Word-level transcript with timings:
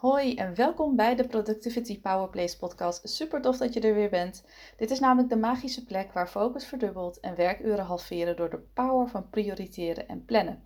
Hoi 0.00 0.34
en 0.34 0.54
welkom 0.54 0.96
bij 0.96 1.16
de 1.16 1.26
Productivity 1.26 2.00
Powerplace 2.00 2.58
podcast. 2.58 3.08
Super 3.08 3.40
tof 3.40 3.56
dat 3.56 3.74
je 3.74 3.80
er 3.80 3.94
weer 3.94 4.10
bent. 4.10 4.44
Dit 4.76 4.90
is 4.90 4.98
namelijk 4.98 5.28
de 5.28 5.36
magische 5.36 5.84
plek 5.84 6.12
waar 6.12 6.28
focus 6.28 6.66
verdubbelt 6.66 7.20
en 7.20 7.34
werkuren 7.34 7.84
halveren 7.84 8.36
door 8.36 8.50
de 8.50 8.58
power 8.74 9.08
van 9.08 9.30
prioriteren 9.30 10.08
en 10.08 10.24
plannen. 10.24 10.62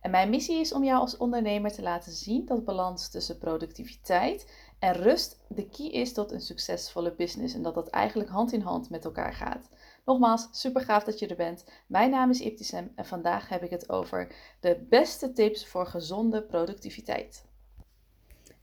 En 0.00 0.10
mijn 0.10 0.30
missie 0.30 0.60
is 0.60 0.72
om 0.72 0.84
jou 0.84 1.00
als 1.00 1.16
ondernemer 1.16 1.72
te 1.72 1.82
laten 1.82 2.12
zien 2.12 2.46
dat 2.46 2.64
balans 2.64 3.10
tussen 3.10 3.38
productiviteit 3.38 4.52
en 4.78 4.92
rust 4.92 5.40
de 5.48 5.68
key 5.68 5.86
is 5.86 6.12
tot 6.12 6.32
een 6.32 6.40
succesvolle 6.40 7.14
business 7.14 7.54
en 7.54 7.62
dat 7.62 7.74
dat 7.74 7.88
eigenlijk 7.88 8.30
hand 8.30 8.52
in 8.52 8.60
hand 8.60 8.90
met 8.90 9.04
elkaar 9.04 9.34
gaat. 9.34 9.68
Nogmaals, 10.04 10.48
super 10.50 10.82
gaaf 10.82 11.04
dat 11.04 11.18
je 11.18 11.26
er 11.26 11.36
bent. 11.36 11.64
Mijn 11.86 12.10
naam 12.10 12.30
is 12.30 12.40
Iptisem 12.40 12.92
en 12.94 13.04
vandaag 13.04 13.48
heb 13.48 13.62
ik 13.62 13.70
het 13.70 13.88
over 13.88 14.34
de 14.60 14.86
beste 14.88 15.32
tips 15.32 15.66
voor 15.66 15.86
gezonde 15.86 16.42
productiviteit. 16.42 17.44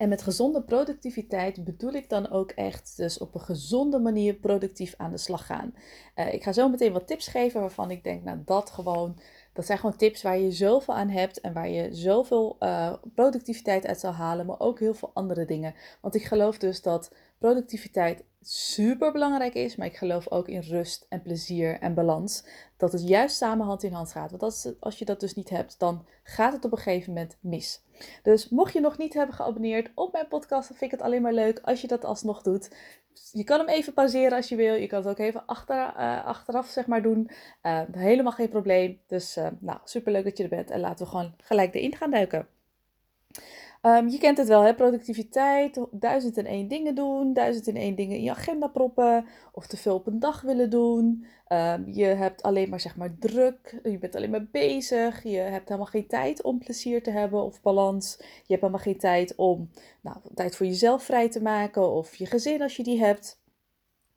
En 0.02 0.10
met 0.10 0.22
gezonde 0.22 0.62
productiviteit 0.62 1.64
bedoel 1.64 1.94
ik 1.94 2.10
dan 2.10 2.30
ook 2.30 2.52
echt 2.52 2.98
dus 2.98 3.18
op 3.18 3.36
een 3.36 3.42
gezonde 3.42 4.00
manier 4.00 4.34
productief 4.34 4.94
aan 4.98 5.12
de 5.12 5.18
slag 5.18 5.46
gaan. 5.46 5.74
Uh, 6.16 6.34
ik 6.34 6.44
ga 6.44 6.52
zo 6.54 6.70
meteen 6.70 6.92
wat 6.94 7.08
tips 7.08 7.28
geven 7.28 7.62
waarvan 7.62 7.92
ik 7.92 8.04
denk, 8.04 8.24
nou 8.24 8.38
dat 8.46 8.70
gewoon, 8.70 9.20
dat 9.54 9.66
zijn 9.66 9.78
gewoon 9.78 9.96
tips 9.96 10.22
waar 10.22 10.40
je 10.40 10.52
zoveel 10.52 10.94
aan 10.94 11.10
hebt 11.10 11.42
en 11.42 11.54
waar 11.54 11.70
je 11.70 11.94
zoveel 11.96 12.58
uh, 12.60 12.94
productiviteit 13.16 13.88
uit 13.88 14.00
zal 14.00 14.12
halen, 14.12 14.46
maar 14.46 14.60
ook 14.60 14.80
heel 14.80 14.94
veel 14.94 15.12
andere 15.14 15.46
dingen. 15.46 15.76
Want 16.00 16.16
ik 16.16 16.24
geloof 16.24 16.58
dus 16.58 16.82
dat 16.82 17.12
productiviteit 17.42 18.24
super 18.42 19.12
belangrijk 19.12 19.54
is, 19.54 19.76
maar 19.76 19.88
ik 19.88 19.98
geloof 19.98 20.32
ook 20.32 20.48
in 20.48 20.60
rust 20.60 21.06
en 21.10 21.22
plezier 21.22 21.80
en 21.80 21.94
balans. 21.94 22.46
Dat 22.78 22.92
het 22.92 23.08
juist 23.08 23.38
samen 23.38 23.66
hand 23.66 23.84
in 23.84 23.94
hand 23.94 24.12
gaat. 24.12 24.30
Want 24.30 24.44
als, 24.44 24.70
als 24.80 25.00
je 25.00 25.06
dat 25.06 25.20
dus 25.20 25.34
niet 25.34 25.50
hebt, 25.50 25.80
dan 25.80 26.06
gaat 26.24 26.54
het 26.54 26.66
op 26.66 26.72
een 26.72 26.78
gegeven 26.78 27.14
moment 27.14 27.38
mis. 27.40 27.82
Dus 28.24 28.50
mocht 28.50 28.74
je 28.74 28.80
nog 28.80 28.98
niet 28.98 29.14
hebben 29.14 29.36
geabonneerd 29.36 29.92
op 29.96 30.12
mijn 30.12 30.28
podcast, 30.28 30.68
dan 30.68 30.78
vind 30.78 30.92
ik 30.92 30.98
het 30.98 31.08
alleen 31.08 31.22
maar 31.22 31.34
leuk 31.34 31.60
als 31.64 31.82
je 31.82 31.88
dat 31.88 32.06
alsnog 32.06 32.42
doet. 32.42 32.76
Je 33.32 33.44
kan 33.44 33.60
hem 33.60 33.70
even 33.70 33.94
pauzeren 33.94 34.38
als 34.38 34.50
je 34.50 34.56
wil. 34.56 34.74
Je 34.74 34.88
kan 34.88 35.00
het 35.00 35.08
ook 35.08 35.20
even 35.20 35.46
achter, 35.46 35.76
uh, 35.76 36.26
achteraf 36.26 36.68
zeg 36.68 36.88
maar 36.88 37.02
doen. 37.02 37.30
Uh, 37.64 37.82
helemaal 37.92 38.32
geen 38.32 38.50
probleem. 38.50 39.00
Dus 39.08 39.38
uh, 39.38 39.48
nou, 39.60 39.80
super 39.84 40.12
leuk 40.12 40.24
dat 40.24 40.38
je 40.38 40.44
er 40.44 40.50
bent. 40.50 40.70
En 40.70 40.80
laten 40.80 41.06
we 41.06 41.12
gewoon 41.12 41.34
gelijk 41.38 41.76
erin 41.76 41.96
gaan 41.96 42.12
duiken. 42.12 42.48
Um, 43.82 44.10
je 44.10 44.18
kent 44.18 44.38
het 44.38 44.48
wel, 44.48 44.62
hè? 44.62 44.76
productiviteit, 44.76 45.80
duizend 45.92 46.38
en 46.38 46.46
één 46.46 46.68
dingen 46.68 46.96
doen, 46.96 47.34
duizend 47.34 47.68
en 47.68 47.76
één 47.76 47.96
dingen 47.96 48.18
in 48.18 48.24
je 48.24 48.32
agenda 48.32 48.68
proppen, 48.68 49.26
of 49.52 49.68
te 49.68 49.78
veel 49.78 49.96
op 49.96 50.08
een 50.08 50.20
dag 50.20 50.42
willen 50.42 50.70
doen. 50.70 51.26
Um, 51.50 51.88
je 51.88 52.06
hebt 52.06 52.42
alleen 52.42 52.70
maar, 52.70 52.80
zeg 52.80 52.96
maar, 52.96 53.18
druk, 53.20 53.80
je 53.84 53.98
bent 53.98 54.16
alleen 54.16 54.30
maar 54.30 54.48
bezig, 54.52 55.24
je 55.24 55.38
hebt 55.38 55.68
helemaal 55.68 55.90
geen 55.90 56.08
tijd 56.08 56.44
om 56.44 56.60
plezier 56.60 57.04
te 57.04 57.12
hebben 57.12 57.44
of 57.44 57.62
balans. 57.62 58.16
Je 58.18 58.26
hebt 58.26 58.62
helemaal 58.62 58.80
geen 58.80 58.98
tijd 58.98 59.36
om 59.36 59.70
nou, 60.02 60.18
tijd 60.34 60.56
voor 60.56 60.66
jezelf 60.66 61.04
vrij 61.04 61.30
te 61.30 61.42
maken 61.42 61.92
of 61.92 62.16
je 62.16 62.26
gezin 62.26 62.62
als 62.62 62.76
je 62.76 62.84
die 62.84 63.00
hebt. 63.00 63.40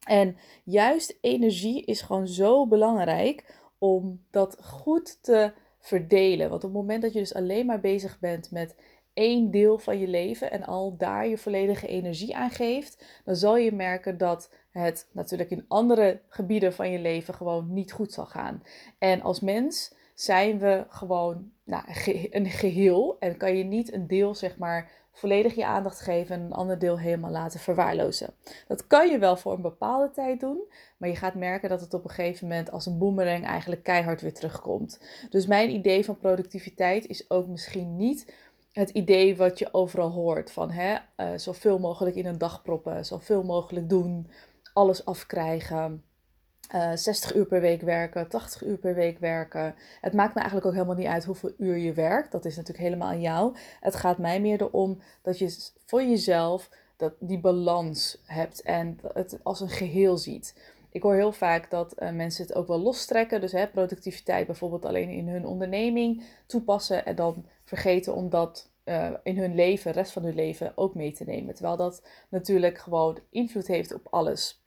En 0.07 0.37
juist 0.65 1.19
energie 1.21 1.85
is 1.85 2.01
gewoon 2.01 2.29
zo 2.29 2.67
belangrijk 2.67 3.57
om 3.79 4.25
dat 4.31 4.57
goed 4.61 5.23
te 5.23 5.53
verdelen. 5.85 6.51
Want 6.51 6.65
op 6.65 6.71
het 6.73 6.81
moment 6.81 7.03
dat 7.03 7.13
je 7.13 7.19
dus 7.19 7.35
alleen 7.35 7.67
maar 7.67 7.81
bezig 7.81 8.19
bent 8.21 8.51
met 8.51 8.75
één 9.15 9.51
deel 9.51 9.79
van 9.79 9.99
je 9.99 10.09
leven 10.09 10.51
en 10.51 10.65
al 10.65 10.97
daar 10.97 11.27
je 11.27 11.39
volledige 11.39 11.87
energie 11.87 12.37
aan 12.37 12.51
geeft, 12.51 13.05
dan 13.25 13.37
zal 13.37 13.57
je 13.57 13.73
merken 13.73 14.19
dat 14.19 14.51
het 14.71 15.09
natuurlijk 15.13 15.51
in 15.51 15.65
andere 15.69 16.21
gebieden 16.29 16.73
van 16.73 16.91
je 16.91 16.99
leven 16.99 17.35
gewoon 17.35 17.73
niet 17.73 17.93
goed 17.93 18.13
zal 18.13 18.27
gaan. 18.27 18.63
En 18.99 19.23
als 19.23 19.41
mens 19.41 19.95
zijn 20.15 20.59
we 20.59 20.85
gewoon 20.89 21.51
nou, 21.65 21.85
een 22.31 22.51
geheel 22.51 23.17
en 23.21 23.37
kan 23.37 23.57
je 23.57 23.65
niet 23.65 23.93
een 23.93 24.07
deel 24.07 24.35
zeg 24.35 24.59
maar 24.59 24.91
volledig 25.13 25.55
je 25.55 25.67
aandacht 25.67 26.01
geven 26.01 26.35
en 26.35 26.41
een 26.41 26.53
ander 26.53 26.79
deel 26.79 26.99
helemaal 26.99 27.31
laten 27.31 27.61
verwaarlozen. 27.61 28.35
Dat 28.69 28.87
kan 28.87 29.11
je 29.11 29.19
wel 29.19 29.37
voor 29.37 29.53
een 29.53 29.63
bepaalde 29.63 30.11
tijd 30.11 30.41
doen, 30.41 30.59
maar 30.97 31.09
je 31.09 31.17
gaat 31.17 31.35
merken 31.35 31.69
dat 31.69 31.81
het 31.81 31.95
op 31.95 32.05
een 32.05 32.11
gegeven 32.11 32.49
moment 32.49 32.71
als 32.71 32.87
een 32.87 32.99
boemerang 32.99 33.45
eigenlijk 33.45 33.83
keihard 33.83 34.21
weer 34.21 34.35
terugkomt. 34.35 35.01
Dus 35.31 35.47
mijn 35.47 35.71
idee 35.71 36.05
van 36.05 36.19
productiviteit 36.19 37.07
is 37.07 37.31
ook 37.31 37.47
misschien 37.47 37.97
niet 37.97 38.33
het 38.75 38.91
idee 38.91 39.37
wat 39.37 39.59
je 39.59 39.69
overal 39.73 40.11
hoort. 40.11 40.51
Van 40.51 40.71
hè, 40.71 40.97
uh, 41.17 41.39
zoveel 41.39 41.79
mogelijk 41.79 42.17
in 42.17 42.27
een 42.27 42.39
dag 42.39 42.63
proppen, 42.63 43.05
zoveel 43.05 43.43
mogelijk 43.43 43.89
doen, 43.89 44.31
alles 44.73 45.05
afkrijgen. 45.05 46.05
Uh, 46.75 46.93
eh, 46.93 46.99
60 46.99 47.35
uur 47.35 47.47
per 47.47 47.61
week 47.61 47.81
werken, 47.81 48.29
80 48.29 48.65
uur 48.65 48.77
per 48.77 48.95
week 48.95 49.19
werken. 49.19 49.75
Het 50.01 50.13
maakt 50.13 50.35
me 50.35 50.41
eigenlijk 50.41 50.67
ook 50.67 50.73
helemaal 50.73 50.97
niet 50.97 51.07
uit 51.07 51.25
hoeveel 51.25 51.53
uur 51.59 51.77
je 51.77 51.93
werkt. 51.93 52.33
Dat 52.33 52.45
is 52.45 52.57
natuurlijk 52.57 52.85
helemaal 52.85 53.09
aan 53.09 53.21
jou. 53.21 53.57
Het 53.81 53.95
gaat 53.95 54.19
mij 54.19 54.41
meer 54.41 54.63
erom 54.63 55.01
dat 55.23 55.39
je 55.39 55.71
voor 55.87 56.03
jezelf 56.03 56.71
dat, 56.97 57.15
die 57.19 57.41
balans 57.41 58.23
hebt 58.25 58.63
en 58.63 58.99
het 59.13 59.39
als 59.43 59.61
een 59.61 59.69
geheel 59.69 60.17
ziet. 60.17 60.55
Ik 60.91 61.03
hoor 61.03 61.15
heel 61.15 61.33
vaak 61.33 61.71
dat 61.71 61.95
uh, 61.99 62.11
mensen 62.11 62.47
het 62.47 62.55
ook 62.55 62.67
wel 62.67 62.79
lostrekken. 62.79 63.41
Dus 63.41 63.53
hè, 63.53 63.67
productiviteit 63.67 64.47
bijvoorbeeld 64.47 64.85
alleen 64.85 65.09
in 65.09 65.29
hun 65.29 65.47
onderneming 65.47 66.23
toepassen. 66.47 67.07
En 67.07 67.17
dan 67.17 67.47
vergeten 67.65 68.15
om 68.15 68.29
dat 68.29 68.71
uh, 68.85 69.11
in 69.23 69.39
hun 69.39 69.55
leven, 69.55 69.93
de 69.93 69.99
rest 69.99 70.13
van 70.13 70.23
hun 70.23 70.35
leven, 70.35 70.73
ook 70.75 70.95
mee 70.95 71.13
te 71.13 71.25
nemen. 71.25 71.55
Terwijl 71.55 71.77
dat 71.77 72.03
natuurlijk 72.29 72.79
gewoon 72.79 73.19
invloed 73.31 73.67
heeft 73.67 73.95
op 73.95 74.07
alles. 74.11 74.63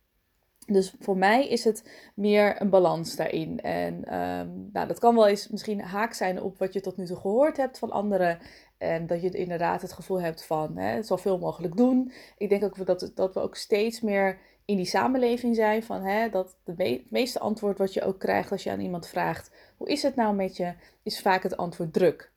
Dus 0.66 0.96
voor 1.00 1.18
mij 1.18 1.48
is 1.48 1.64
het 1.64 1.90
meer 2.16 2.62
een 2.62 2.70
balans 2.70 3.16
daarin. 3.16 3.62
En 3.62 4.16
um, 4.16 4.70
nou, 4.74 4.88
dat 4.88 5.00
kan 5.00 5.16
wel 5.16 5.28
eens 5.28 5.48
misschien 5.48 5.82
haak 5.82 6.14
zijn 6.14 6.42
op 6.42 6.58
wat 6.58 6.74
je 6.74 6.82
tot 6.82 6.98
nu 6.98 7.06
toe 7.06 7.18
gehoord 7.18 7.58
hebt 7.58 7.80
van 7.80 7.92
anderen. 7.92 8.40
En 8.78 9.08
dat 9.08 9.22
je 9.22 9.30
inderdaad 9.30 9.82
het 9.82 9.94
gevoel 9.94 10.22
hebt 10.22 10.46
van 10.46 10.78
hè, 10.78 11.04
zoveel 11.04 11.38
mogelijk 11.38 11.78
doen. 11.78 12.12
Ik 12.38 12.50
denk 12.50 12.64
ook 12.64 12.86
dat, 12.86 13.12
dat 13.16 13.34
we 13.34 13.40
ook 13.40 13.56
steeds 13.56 14.02
meer 14.02 14.40
in 14.66 14.76
die 14.76 14.86
samenleving 14.86 15.56
zijn. 15.56 15.84
Van, 15.84 16.04
hè, 16.04 16.30
dat 16.30 16.56
het 16.66 17.12
meeste 17.12 17.40
antwoord 17.40 17.78
wat 17.78 17.94
je 17.94 18.04
ook 18.04 18.20
krijgt 18.20 18.52
als 18.52 18.64
je 18.64 18.72
aan 18.72 18.80
iemand 18.80 19.08
vraagt: 19.08 19.52
hoe 19.78 19.90
is 19.90 20.04
het 20.04 20.16
nou 20.16 20.36
met 20.36 20.58
je? 20.58 20.74
Is 21.04 21.22
vaak 21.22 21.44
het 21.44 21.58
antwoord 21.58 21.94
druk. 21.94 22.32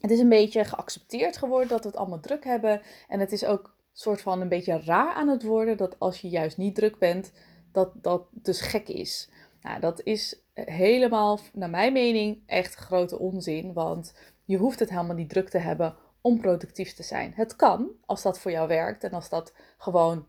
Het 0.00 0.10
is 0.10 0.18
een 0.18 0.28
beetje 0.28 0.64
geaccepteerd 0.64 1.36
geworden 1.36 1.68
dat 1.68 1.82
we 1.82 1.88
het 1.88 1.96
allemaal 1.96 2.20
druk 2.20 2.44
hebben. 2.44 2.82
En 3.08 3.20
het 3.20 3.32
is 3.32 3.44
ook 3.44 3.76
soort 3.92 4.20
van 4.20 4.40
een 4.40 4.48
beetje 4.48 4.80
raar 4.80 5.14
aan 5.14 5.28
het 5.28 5.42
worden 5.42 5.76
dat 5.76 5.98
als 5.98 6.20
je 6.20 6.28
juist 6.28 6.56
niet 6.56 6.74
druk 6.74 6.98
bent, 6.98 7.32
dat 7.72 7.92
dat 7.94 8.26
dus 8.30 8.60
gek 8.60 8.88
is. 8.88 9.28
Nou, 9.62 9.80
dat 9.80 10.00
is 10.02 10.40
helemaal, 10.54 11.38
naar 11.52 11.70
mijn 11.70 11.92
mening, 11.92 12.42
echt 12.46 12.74
grote 12.74 13.18
onzin. 13.18 13.72
Want 13.72 14.14
je 14.44 14.56
hoeft 14.56 14.78
het 14.78 14.90
helemaal 14.90 15.14
niet 15.14 15.28
druk 15.28 15.48
te 15.48 15.58
hebben 15.58 15.96
om 16.20 16.40
productief 16.40 16.94
te 16.94 17.02
zijn. 17.02 17.32
Het 17.34 17.56
kan, 17.56 17.90
als 18.06 18.22
dat 18.22 18.38
voor 18.38 18.50
jou 18.50 18.68
werkt 18.68 19.04
en 19.04 19.10
als 19.10 19.28
dat 19.28 19.52
gewoon 19.78 20.26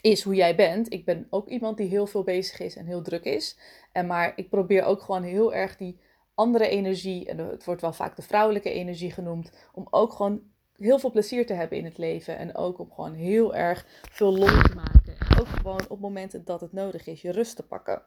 is 0.00 0.22
hoe 0.22 0.34
jij 0.34 0.54
bent. 0.54 0.92
Ik 0.92 1.04
ben 1.04 1.26
ook 1.30 1.48
iemand 1.48 1.76
die 1.76 1.88
heel 1.88 2.06
veel 2.06 2.22
bezig 2.24 2.60
is 2.60 2.76
en 2.76 2.86
heel 2.86 3.02
druk 3.02 3.24
is. 3.24 3.58
En 3.92 4.06
maar 4.06 4.32
ik 4.36 4.48
probeer 4.50 4.84
ook 4.84 5.02
gewoon 5.02 5.22
heel 5.22 5.54
erg 5.54 5.76
die 5.76 6.00
andere 6.38 6.68
energie, 6.68 7.26
en 7.26 7.38
het 7.38 7.64
wordt 7.64 7.80
wel 7.80 7.92
vaak 7.92 8.16
de 8.16 8.22
vrouwelijke 8.22 8.70
energie 8.70 9.10
genoemd, 9.10 9.52
om 9.72 9.86
ook 9.90 10.12
gewoon 10.12 10.42
heel 10.76 10.98
veel 10.98 11.10
plezier 11.10 11.46
te 11.46 11.52
hebben 11.52 11.78
in 11.78 11.84
het 11.84 11.98
leven. 11.98 12.38
En 12.38 12.54
ook 12.54 12.78
om 12.78 12.90
gewoon 12.92 13.14
heel 13.14 13.54
erg 13.54 13.86
veel 14.10 14.36
lol 14.36 14.46
te 14.62 14.74
maken. 14.74 15.16
En 15.18 15.40
ook 15.40 15.46
gewoon 15.46 15.88
op 15.88 16.00
momenten 16.00 16.44
dat 16.44 16.60
het 16.60 16.72
nodig 16.72 17.06
is, 17.06 17.22
je 17.22 17.32
rust 17.32 17.56
te 17.56 17.66
pakken. 17.66 18.02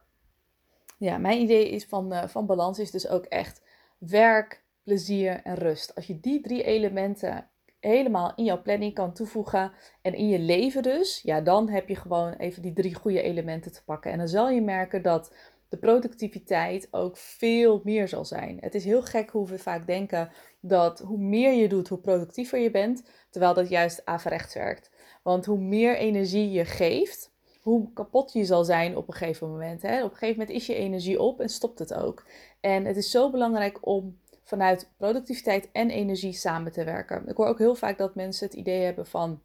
Ja, 0.98 1.18
mijn 1.18 1.40
idee 1.40 1.70
is 1.70 1.86
van, 1.86 2.12
uh, 2.12 2.26
van 2.26 2.46
balans 2.46 2.78
is 2.78 2.90
dus 2.90 3.08
ook 3.08 3.24
echt 3.24 3.62
werk, 3.98 4.64
plezier 4.82 5.40
en 5.42 5.54
rust. 5.54 5.94
Als 5.94 6.06
je 6.06 6.20
die 6.20 6.40
drie 6.40 6.62
elementen 6.62 7.48
helemaal 7.80 8.32
in 8.36 8.44
jouw 8.44 8.62
planning 8.62 8.94
kan 8.94 9.12
toevoegen 9.12 9.72
en 10.02 10.14
in 10.14 10.28
je 10.28 10.38
leven 10.38 10.82
dus, 10.82 11.20
ja, 11.22 11.40
dan 11.40 11.68
heb 11.68 11.88
je 11.88 11.96
gewoon 11.96 12.32
even 12.32 12.62
die 12.62 12.72
drie 12.72 12.94
goede 12.94 13.22
elementen 13.22 13.72
te 13.72 13.84
pakken. 13.84 14.12
En 14.12 14.18
dan 14.18 14.28
zal 14.28 14.50
je 14.50 14.62
merken 14.62 15.02
dat 15.02 15.34
de 15.72 15.78
productiviteit 15.78 16.88
ook 16.90 17.16
veel 17.16 17.80
meer 17.84 18.08
zal 18.08 18.24
zijn. 18.24 18.58
Het 18.60 18.74
is 18.74 18.84
heel 18.84 19.02
gek 19.02 19.30
hoe 19.30 19.48
we 19.48 19.58
vaak 19.58 19.86
denken 19.86 20.30
dat 20.60 20.98
hoe 20.98 21.18
meer 21.18 21.52
je 21.52 21.68
doet, 21.68 21.88
hoe 21.88 21.98
productiever 21.98 22.58
je 22.58 22.70
bent, 22.70 23.02
terwijl 23.30 23.54
dat 23.54 23.68
juist 23.68 24.02
averechts 24.04 24.54
werkt. 24.54 24.90
Want 25.22 25.44
hoe 25.44 25.58
meer 25.58 25.96
energie 25.96 26.50
je 26.50 26.64
geeft, 26.64 27.30
hoe 27.60 27.92
kapot 27.92 28.32
je 28.32 28.44
zal 28.44 28.64
zijn 28.64 28.96
op 28.96 29.08
een 29.08 29.14
gegeven 29.14 29.50
moment. 29.50 29.82
Hè? 29.82 30.04
Op 30.04 30.10
een 30.10 30.16
gegeven 30.16 30.38
moment 30.38 30.56
is 30.56 30.66
je 30.66 30.74
energie 30.74 31.20
op 31.20 31.40
en 31.40 31.48
stopt 31.48 31.78
het 31.78 31.94
ook. 31.94 32.26
En 32.60 32.84
het 32.84 32.96
is 32.96 33.10
zo 33.10 33.30
belangrijk 33.30 33.86
om 33.86 34.18
vanuit 34.42 34.90
productiviteit 34.96 35.68
en 35.72 35.90
energie 35.90 36.32
samen 36.32 36.72
te 36.72 36.84
werken. 36.84 37.28
Ik 37.28 37.36
hoor 37.36 37.46
ook 37.46 37.58
heel 37.58 37.74
vaak 37.74 37.98
dat 37.98 38.14
mensen 38.14 38.46
het 38.46 38.56
idee 38.56 38.80
hebben 38.80 39.06
van 39.06 39.42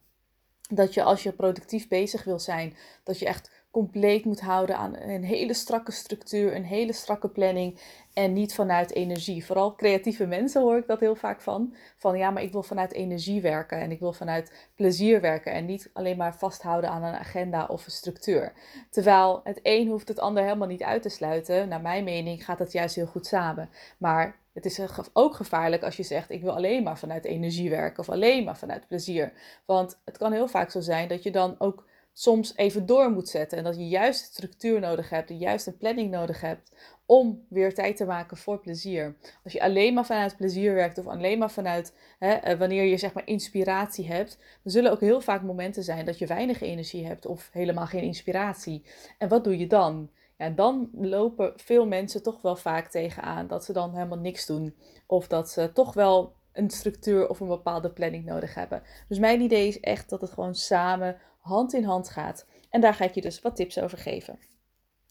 dat 0.70 0.94
je 0.94 1.04
als 1.04 1.24
je 1.24 1.32
productief 1.32 1.88
bezig 1.88 2.24
wil 2.24 2.40
zijn, 2.40 2.76
dat 3.04 3.20
je 3.20 3.26
echt 3.26 3.52
compleet 3.78 4.26
moet 4.26 4.42
houden 4.42 4.78
aan 4.78 4.96
een 4.98 5.24
hele 5.24 5.54
strakke 5.54 5.92
structuur, 5.92 6.56
een 6.56 6.66
hele 6.66 6.94
strakke 6.94 7.30
planning 7.30 7.80
en 8.14 8.34
niet 8.34 8.54
vanuit 8.54 8.94
energie. 8.94 9.46
Vooral 9.46 9.76
creatieve 9.76 10.26
mensen 10.26 10.62
hoor 10.62 10.78
ik 10.78 10.88
dat 10.88 11.00
heel 11.00 11.16
vaak 11.16 11.42
van. 11.42 11.76
Van 11.98 12.18
ja, 12.18 12.30
maar 12.30 12.44
ik 12.44 12.52
wil 12.52 12.64
vanuit 12.64 12.94
energie 12.94 13.42
werken 13.42 13.80
en 13.80 13.92
ik 13.92 14.00
wil 14.00 14.14
vanuit 14.14 14.70
plezier 14.76 15.22
werken 15.22 15.52
en 15.52 15.66
niet 15.66 15.90
alleen 15.94 16.18
maar 16.18 16.36
vasthouden 16.36 16.90
aan 16.90 17.04
een 17.04 17.14
agenda 17.14 17.66
of 17.66 17.86
een 17.86 17.92
structuur. 17.92 18.54
Terwijl 18.90 19.42
het 19.44 19.60
een 19.64 19.88
hoeft 19.88 20.08
het 20.08 20.20
ander 20.20 20.44
helemaal 20.44 20.68
niet 20.68 20.84
uit 20.84 21.02
te 21.02 21.10
sluiten. 21.10 21.68
Naar 21.68 21.82
mijn 21.82 22.04
mening 22.04 22.46
gaat 22.46 22.58
dat 22.58 22.72
juist 22.72 22.96
heel 22.96 23.06
goed 23.06 23.26
samen. 23.26 23.70
Maar 23.98 24.36
het 24.54 24.66
is 24.66 24.80
ook 25.14 25.36
gevaarlijk 25.36 25.84
als 25.84 25.98
je 25.98 26.04
zegt: 26.04 26.30
ik 26.30 26.42
wil 26.42 26.56
alleen 26.56 26.84
maar 26.84 26.98
vanuit 26.98 27.26
energie 27.26 27.70
werken 27.70 28.00
of 28.00 28.10
alleen 28.10 28.44
maar 28.44 28.58
vanuit 28.58 28.88
plezier. 28.88 29.34
Want 29.66 30.00
het 30.06 30.18
kan 30.18 30.32
heel 30.32 30.48
vaak 30.48 30.72
zo 30.72 30.80
zijn 30.80 31.08
dat 31.08 31.24
je 31.24 31.32
dan 31.32 31.56
ook 31.58 31.86
soms 32.18 32.56
even 32.56 32.86
door 32.86 33.12
moet 33.12 33.30
zetten. 33.30 33.58
En 33.58 33.64
dat 33.64 33.76
je 33.76 33.88
juist 33.88 34.24
structuur 34.26 34.80
nodig 34.80 35.10
hebt, 35.10 35.30
juist 35.30 35.68
een 35.68 35.78
planning 35.78 36.12
nodig 36.12 36.42
hebt 36.42 36.72
om 37.06 37.46
weer 37.50 37.74
tijd 37.74 37.98
te 37.98 38.06
maken 38.06 38.38
voor 38.38 38.60
plezier. 38.60 39.16
Als 39.44 39.54
je 39.54 39.62
alleen 39.62 39.94
maar 39.94 40.06
vanuit 40.06 40.38
plezier 40.38 40.74
werkt 40.74 40.98
of 40.98 41.08
alleen 41.08 41.38
maar 41.38 41.52
vanuit 41.52 41.94
hè, 42.20 42.32
eh, 42.34 42.60
wanneer 42.60 42.84
je 42.84 42.98
zeg 42.98 43.14
maar 43.14 43.28
inspiratie 43.28 44.08
hebt, 44.08 44.38
dan 44.64 44.72
zullen 44.72 44.92
ook 44.92 45.00
heel 45.00 45.22
vaak 45.22 45.42
momenten 45.42 45.84
zijn 45.84 46.06
dat 46.06 46.18
je 46.18 46.28
weinig 46.28 46.62
energie 46.62 47.06
hebt 47.06 47.26
of 47.26 47.50
helemaal 47.52 47.86
geen 47.86 48.04
inspiratie. 48.04 48.84
En 49.18 49.30
wat 49.30 49.44
doe 49.44 49.58
je 49.58 49.68
dan? 49.68 50.10
Ja, 50.38 50.50
dan 50.50 50.90
lopen 50.94 51.54
veel 51.56 51.88
mensen 51.88 52.24
toch 52.24 52.42
wel 52.42 52.56
vaak 52.56 52.88
tegenaan 52.88 53.48
dat 53.48 53.66
ze 53.66 53.74
dan 53.74 53.94
helemaal 53.94 54.18
niks 54.18 54.46
doen. 54.46 54.76
Of 55.06 55.28
dat 55.28 55.50
ze 55.50 55.72
toch 55.74 55.94
wel 55.94 56.36
een 56.54 56.70
structuur 56.70 57.30
of 57.30 57.40
een 57.40 57.48
bepaalde 57.48 57.90
planning 57.90 58.26
nodig 58.26 58.54
hebben. 58.54 58.84
Dus 59.08 59.20
mijn 59.20 59.42
idee 59.42 59.68
is 59.68 59.80
echt 59.80 60.10
dat 60.10 60.22
het 60.22 60.30
gewoon 60.30 60.56
samen 60.56 61.18
hand 61.48 61.74
in 61.74 61.84
hand 61.84 62.10
gaat. 62.10 62.46
En 62.70 62.82
daar 62.82 62.94
ga 62.94 63.06
ik 63.06 63.14
je 63.14 63.22
dus 63.22 63.42
wat 63.42 63.56
tips 63.56 63.80
over 63.80 63.98
geven. 63.98 64.40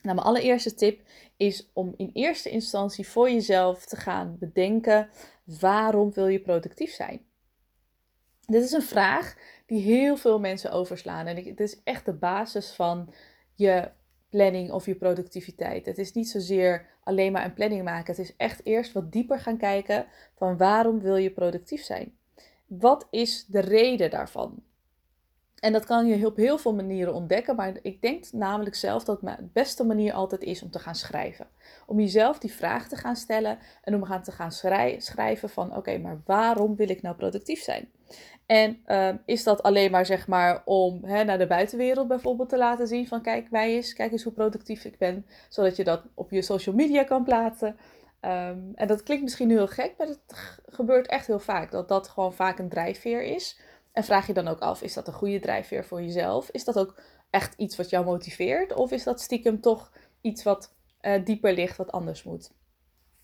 Nou, 0.03 0.15
mijn 0.15 0.27
allereerste 0.27 0.75
tip 0.75 1.01
is 1.37 1.71
om 1.73 1.95
in 1.97 2.11
eerste 2.13 2.51
instantie 2.51 3.09
voor 3.09 3.31
jezelf 3.31 3.87
te 3.87 3.97
gaan 3.97 4.37
bedenken: 4.39 5.09
waarom 5.45 6.13
wil 6.13 6.27
je 6.27 6.41
productief 6.41 6.95
zijn? 6.95 7.25
Dit 8.47 8.63
is 8.63 8.73
een 8.73 8.83
vraag 8.83 9.37
die 9.67 9.81
heel 9.81 10.17
veel 10.17 10.41
mensen 10.41 10.73
overslaan. 10.73 11.27
En 11.27 11.45
het 11.45 11.61
is 11.61 11.83
echt 11.83 12.05
de 12.05 12.13
basis 12.13 12.71
van 12.71 13.13
je 13.55 13.91
planning 14.31 14.71
of 14.71 14.87
je 14.87 14.95
productiviteit. 14.95 15.87
Het 15.87 15.99
is 15.99 16.13
niet 16.13 16.29
zozeer 16.29 16.87
alleen 17.03 17.33
maar 17.33 17.45
een 17.45 17.55
planning 17.55 17.85
maken. 17.85 18.15
Het 18.15 18.25
is 18.25 18.37
echt 18.37 18.65
eerst 18.65 18.93
wat 18.93 19.13
dieper 19.13 19.41
gaan 19.41 19.57
kijken 19.57 20.07
van 20.35 20.57
waarom 20.57 21.01
wil 21.01 21.17
je 21.17 21.31
productief 21.31 21.83
zijn? 21.83 22.19
Wat 22.67 23.07
is 23.11 23.47
de 23.47 23.61
reden 23.61 24.11
daarvan? 24.11 24.63
En 25.67 25.73
dat 25.73 25.85
kan 25.85 26.07
je 26.07 26.27
op 26.27 26.37
heel 26.37 26.59
veel 26.59 26.75
manieren 26.75 27.15
ontdekken, 27.15 27.57
maar 27.57 27.73
ik 27.83 28.03
denk 28.03 28.33
namelijk 28.33 28.75
zelf 28.75 29.05
dat 29.05 29.21
de 29.21 29.49
beste 29.53 29.85
manier 29.85 30.13
altijd 30.13 30.43
is 30.43 30.63
om 30.63 30.71
te 30.71 30.79
gaan 30.79 30.95
schrijven. 30.95 31.47
Om 31.87 32.01
jezelf 32.01 32.39
die 32.39 32.53
vraag 32.53 32.89
te 32.89 32.97
gaan 32.97 33.17
stellen 33.17 33.59
en 33.83 33.95
om 33.95 34.23
te 34.23 34.33
gaan 34.33 34.53
schrijven 34.99 35.49
van 35.49 35.77
oké, 35.77 35.99
maar 35.99 36.21
waarom 36.25 36.77
wil 36.77 36.89
ik 36.89 37.03
nou 37.03 37.17
productief 37.17 37.63
zijn? 37.63 37.91
En 38.47 38.81
ehm, 38.85 39.17
is 39.25 39.43
dat 39.43 39.63
alleen 39.63 39.91
maar 39.91 40.07
zeg 40.07 40.27
maar 40.29 40.63
om 40.65 41.05
hè, 41.05 41.25
naar 41.25 41.39
de 41.39 41.47
buitenwereld 41.47 42.09
bijvoorbeeld 42.09 42.49
te 42.49 42.59
laten 42.59 42.87
zien 42.87 43.09
van 43.09 43.23
kijk 43.23 43.51
mij 43.51 43.75
eens, 43.75 43.93
kijk 43.93 44.13
eens 44.13 44.25
hoe 44.25 44.33
productief 44.33 44.85
ik 44.85 44.99
ben, 44.99 45.27
zodat 45.49 45.77
je 45.77 45.85
dat 45.85 46.03
op 46.15 46.31
je 46.31 46.43
social 46.43 46.75
media 46.75 47.05
kan 47.05 47.25
plaatsen. 47.25 47.77
Ehm, 48.21 48.59
en 48.75 48.87
dat 48.87 49.03
klinkt 49.03 49.23
misschien 49.23 49.51
heel 49.51 49.69
gek, 49.69 49.95
maar 49.99 50.07
het 50.07 50.61
gebeurt 50.67 51.07
echt 51.07 51.27
heel 51.27 51.39
vaak 51.39 51.71
dat 51.71 51.89
dat 51.89 52.09
gewoon 52.09 52.35
vaak 52.35 52.59
een 52.59 52.69
drijfveer 52.69 53.23
is. 53.23 53.61
En 53.97 54.05
vraag 54.05 54.27
je 54.27 54.33
dan 54.33 54.49
ook 54.49 54.61
af, 54.61 54.83
is 54.83 54.95
dat 54.95 55.07
een 55.07 55.15
goede 55.15 55.41
drijfveer 55.41 55.85
voor 55.85 56.03
jezelf? 56.03 56.51
Is 56.51 56.65
dat 56.65 56.79
ook 56.79 57.01
echt 57.31 57.55
iets 57.55 57.77
wat 57.77 57.91
jou 57.91 58.05
motiveert? 58.05 58.75
Of 58.75 58.91
is 58.91 59.05
dat 59.05 59.21
stiekem 59.21 59.61
toch 59.61 59.93
iets 60.21 60.43
wat 60.43 60.75
uh, 61.03 61.25
dieper 61.25 61.55
ligt, 61.55 61.77
wat 61.77 61.93
anders 61.93 62.23
moet? 62.23 62.51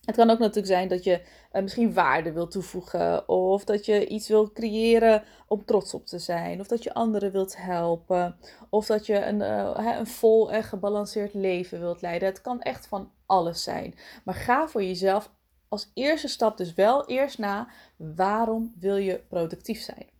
Het 0.04 0.16
kan 0.16 0.30
ook 0.30 0.38
natuurlijk 0.38 0.66
zijn 0.66 0.88
dat 0.88 1.04
je 1.04 1.20
uh, 1.52 1.62
misschien 1.62 1.92
waarde 1.92 2.32
wilt 2.32 2.50
toevoegen, 2.50 3.28
of 3.28 3.64
dat 3.64 3.86
je 3.86 4.06
iets 4.06 4.28
wilt 4.28 4.52
creëren 4.52 5.22
om 5.46 5.64
trots 5.64 5.94
op 5.94 6.06
te 6.06 6.18
zijn, 6.18 6.60
of 6.60 6.66
dat 6.66 6.82
je 6.82 6.94
anderen 6.94 7.32
wilt 7.32 7.56
helpen, 7.56 8.36
of 8.70 8.86
dat 8.86 9.06
je 9.06 9.24
een, 9.24 9.40
uh, 9.40 9.96
een 9.98 10.06
vol 10.06 10.52
en 10.52 10.62
gebalanceerd 10.62 11.34
leven 11.34 11.80
wilt 11.80 12.00
leiden. 12.00 12.28
Het 12.28 12.40
kan 12.40 12.60
echt 12.60 12.86
van 12.86 13.12
alles 13.26 13.62
zijn. 13.62 13.94
Maar 14.24 14.34
ga 14.34 14.68
voor 14.68 14.82
jezelf 14.82 15.30
als 15.68 15.90
eerste 15.94 16.28
stap 16.28 16.56
dus 16.56 16.74
wel 16.74 17.06
eerst 17.06 17.38
na 17.38 17.68
waarom 17.96 18.74
wil 18.78 18.96
je 18.96 19.24
productief 19.28 19.80
zijn. 19.80 20.10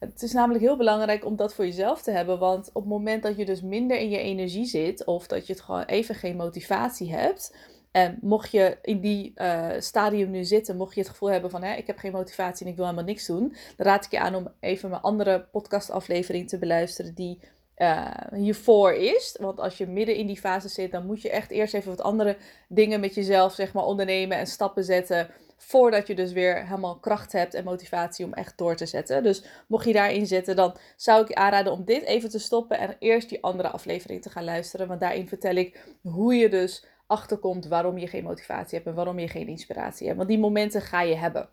Het 0.00 0.22
is 0.22 0.32
namelijk 0.32 0.64
heel 0.64 0.76
belangrijk 0.76 1.24
om 1.24 1.36
dat 1.36 1.54
voor 1.54 1.64
jezelf 1.64 2.02
te 2.02 2.10
hebben. 2.10 2.38
Want 2.38 2.68
op 2.68 2.82
het 2.82 2.90
moment 2.90 3.22
dat 3.22 3.36
je 3.36 3.44
dus 3.44 3.62
minder 3.62 3.98
in 3.98 4.10
je 4.10 4.18
energie 4.18 4.64
zit, 4.64 5.04
of 5.04 5.26
dat 5.26 5.46
je 5.46 5.52
het 5.52 5.62
gewoon 5.62 5.82
even 5.84 6.14
geen 6.14 6.36
motivatie 6.36 7.12
hebt. 7.12 7.56
En 7.90 8.18
mocht 8.20 8.50
je 8.50 8.78
in 8.82 9.00
die 9.00 9.32
uh, 9.36 9.68
stadium 9.78 10.30
nu 10.30 10.44
zitten, 10.44 10.76
mocht 10.76 10.94
je 10.94 11.00
het 11.00 11.08
gevoel 11.08 11.30
hebben 11.30 11.50
van 11.50 11.62
hè, 11.62 11.74
ik 11.74 11.86
heb 11.86 11.98
geen 11.98 12.12
motivatie 12.12 12.64
en 12.64 12.70
ik 12.70 12.76
wil 12.76 12.84
helemaal 12.84 13.06
niks 13.06 13.26
doen, 13.26 13.56
dan 13.76 13.86
raad 13.86 14.04
ik 14.04 14.10
je 14.10 14.20
aan 14.20 14.34
om 14.34 14.48
even 14.60 14.90
mijn 14.90 15.02
andere 15.02 15.48
podcastaflevering 15.52 16.48
te 16.48 16.58
beluisteren 16.58 17.14
die 17.14 17.40
uh, 17.76 18.10
hiervoor 18.32 18.92
is. 18.92 19.36
Want 19.40 19.60
als 19.60 19.78
je 19.78 19.86
midden 19.86 20.16
in 20.16 20.26
die 20.26 20.40
fase 20.40 20.68
zit, 20.68 20.90
dan 20.90 21.06
moet 21.06 21.22
je 21.22 21.30
echt 21.30 21.50
eerst 21.50 21.74
even 21.74 21.90
wat 21.90 22.00
andere 22.00 22.36
dingen 22.68 23.00
met 23.00 23.14
jezelf 23.14 23.52
zeg 23.54 23.72
maar, 23.72 23.84
ondernemen 23.84 24.38
en 24.38 24.46
stappen 24.46 24.84
zetten 24.84 25.30
Voordat 25.62 26.06
je 26.06 26.14
dus 26.14 26.32
weer 26.32 26.66
helemaal 26.66 26.98
kracht 26.98 27.32
hebt 27.32 27.54
en 27.54 27.64
motivatie 27.64 28.24
om 28.24 28.32
echt 28.32 28.58
door 28.58 28.76
te 28.76 28.86
zetten. 28.86 29.22
Dus 29.22 29.44
mocht 29.66 29.86
je 29.86 29.92
daarin 29.92 30.26
zitten, 30.26 30.56
dan 30.56 30.76
zou 30.96 31.22
ik 31.22 31.28
je 31.28 31.34
aanraden 31.34 31.72
om 31.72 31.84
dit 31.84 32.02
even 32.02 32.30
te 32.30 32.38
stoppen 32.38 32.78
en 32.78 32.96
eerst 32.98 33.28
die 33.28 33.42
andere 33.42 33.68
aflevering 33.68 34.22
te 34.22 34.30
gaan 34.30 34.44
luisteren. 34.44 34.88
Want 34.88 35.00
daarin 35.00 35.28
vertel 35.28 35.54
ik 35.54 35.94
hoe 36.02 36.34
je 36.34 36.48
dus 36.48 36.84
achterkomt 37.06 37.66
waarom 37.66 37.98
je 37.98 38.06
geen 38.06 38.24
motivatie 38.24 38.74
hebt 38.74 38.88
en 38.88 38.94
waarom 38.94 39.18
je 39.18 39.28
geen 39.28 39.48
inspiratie 39.48 40.06
hebt. 40.06 40.18
Want 40.18 40.28
die 40.28 40.38
momenten 40.38 40.82
ga 40.82 41.02
je 41.02 41.14
hebben. 41.14 41.48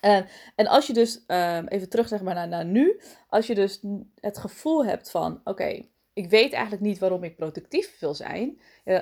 En, 0.00 0.26
en 0.54 0.66
als 0.66 0.86
je 0.86 0.92
dus, 0.92 1.24
um, 1.26 1.66
even 1.66 1.88
terug 1.88 2.08
zeg 2.08 2.22
maar 2.22 2.34
naar, 2.34 2.48
naar 2.48 2.64
nu, 2.64 3.00
als 3.28 3.46
je 3.46 3.54
dus 3.54 3.80
het 4.20 4.38
gevoel 4.38 4.84
hebt 4.84 5.10
van, 5.10 5.40
oké, 5.44 5.82
ik 6.12 6.30
weet 6.30 6.52
eigenlijk 6.52 6.82
niet 6.82 6.98
waarom 6.98 7.24
ik 7.24 7.36
productief 7.36 7.98
wil 8.00 8.14
zijn. 8.14 8.60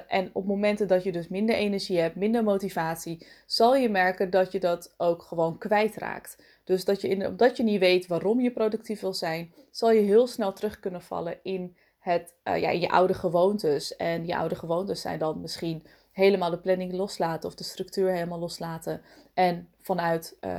en 0.08 0.30
op 0.32 0.46
momenten 0.46 0.88
dat 0.88 1.04
je 1.04 1.12
dus 1.12 1.28
minder 1.28 1.54
energie 1.54 1.98
hebt, 1.98 2.16
minder 2.16 2.44
motivatie, 2.44 3.26
zal 3.46 3.76
je 3.76 3.88
merken 3.88 4.30
dat 4.30 4.52
je 4.52 4.60
dat 4.60 4.94
ook 4.96 5.22
gewoon 5.22 5.58
kwijtraakt. 5.58 6.42
Dus 6.64 6.84
dat 6.84 7.00
je 7.00 7.08
in, 7.08 7.26
omdat 7.26 7.56
je 7.56 7.62
niet 7.62 7.80
weet 7.80 8.06
waarom 8.06 8.40
je 8.40 8.50
productief 8.50 9.00
wil 9.00 9.14
zijn, 9.14 9.52
zal 9.70 9.90
je 9.90 10.00
heel 10.00 10.26
snel 10.26 10.52
terug 10.52 10.80
kunnen 10.80 11.02
vallen 11.02 11.38
in, 11.42 11.76
het, 11.98 12.34
uh, 12.44 12.60
ja, 12.60 12.70
je 12.70 12.88
oude 12.88 13.14
gewoontes. 13.14 13.96
En 13.96 14.26
je 14.26 14.36
oude 14.36 14.54
gewoontes 14.54 15.00
zijn 15.00 15.18
dan 15.18 15.40
misschien 15.40 15.86
helemaal 16.12 16.50
de 16.50 16.58
planning 16.58 16.92
loslaten 16.92 17.48
of 17.48 17.54
de 17.54 17.64
structuur 17.64 18.10
helemaal 18.10 18.38
loslaten. 18.38 19.02
En 19.34 19.68
vanuit 19.80 20.36
uh, 20.40 20.50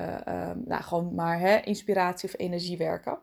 nou, 0.66 0.84
gewoon 0.84 1.16
maar 1.16 1.40
hè, 1.40 1.60
inspiratie 1.60 2.30
of 2.30 2.40
energie 2.40 2.78
werken. 2.78 3.20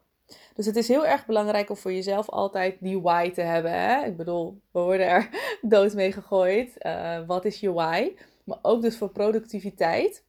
Dus 0.58 0.66
het 0.66 0.76
is 0.76 0.88
heel 0.88 1.06
erg 1.06 1.26
belangrijk 1.26 1.70
om 1.70 1.76
voor 1.76 1.92
jezelf 1.92 2.28
altijd 2.28 2.76
die 2.80 3.00
why 3.00 3.30
te 3.30 3.40
hebben. 3.40 3.72
Hè? 3.72 4.04
Ik 4.06 4.16
bedoel, 4.16 4.60
we 4.70 4.80
worden 4.80 5.06
er 5.06 5.28
dood 5.62 5.94
mee 5.94 6.12
gegooid. 6.12 6.74
Uh, 6.78 7.26
wat 7.26 7.44
is 7.44 7.60
je 7.60 7.72
why? 7.72 8.12
Maar 8.44 8.58
ook 8.62 8.82
dus 8.82 8.96
voor 8.96 9.08
productiviteit 9.08 10.24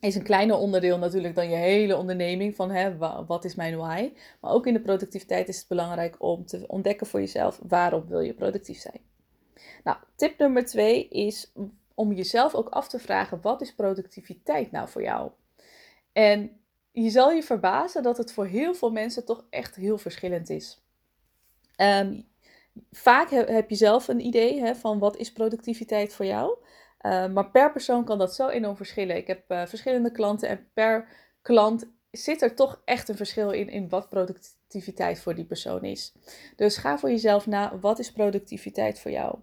is 0.00 0.14
een 0.14 0.22
kleiner 0.22 0.56
onderdeel 0.56 0.98
natuurlijk 0.98 1.34
dan 1.34 1.50
je 1.50 1.56
hele 1.56 1.96
onderneming 1.96 2.54
van 2.54 2.70
hè, 2.70 2.96
wat 3.26 3.44
is 3.44 3.54
mijn 3.54 3.76
why. 3.76 4.12
Maar 4.40 4.52
ook 4.52 4.66
in 4.66 4.72
de 4.72 4.80
productiviteit 4.80 5.48
is 5.48 5.58
het 5.58 5.68
belangrijk 5.68 6.16
om 6.18 6.46
te 6.46 6.64
ontdekken 6.66 7.06
voor 7.06 7.20
jezelf 7.20 7.60
waarom 7.62 8.06
wil 8.08 8.20
je 8.20 8.34
productief 8.34 8.78
zijn. 8.78 9.00
Nou, 9.84 9.96
tip 10.16 10.38
nummer 10.38 10.64
twee 10.64 11.08
is 11.08 11.52
om 11.94 12.12
jezelf 12.12 12.54
ook 12.54 12.68
af 12.68 12.88
te 12.88 12.98
vragen 12.98 13.40
wat 13.42 13.60
is 13.60 13.74
productiviteit 13.74 14.70
nou 14.70 14.88
voor 14.88 15.02
jou? 15.02 15.30
En 16.12 16.61
je 16.92 17.10
zal 17.10 17.30
je 17.30 17.42
verbazen 17.42 18.02
dat 18.02 18.16
het 18.16 18.32
voor 18.32 18.46
heel 18.46 18.74
veel 18.74 18.90
mensen 18.90 19.24
toch 19.24 19.44
echt 19.50 19.76
heel 19.76 19.98
verschillend 19.98 20.50
is. 20.50 20.82
Um, 21.76 22.28
vaak 22.90 23.30
heb 23.30 23.70
je 23.70 23.76
zelf 23.76 24.08
een 24.08 24.20
idee 24.20 24.60
hè, 24.60 24.74
van 24.74 24.98
wat 24.98 25.16
is 25.16 25.32
productiviteit 25.32 26.14
voor 26.14 26.26
jou. 26.26 26.56
Uh, 27.00 27.28
maar 27.28 27.50
per 27.50 27.72
persoon 27.72 28.04
kan 28.04 28.18
dat 28.18 28.34
zo 28.34 28.48
enorm 28.48 28.76
verschillen. 28.76 29.16
Ik 29.16 29.26
heb 29.26 29.50
uh, 29.50 29.66
verschillende 29.66 30.12
klanten 30.12 30.48
en 30.48 30.68
per 30.74 31.08
klant 31.42 31.90
zit 32.10 32.42
er 32.42 32.54
toch 32.54 32.82
echt 32.84 33.08
een 33.08 33.16
verschil 33.16 33.50
in, 33.50 33.68
in 33.68 33.88
wat 33.88 34.08
productiviteit 34.08 35.20
voor 35.20 35.34
die 35.34 35.44
persoon 35.44 35.84
is. 35.84 36.12
Dus 36.56 36.76
ga 36.76 36.98
voor 36.98 37.10
jezelf 37.10 37.46
na, 37.46 37.78
wat 37.78 37.98
is 37.98 38.12
productiviteit 38.12 39.00
voor 39.00 39.10
jou? 39.10 39.38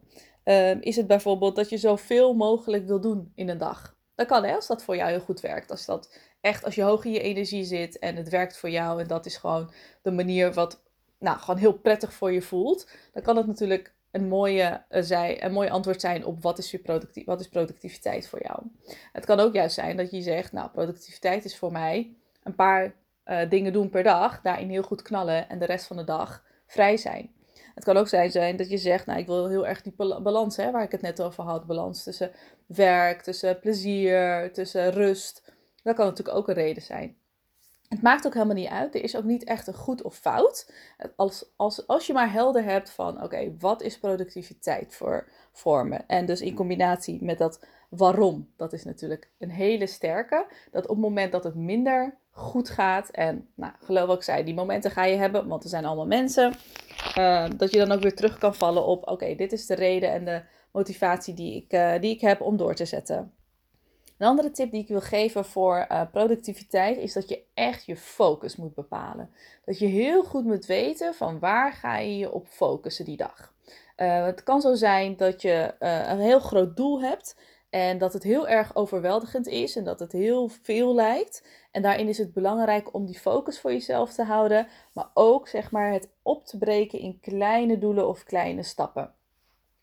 Uh, 0.45 0.81
is 0.81 0.95
het 0.95 1.07
bijvoorbeeld 1.07 1.55
dat 1.55 1.69
je 1.69 1.77
zoveel 1.77 2.33
mogelijk 2.33 2.85
wil 2.85 3.01
doen 3.01 3.31
in 3.35 3.49
een 3.49 3.57
dag? 3.57 3.97
Dat 4.15 4.27
kan 4.27 4.43
hè, 4.43 4.55
als 4.55 4.67
dat 4.67 4.83
voor 4.83 4.95
jou 4.95 5.09
heel 5.09 5.19
goed 5.19 5.39
werkt. 5.39 5.71
Als 5.71 5.85
dat 5.85 6.19
echt, 6.41 6.65
als 6.65 6.75
je 6.75 6.81
hoog 6.81 7.05
in 7.05 7.12
je 7.12 7.22
energie 7.22 7.63
zit 7.63 8.00
en 8.00 8.15
het 8.15 8.29
werkt 8.29 8.58
voor 8.58 8.69
jou 8.69 9.01
en 9.01 9.08
dat 9.08 9.25
is 9.25 9.38
gewoon 9.38 9.72
de 10.01 10.12
manier 10.12 10.53
wat 10.53 10.81
nou, 11.19 11.39
gewoon 11.39 11.60
heel 11.60 11.74
prettig 11.74 12.13
voor 12.13 12.31
je 12.31 12.41
voelt, 12.41 12.89
dan 13.13 13.24
kan 13.24 13.38
het 13.38 13.48
natuurlijk 13.48 13.93
een, 14.12 14.27
mooie, 14.27 14.84
uh, 14.89 15.01
zij, 15.01 15.43
een 15.43 15.51
mooi 15.51 15.69
antwoord 15.69 16.01
zijn 16.01 16.25
op 16.25 16.41
wat 16.41 16.58
is, 16.58 16.72
je 16.72 17.24
wat 17.25 17.39
is 17.39 17.50
productiviteit 17.50 18.27
voor 18.27 18.41
jou. 18.41 18.63
Het 19.12 19.25
kan 19.25 19.39
ook 19.39 19.53
juist 19.53 19.75
zijn 19.75 19.98
dat 19.98 20.12
je 20.12 20.22
zegt, 20.22 20.51
nou, 20.51 20.69
productiviteit 20.69 21.46
is 21.46 21.58
voor 21.58 21.72
mij 21.72 22.13
een 22.43 22.55
paar 22.55 22.93
uh, 23.25 23.50
dingen 23.50 23.74
doen 23.74 23.89
per 23.89 24.03
dag, 24.03 24.41
daarin 24.41 24.69
heel 24.69 24.84
goed 24.84 25.01
knallen 25.01 25.50
en 25.50 25.60
de 25.60 25.65
rest 25.65 25.86
van 25.86 25.98
de 25.98 26.03
dag 26.03 26.43
vrij 26.65 26.98
zijn. 26.98 27.31
Het 27.75 27.84
kan 27.84 27.98
ook 27.98 28.08
zijn, 28.08 28.31
zijn 28.31 28.55
dat 28.55 28.69
je 28.69 28.77
zegt, 28.77 29.05
nou 29.05 29.19
ik 29.19 29.25
wil 29.25 29.48
heel 29.48 29.67
erg 29.67 29.81
die 29.81 29.93
balans, 29.96 30.58
hè, 30.58 30.72
waar 30.72 30.84
ik 30.84 30.91
het 30.91 31.01
net 31.01 31.22
over 31.22 31.43
had, 31.43 31.65
balans 31.65 32.03
tussen 32.03 32.31
werk, 32.65 33.22
tussen 33.22 33.60
plezier, 33.60 34.53
tussen 34.53 34.91
rust. 34.91 35.48
Dat 35.83 35.95
kan 35.95 36.05
natuurlijk 36.05 36.38
ook 36.38 36.48
een 36.48 36.53
reden 36.53 36.83
zijn. 36.83 37.17
Het 37.88 38.01
maakt 38.01 38.25
ook 38.25 38.33
helemaal 38.33 38.55
niet 38.55 38.69
uit. 38.69 38.95
Er 38.95 39.03
is 39.03 39.15
ook 39.15 39.24
niet 39.24 39.43
echt 39.43 39.67
een 39.67 39.74
goed 39.74 40.01
of 40.01 40.15
fout. 40.15 40.74
Als, 41.15 41.45
als, 41.55 41.88
als 41.88 42.07
je 42.07 42.13
maar 42.13 42.31
helder 42.31 42.63
hebt 42.63 42.89
van, 42.89 43.24
oké, 43.24 43.55
wat 43.59 43.81
is 43.81 44.00
productiviteit 44.00 44.95
voor, 44.95 45.27
vormen 45.51 46.07
En 46.07 46.25
dus 46.25 46.41
in 46.41 46.55
combinatie 46.55 47.24
met 47.24 47.38
dat 47.38 47.65
waarom, 47.89 48.50
dat 48.55 48.74
is 48.74 48.83
natuurlijk 48.83 49.29
een 49.38 49.50
hele 49.50 49.88
sterke. 49.88 50.45
Dat 50.71 50.83
op 50.83 50.89
het 50.89 51.00
moment 51.00 51.31
dat 51.31 51.43
het 51.43 51.55
minder 51.55 52.17
goed 52.31 52.69
gaat, 52.69 53.09
en 53.09 53.48
nou, 53.55 53.74
geloof 53.79 54.15
ik 54.15 54.24
zei, 54.24 54.43
die 54.43 54.53
momenten 54.53 54.91
ga 54.91 55.05
je 55.05 55.17
hebben, 55.17 55.48
want 55.48 55.63
er 55.63 55.69
zijn 55.69 55.86
allemaal 55.86 56.07
mensen, 56.07 56.53
uh, 57.17 57.50
dat 57.57 57.71
je 57.71 57.77
dan 57.77 57.91
ook 57.91 58.01
weer 58.01 58.15
terug 58.15 58.38
kan 58.38 58.55
vallen 58.55 58.86
op, 58.86 59.07
oké, 59.07 59.36
dit 59.36 59.51
is 59.51 59.65
de 59.65 59.75
reden 59.75 60.12
en 60.12 60.25
de 60.25 60.41
motivatie 60.71 61.33
die 61.33 61.55
ik, 61.55 61.74
uh, 61.74 62.00
die 62.00 62.13
ik 62.13 62.21
heb 62.21 62.41
om 62.41 62.57
door 62.57 62.75
te 62.75 62.86
zetten. 62.86 63.33
Een 64.19 64.27
andere 64.27 64.51
tip 64.51 64.71
die 64.71 64.81
ik 64.81 64.88
wil 64.88 65.01
geven 65.01 65.45
voor 65.45 65.88
uh, 65.91 66.01
productiviteit 66.11 66.97
is 66.97 67.13
dat 67.13 67.29
je 67.29 67.43
echt 67.53 67.85
je 67.85 67.97
focus 67.97 68.55
moet 68.55 68.73
bepalen. 68.73 69.29
Dat 69.65 69.79
je 69.79 69.85
heel 69.85 70.23
goed 70.23 70.45
moet 70.45 70.65
weten 70.65 71.13
van 71.13 71.39
waar 71.39 71.73
ga 71.73 71.97
je 71.97 72.17
je 72.17 72.31
op 72.31 72.47
focussen 72.47 73.05
die 73.05 73.17
dag. 73.17 73.53
Uh, 73.97 74.25
het 74.25 74.43
kan 74.43 74.61
zo 74.61 74.75
zijn 74.75 75.15
dat 75.15 75.41
je 75.41 75.73
uh, 75.79 76.09
een 76.09 76.19
heel 76.19 76.39
groot 76.39 76.77
doel 76.77 77.01
hebt 77.01 77.35
en 77.69 77.97
dat 77.97 78.13
het 78.13 78.23
heel 78.23 78.47
erg 78.47 78.75
overweldigend 78.75 79.47
is 79.47 79.75
en 79.75 79.83
dat 79.83 79.99
het 79.99 80.11
heel 80.11 80.47
veel 80.47 80.95
lijkt. 80.95 81.47
En 81.71 81.81
daarin 81.81 82.07
is 82.07 82.17
het 82.17 82.33
belangrijk 82.33 82.93
om 82.93 83.05
die 83.05 83.19
focus 83.19 83.59
voor 83.59 83.71
jezelf 83.71 84.13
te 84.13 84.23
houden, 84.23 84.67
maar 84.93 85.09
ook 85.13 85.47
zeg 85.47 85.71
maar 85.71 85.91
het 85.91 86.09
op 86.21 86.45
te 86.45 86.57
breken 86.57 86.99
in 86.99 87.19
kleine 87.21 87.77
doelen 87.77 88.07
of 88.07 88.23
kleine 88.23 88.63
stappen. 88.63 89.13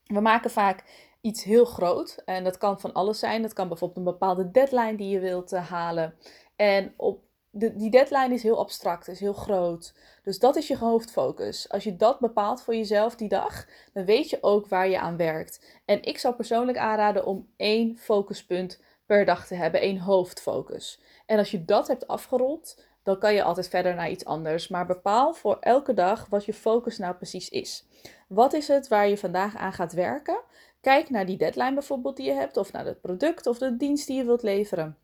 We 0.06 0.20
maken 0.20 0.50
vaak 0.50 1.05
iets 1.26 1.44
heel 1.44 1.64
groot. 1.64 2.22
En 2.24 2.44
dat 2.44 2.58
kan 2.58 2.80
van 2.80 2.92
alles 2.92 3.18
zijn. 3.18 3.42
Dat 3.42 3.52
kan 3.52 3.68
bijvoorbeeld 3.68 3.98
een 3.98 4.12
bepaalde 4.12 4.50
deadline 4.50 4.96
die 4.96 5.08
je 5.08 5.20
wilt 5.20 5.52
uh, 5.52 5.70
halen. 5.70 6.14
En 6.56 6.94
op 6.96 7.24
de, 7.50 7.76
die 7.76 7.90
deadline 7.90 8.34
is 8.34 8.42
heel 8.42 8.58
abstract, 8.58 9.08
is 9.08 9.20
heel 9.20 9.32
groot. 9.32 9.94
Dus 10.22 10.38
dat 10.38 10.56
is 10.56 10.68
je 10.68 10.76
hoofdfocus. 10.76 11.68
Als 11.70 11.84
je 11.84 11.96
dat 11.96 12.20
bepaalt 12.20 12.62
voor 12.62 12.74
jezelf 12.74 13.14
die 13.14 13.28
dag, 13.28 13.66
dan 13.92 14.04
weet 14.04 14.30
je 14.30 14.38
ook 14.40 14.66
waar 14.66 14.88
je 14.88 14.98
aan 14.98 15.16
werkt. 15.16 15.80
En 15.84 16.02
ik 16.02 16.18
zou 16.18 16.34
persoonlijk 16.34 16.78
aanraden 16.78 17.26
om 17.26 17.48
één 17.56 17.96
focuspunt 17.98 18.80
per 19.06 19.24
dag 19.24 19.46
te 19.46 19.54
hebben, 19.54 19.80
één 19.80 19.98
hoofdfocus. 19.98 21.00
En 21.26 21.38
als 21.38 21.50
je 21.50 21.64
dat 21.64 21.88
hebt 21.88 22.06
afgerond, 22.06 22.84
dan 23.02 23.18
kan 23.18 23.34
je 23.34 23.42
altijd 23.42 23.68
verder 23.68 23.94
naar 23.94 24.10
iets 24.10 24.24
anders. 24.24 24.68
Maar 24.68 24.86
bepaal 24.86 25.34
voor 25.34 25.56
elke 25.60 25.94
dag 25.94 26.26
wat 26.28 26.44
je 26.44 26.54
focus 26.54 26.98
nou 26.98 27.14
precies 27.14 27.48
is. 27.48 27.86
Wat 28.28 28.52
is 28.52 28.68
het 28.68 28.88
waar 28.88 29.08
je 29.08 29.18
vandaag 29.18 29.56
aan 29.56 29.72
gaat 29.72 29.92
werken? 29.92 30.40
Kijk 30.86 31.10
naar 31.10 31.26
die 31.26 31.36
deadline 31.36 31.74
bijvoorbeeld 31.74 32.16
die 32.16 32.26
je 32.26 32.32
hebt, 32.32 32.56
of 32.56 32.72
naar 32.72 32.86
het 32.86 33.00
product 33.00 33.46
of 33.46 33.58
de 33.58 33.76
dienst 33.76 34.06
die 34.06 34.16
je 34.16 34.24
wilt 34.24 34.42
leveren. 34.42 34.96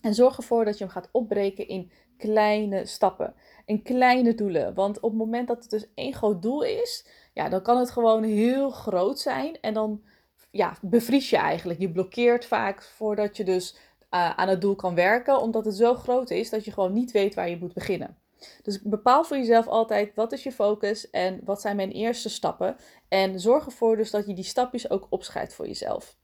En 0.00 0.14
zorg 0.14 0.36
ervoor 0.36 0.64
dat 0.64 0.78
je 0.78 0.84
hem 0.84 0.92
gaat 0.92 1.08
opbreken 1.12 1.68
in 1.68 1.90
kleine 2.16 2.86
stappen, 2.86 3.34
in 3.64 3.82
kleine 3.82 4.34
doelen. 4.34 4.74
Want 4.74 5.00
op 5.00 5.10
het 5.10 5.18
moment 5.18 5.48
dat 5.48 5.60
het 5.60 5.70
dus 5.70 5.86
één 5.94 6.14
groot 6.14 6.42
doel 6.42 6.62
is, 6.62 7.06
ja, 7.34 7.48
dan 7.48 7.62
kan 7.62 7.78
het 7.78 7.90
gewoon 7.90 8.22
heel 8.22 8.70
groot 8.70 9.18
zijn. 9.18 9.60
En 9.60 9.74
dan 9.74 10.02
ja, 10.50 10.76
bevries 10.82 11.30
je 11.30 11.36
eigenlijk. 11.36 11.80
Je 11.80 11.92
blokkeert 11.92 12.44
vaak 12.44 12.82
voordat 12.82 13.36
je 13.36 13.44
dus 13.44 13.74
uh, 13.74 14.30
aan 14.30 14.48
het 14.48 14.60
doel 14.60 14.74
kan 14.74 14.94
werken, 14.94 15.40
omdat 15.40 15.64
het 15.64 15.76
zo 15.76 15.94
groot 15.94 16.30
is 16.30 16.50
dat 16.50 16.64
je 16.64 16.72
gewoon 16.72 16.92
niet 16.92 17.10
weet 17.10 17.34
waar 17.34 17.48
je 17.48 17.58
moet 17.58 17.74
beginnen. 17.74 18.16
Dus 18.62 18.82
bepaal 18.82 19.24
voor 19.24 19.36
jezelf 19.36 19.66
altijd 19.66 20.14
wat 20.14 20.32
is 20.32 20.42
je 20.42 20.52
focus 20.52 21.10
en 21.10 21.40
wat 21.44 21.60
zijn 21.60 21.76
mijn 21.76 21.90
eerste 21.90 22.28
stappen. 22.28 22.76
En 23.08 23.40
zorg 23.40 23.66
ervoor 23.66 23.96
dus 23.96 24.10
dat 24.10 24.26
je 24.26 24.34
die 24.34 24.44
stapjes 24.44 24.90
ook 24.90 25.06
opschrijft 25.10 25.54
voor 25.54 25.66
jezelf. 25.66 26.16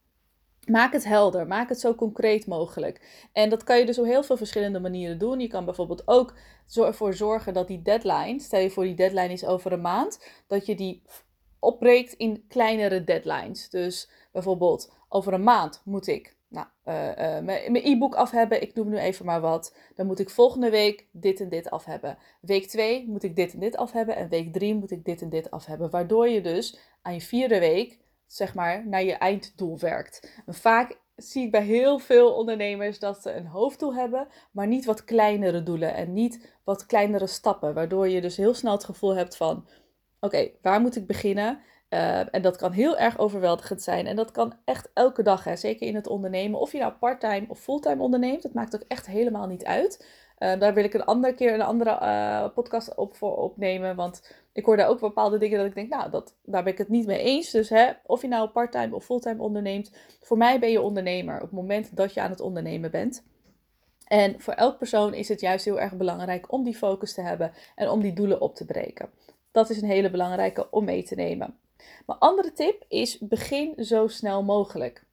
Maak 0.65 0.93
het 0.93 1.03
helder, 1.03 1.47
maak 1.47 1.69
het 1.69 1.79
zo 1.79 1.95
concreet 1.95 2.47
mogelijk. 2.47 3.27
En 3.33 3.49
dat 3.49 3.63
kan 3.63 3.79
je 3.79 3.85
dus 3.85 3.99
op 3.99 4.05
heel 4.05 4.23
veel 4.23 4.37
verschillende 4.37 4.79
manieren 4.79 5.17
doen. 5.17 5.39
Je 5.39 5.47
kan 5.47 5.65
bijvoorbeeld 5.65 6.07
ook 6.07 6.33
ervoor 6.75 7.13
zorgen 7.13 7.53
dat 7.53 7.67
die 7.67 7.81
deadline, 7.81 8.39
stel 8.39 8.59
je 8.59 8.69
voor 8.69 8.83
die 8.83 8.95
deadline 8.95 9.33
is 9.33 9.45
over 9.45 9.71
een 9.71 9.81
maand, 9.81 10.25
dat 10.47 10.65
je 10.65 10.75
die 10.75 11.01
opbreekt 11.59 12.13
in 12.13 12.45
kleinere 12.47 13.03
deadlines. 13.03 13.69
Dus 13.69 14.09
bijvoorbeeld 14.31 14.93
over 15.09 15.33
een 15.33 15.43
maand 15.43 15.81
moet 15.85 16.07
ik 16.07 16.35
uh, 16.85 17.07
uh, 17.07 17.39
mijn 17.39 17.85
e-book 17.85 18.15
af 18.15 18.31
hebben. 18.31 18.61
Ik 18.61 18.75
noem 18.75 18.89
nu 18.89 18.97
even 18.97 19.25
maar 19.25 19.41
wat. 19.41 19.75
Dan 19.95 20.05
moet 20.05 20.19
ik 20.19 20.29
volgende 20.29 20.69
week 20.69 21.07
dit 21.11 21.39
en 21.39 21.49
dit 21.49 21.69
af 21.69 21.85
hebben. 21.85 22.17
Week 22.41 22.67
2 22.67 23.07
moet 23.07 23.23
ik 23.23 23.35
dit 23.35 23.53
en 23.53 23.59
dit 23.59 23.77
af 23.77 23.91
hebben. 23.91 24.15
En 24.15 24.29
week 24.29 24.53
3 24.53 24.75
moet 24.75 24.91
ik 24.91 25.05
dit 25.05 25.21
en 25.21 25.29
dit 25.29 25.51
af 25.51 25.65
hebben. 25.65 25.89
Waardoor 25.89 26.29
je 26.29 26.41
dus 26.41 26.79
aan 27.01 27.13
je 27.13 27.21
vierde 27.21 27.59
week, 27.59 27.99
zeg 28.27 28.53
maar, 28.53 28.87
naar 28.87 29.03
je 29.03 29.13
einddoel 29.13 29.79
werkt. 29.79 30.41
En 30.45 30.53
vaak 30.53 30.97
zie 31.15 31.45
ik 31.45 31.51
bij 31.51 31.63
heel 31.63 31.99
veel 31.99 32.33
ondernemers 32.33 32.99
dat 32.99 33.21
ze 33.21 33.31
een 33.31 33.47
hoofddoel 33.47 33.95
hebben, 33.95 34.27
maar 34.51 34.67
niet 34.67 34.85
wat 34.85 35.03
kleinere 35.03 35.63
doelen 35.63 35.93
en 35.93 36.13
niet 36.13 36.55
wat 36.63 36.85
kleinere 36.85 37.27
stappen. 37.27 37.73
Waardoor 37.73 38.09
je 38.09 38.21
dus 38.21 38.37
heel 38.37 38.53
snel 38.53 38.71
het 38.71 38.83
gevoel 38.83 39.15
hebt 39.15 39.37
van: 39.37 39.67
oké, 40.19 40.51
waar 40.61 40.81
moet 40.81 40.95
ik 40.95 41.07
beginnen? 41.07 41.59
Uh, 41.93 42.35
en 42.35 42.41
dat 42.41 42.57
kan 42.57 42.71
heel 42.71 42.97
erg 42.97 43.17
overweldigend 43.17 43.81
zijn. 43.81 44.07
En 44.07 44.15
dat 44.15 44.31
kan 44.31 44.53
echt 44.65 44.89
elke 44.93 45.23
dag, 45.23 45.43
hè? 45.43 45.55
zeker 45.55 45.87
in 45.87 45.95
het 45.95 46.07
ondernemen. 46.07 46.59
Of 46.59 46.71
je 46.71 46.79
nou 46.79 46.93
parttime 46.93 47.45
of 47.47 47.59
fulltime 47.59 48.01
onderneemt, 48.01 48.41
dat 48.41 48.53
maakt 48.53 48.75
ook 48.75 48.83
echt 48.87 49.05
helemaal 49.05 49.47
niet 49.47 49.65
uit. 49.65 50.07
Uh, 50.39 50.59
daar 50.59 50.73
wil 50.73 50.83
ik 50.83 50.93
een 50.93 51.05
andere 51.05 51.33
keer 51.33 51.53
een 51.53 51.61
andere 51.61 51.99
uh, 52.01 52.45
podcast 52.53 52.95
op 52.95 53.15
voor 53.15 53.35
opnemen. 53.35 53.95
Want 53.95 54.33
ik 54.53 54.65
hoor 54.65 54.77
daar 54.77 54.87
ook 54.87 54.99
bepaalde 54.99 55.37
dingen 55.37 55.57
dat 55.57 55.67
ik 55.67 55.75
denk, 55.75 55.89
nou, 55.89 56.09
dat, 56.09 56.35
daar 56.43 56.63
ben 56.63 56.71
ik 56.71 56.77
het 56.77 56.89
niet 56.89 57.05
mee 57.05 57.19
eens. 57.19 57.51
Dus 57.51 57.69
hè, 57.69 57.91
of 58.05 58.21
je 58.21 58.27
nou 58.27 58.49
parttime 58.49 58.95
of 58.95 59.05
fulltime 59.05 59.41
onderneemt, 59.41 59.91
voor 60.21 60.37
mij 60.37 60.59
ben 60.59 60.71
je 60.71 60.81
ondernemer 60.81 61.35
op 61.35 61.41
het 61.41 61.51
moment 61.51 61.95
dat 61.95 62.13
je 62.13 62.21
aan 62.21 62.29
het 62.29 62.41
ondernemen 62.41 62.91
bent. 62.91 63.23
En 64.07 64.41
voor 64.41 64.53
elk 64.53 64.77
persoon 64.77 65.13
is 65.13 65.29
het 65.29 65.41
juist 65.41 65.65
heel 65.65 65.79
erg 65.79 65.93
belangrijk 65.93 66.51
om 66.51 66.63
die 66.63 66.75
focus 66.75 67.13
te 67.13 67.21
hebben 67.21 67.51
en 67.75 67.89
om 67.89 68.01
die 68.01 68.13
doelen 68.13 68.41
op 68.41 68.55
te 68.55 68.65
breken. 68.65 69.09
Dat 69.51 69.69
is 69.69 69.81
een 69.81 69.87
hele 69.89 70.11
belangrijke 70.11 70.67
om 70.69 70.85
mee 70.85 71.03
te 71.03 71.15
nemen. 71.15 71.57
Mijn 72.05 72.19
andere 72.19 72.53
tip 72.53 72.85
is 72.87 73.17
begin 73.19 73.85
zo 73.85 74.07
snel 74.07 74.43
mogelijk. 74.43 75.05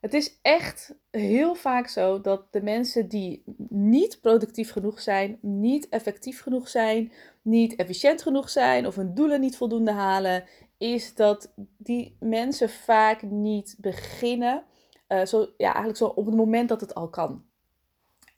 Het 0.00 0.14
is 0.14 0.38
echt 0.42 0.94
heel 1.10 1.54
vaak 1.54 1.88
zo 1.88 2.20
dat 2.20 2.52
de 2.52 2.62
mensen 2.62 3.08
die 3.08 3.42
niet 3.68 4.20
productief 4.20 4.72
genoeg 4.72 5.00
zijn, 5.00 5.38
niet 5.40 5.88
effectief 5.88 6.40
genoeg 6.42 6.68
zijn, 6.68 7.12
niet 7.42 7.76
efficiënt 7.76 8.22
genoeg 8.22 8.50
zijn 8.50 8.86
of 8.86 8.94
hun 8.94 9.14
doelen 9.14 9.40
niet 9.40 9.56
voldoende 9.56 9.92
halen, 9.92 10.44
is 10.78 11.14
dat 11.14 11.52
die 11.76 12.16
mensen 12.20 12.70
vaak 12.70 13.22
niet 13.22 13.76
beginnen. 13.78 14.64
Uh, 15.08 15.24
zo, 15.24 15.40
ja, 15.56 15.66
eigenlijk 15.66 15.96
zo 15.96 16.06
op 16.06 16.26
het 16.26 16.34
moment 16.34 16.68
dat 16.68 16.80
het 16.80 16.94
al 16.94 17.08
kan. 17.08 17.44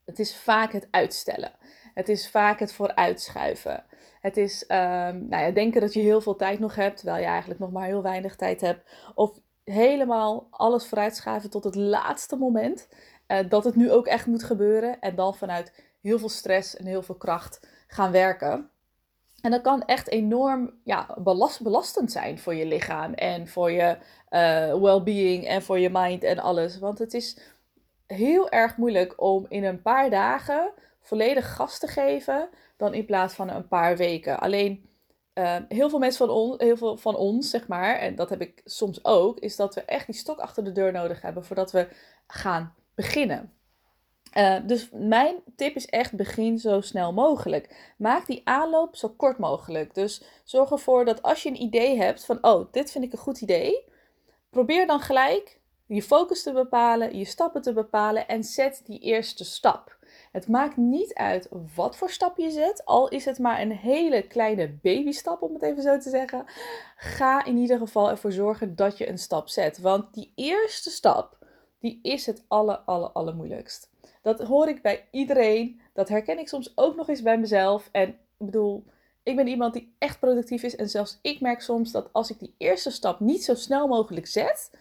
Het 0.05 0.19
is 0.19 0.35
vaak 0.35 0.71
het 0.71 0.87
uitstellen. 0.91 1.51
Het 1.93 2.09
is 2.09 2.29
vaak 2.29 2.59
het 2.59 2.73
vooruitschuiven. 2.73 3.85
Het 4.25 4.37
is 4.37 4.63
um, 4.67 5.27
nou 5.27 5.43
ja, 5.43 5.51
denken 5.51 5.81
dat 5.81 5.93
je 5.93 5.99
heel 5.99 6.21
veel 6.21 6.35
tijd 6.35 6.59
nog 6.59 6.75
hebt, 6.75 6.97
terwijl 6.97 7.19
je 7.19 7.29
eigenlijk 7.29 7.59
nog 7.59 7.71
maar 7.71 7.85
heel 7.85 8.01
weinig 8.01 8.35
tijd 8.35 8.61
hebt. 8.61 8.89
Of 9.15 9.39
helemaal 9.63 10.47
alles 10.49 10.87
vooruitschuiven 10.87 11.49
tot 11.49 11.63
het 11.63 11.75
laatste 11.75 12.35
moment. 12.35 12.87
Uh, 13.27 13.49
dat 13.49 13.63
het 13.63 13.75
nu 13.75 13.91
ook 13.91 14.07
echt 14.07 14.25
moet 14.25 14.43
gebeuren. 14.43 14.99
En 14.99 15.15
dan 15.15 15.35
vanuit 15.35 15.73
heel 16.01 16.19
veel 16.19 16.29
stress 16.29 16.77
en 16.77 16.85
heel 16.85 17.01
veel 17.01 17.15
kracht 17.15 17.67
gaan 17.87 18.11
werken. 18.11 18.69
En 19.41 19.51
dat 19.51 19.61
kan 19.61 19.85
echt 19.85 20.09
enorm 20.09 20.73
ja, 20.83 21.17
belast, 21.17 21.63
belastend 21.63 22.11
zijn 22.11 22.39
voor 22.39 22.55
je 22.55 22.65
lichaam 22.65 23.13
en 23.13 23.47
voor 23.47 23.71
je 23.71 23.97
uh, 24.29 24.81
well-being 24.81 25.47
en 25.47 25.61
voor 25.61 25.79
je 25.79 25.89
mind 25.91 26.23
en 26.23 26.39
alles. 26.39 26.79
Want 26.79 26.99
het 26.99 27.13
is 27.13 27.37
heel 28.07 28.49
erg 28.49 28.77
moeilijk 28.77 29.21
om 29.21 29.45
in 29.49 29.63
een 29.63 29.81
paar 29.81 30.09
dagen 30.09 30.71
volledig 31.01 31.55
gas 31.55 31.79
te 31.79 31.87
geven 31.87 32.49
dan 32.77 32.93
in 32.93 33.05
plaats 33.05 33.33
van 33.33 33.49
een 33.49 33.67
paar 33.67 33.97
weken. 33.97 34.39
Alleen 34.39 34.89
uh, 35.33 35.55
heel 35.67 35.89
veel 35.89 35.99
mensen 35.99 36.27
van, 36.27 36.35
on, 36.35 36.55
heel 36.57 36.77
veel 36.77 36.97
van 36.97 37.15
ons, 37.15 37.49
zeg 37.49 37.67
maar, 37.67 37.95
en 37.95 38.15
dat 38.15 38.29
heb 38.29 38.41
ik 38.41 38.61
soms 38.65 39.05
ook, 39.05 39.39
is 39.39 39.55
dat 39.55 39.75
we 39.75 39.81
echt 39.81 40.05
die 40.05 40.15
stok 40.15 40.39
achter 40.39 40.63
de 40.63 40.71
deur 40.71 40.91
nodig 40.91 41.21
hebben 41.21 41.45
voordat 41.45 41.71
we 41.71 41.87
gaan 42.27 42.73
beginnen. 42.95 43.53
Uh, 44.37 44.57
dus 44.65 44.89
mijn 44.91 45.35
tip 45.55 45.75
is 45.75 45.85
echt 45.85 46.15
begin 46.15 46.59
zo 46.59 46.81
snel 46.81 47.13
mogelijk. 47.13 47.93
Maak 47.97 48.25
die 48.25 48.41
aanloop 48.43 48.95
zo 48.95 49.09
kort 49.09 49.37
mogelijk. 49.37 49.93
Dus 49.93 50.23
zorg 50.43 50.71
ervoor 50.71 51.05
dat 51.05 51.21
als 51.21 51.43
je 51.43 51.49
een 51.49 51.61
idee 51.61 51.97
hebt 51.97 52.25
van, 52.25 52.37
oh, 52.41 52.71
dit 52.71 52.91
vind 52.91 53.03
ik 53.03 53.11
een 53.11 53.17
goed 53.17 53.41
idee, 53.41 53.83
probeer 54.49 54.87
dan 54.87 54.99
gelijk 54.99 55.59
je 55.87 56.01
focus 56.01 56.43
te 56.43 56.51
bepalen, 56.51 57.17
je 57.17 57.25
stappen 57.25 57.61
te 57.61 57.73
bepalen 57.73 58.27
en 58.27 58.43
zet 58.43 58.81
die 58.85 58.99
eerste 58.99 59.45
stap. 59.45 59.94
Het 60.35 60.47
maakt 60.47 60.77
niet 60.77 61.13
uit 61.13 61.49
wat 61.75 61.97
voor 61.97 62.09
stap 62.09 62.37
je 62.37 62.51
zet, 62.51 62.85
al 62.85 63.07
is 63.07 63.25
het 63.25 63.39
maar 63.39 63.61
een 63.61 63.71
hele 63.71 64.27
kleine 64.27 64.69
babystap, 64.81 65.41
om 65.41 65.53
het 65.53 65.63
even 65.63 65.83
zo 65.83 65.97
te 65.97 66.09
zeggen. 66.09 66.45
Ga 66.95 67.45
in 67.45 67.57
ieder 67.57 67.77
geval 67.77 68.09
ervoor 68.09 68.31
zorgen 68.31 68.75
dat 68.75 68.97
je 68.97 69.09
een 69.09 69.17
stap 69.17 69.49
zet. 69.49 69.79
Want 69.79 70.13
die 70.13 70.31
eerste 70.35 70.89
stap, 70.89 71.37
die 71.79 71.99
is 72.01 72.25
het 72.25 72.43
aller, 72.47 72.77
aller, 72.77 73.09
allermoeilijkst. 73.09 73.89
Dat 74.21 74.39
hoor 74.39 74.67
ik 74.67 74.81
bij 74.81 75.07
iedereen. 75.11 75.81
Dat 75.93 76.09
herken 76.09 76.39
ik 76.39 76.47
soms 76.47 76.71
ook 76.77 76.95
nog 76.95 77.09
eens 77.09 77.21
bij 77.21 77.39
mezelf. 77.39 77.89
En 77.91 78.09
ik 78.09 78.15
bedoel, 78.37 78.83
Ik 79.23 79.35
ben 79.35 79.47
iemand 79.47 79.73
die 79.73 79.95
echt 79.97 80.19
productief 80.19 80.63
is. 80.63 80.75
En 80.75 80.89
zelfs 80.89 81.19
ik 81.21 81.41
merk 81.41 81.61
soms 81.61 81.91
dat 81.91 82.09
als 82.11 82.29
ik 82.29 82.39
die 82.39 82.55
eerste 82.57 82.91
stap 82.91 83.19
niet 83.19 83.43
zo 83.43 83.53
snel 83.53 83.87
mogelijk 83.87 84.27
zet, 84.27 84.71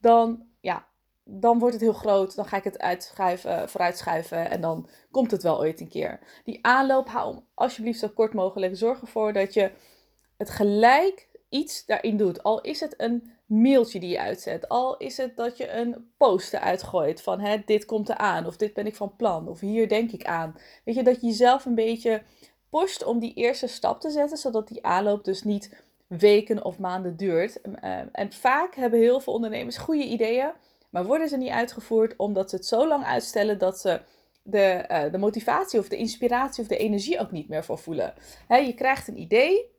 dan, 0.00 0.46
ja, 0.60 0.86
dan 1.30 1.58
wordt 1.58 1.74
het 1.74 1.82
heel 1.82 1.92
groot. 1.92 2.34
Dan 2.34 2.44
ga 2.44 2.56
ik 2.56 2.64
het 2.64 2.78
uitschuiven, 2.78 3.68
vooruitschuiven 3.68 4.50
en 4.50 4.60
dan 4.60 4.88
komt 5.10 5.30
het 5.30 5.42
wel 5.42 5.58
ooit 5.58 5.80
een 5.80 5.88
keer. 5.88 6.20
Die 6.44 6.58
aanloop, 6.62 7.08
hou 7.08 7.40
alsjeblieft 7.54 7.98
zo 7.98 8.08
kort 8.08 8.34
mogelijk. 8.34 8.76
Zorg 8.76 9.00
ervoor 9.00 9.32
dat 9.32 9.54
je 9.54 9.70
het 10.36 10.50
gelijk 10.50 11.28
iets 11.48 11.84
daarin 11.86 12.16
doet. 12.16 12.42
Al 12.42 12.60
is 12.60 12.80
het 12.80 12.94
een 12.96 13.32
mailtje 13.46 14.00
die 14.00 14.10
je 14.10 14.20
uitzet. 14.20 14.68
Al 14.68 14.96
is 14.96 15.16
het 15.16 15.36
dat 15.36 15.56
je 15.56 15.70
een 15.70 16.12
post 16.16 16.52
eruit 16.52 16.82
gooit 16.82 17.22
van 17.22 17.40
hè, 17.40 17.56
dit 17.64 17.84
komt 17.84 18.08
eraan. 18.08 18.46
Of 18.46 18.56
dit 18.56 18.74
ben 18.74 18.86
ik 18.86 18.96
van 18.96 19.16
plan. 19.16 19.48
Of 19.48 19.60
hier 19.60 19.88
denk 19.88 20.12
ik 20.12 20.24
aan. 20.24 20.56
Weet 20.84 20.94
je, 20.94 21.02
dat 21.02 21.20
je 21.20 21.26
jezelf 21.26 21.64
een 21.64 21.74
beetje 21.74 22.22
pusht 22.70 23.04
om 23.04 23.18
die 23.18 23.34
eerste 23.34 23.66
stap 23.66 24.00
te 24.00 24.10
zetten. 24.10 24.36
Zodat 24.36 24.68
die 24.68 24.84
aanloop 24.84 25.24
dus 25.24 25.42
niet 25.42 25.82
weken 26.06 26.64
of 26.64 26.78
maanden 26.78 27.16
duurt. 27.16 27.60
Eh, 27.60 28.00
en 28.12 28.32
vaak 28.32 28.74
hebben 28.74 28.98
heel 29.00 29.20
veel 29.20 29.32
ondernemers 29.32 29.76
goede 29.76 30.04
ideeën. 30.04 30.52
Maar 30.90 31.04
worden 31.04 31.28
ze 31.28 31.36
niet 31.36 31.50
uitgevoerd 31.50 32.16
omdat 32.16 32.50
ze 32.50 32.56
het 32.56 32.66
zo 32.66 32.88
lang 32.88 33.04
uitstellen 33.04 33.58
dat 33.58 33.80
ze 33.80 34.00
de, 34.42 34.60
eh, 34.60 35.12
de 35.12 35.18
motivatie 35.18 35.78
of 35.78 35.88
de 35.88 35.96
inspiratie 35.96 36.62
of 36.62 36.68
de 36.68 36.76
energie 36.76 37.20
ook 37.20 37.30
niet 37.30 37.48
meer 37.48 37.64
voor 37.64 37.78
voelen. 37.78 38.14
je 38.48 38.74
krijgt 38.74 39.08
een 39.08 39.20
idee 39.20 39.76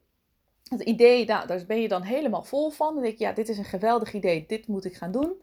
het 0.70 0.82
idee, 0.82 1.25
nou, 1.25 1.48
daar 1.48 1.66
ben 1.68 1.82
je 1.82 1.88
dan 1.88 2.01
helemaal 2.01 2.44
vol 2.44 2.70
van. 2.70 2.94
Dan 2.94 3.04
denk 3.04 3.18
je, 3.18 3.24
ja, 3.24 3.32
dit 3.32 3.50
is 3.50 3.58
een 3.58 3.66
geweldig 3.66 4.13
idee, 4.13 4.46
dit 4.48 4.68
moet 4.68 4.86
ik 4.86 4.96
gaan 4.96 5.12
doen. 5.12 5.42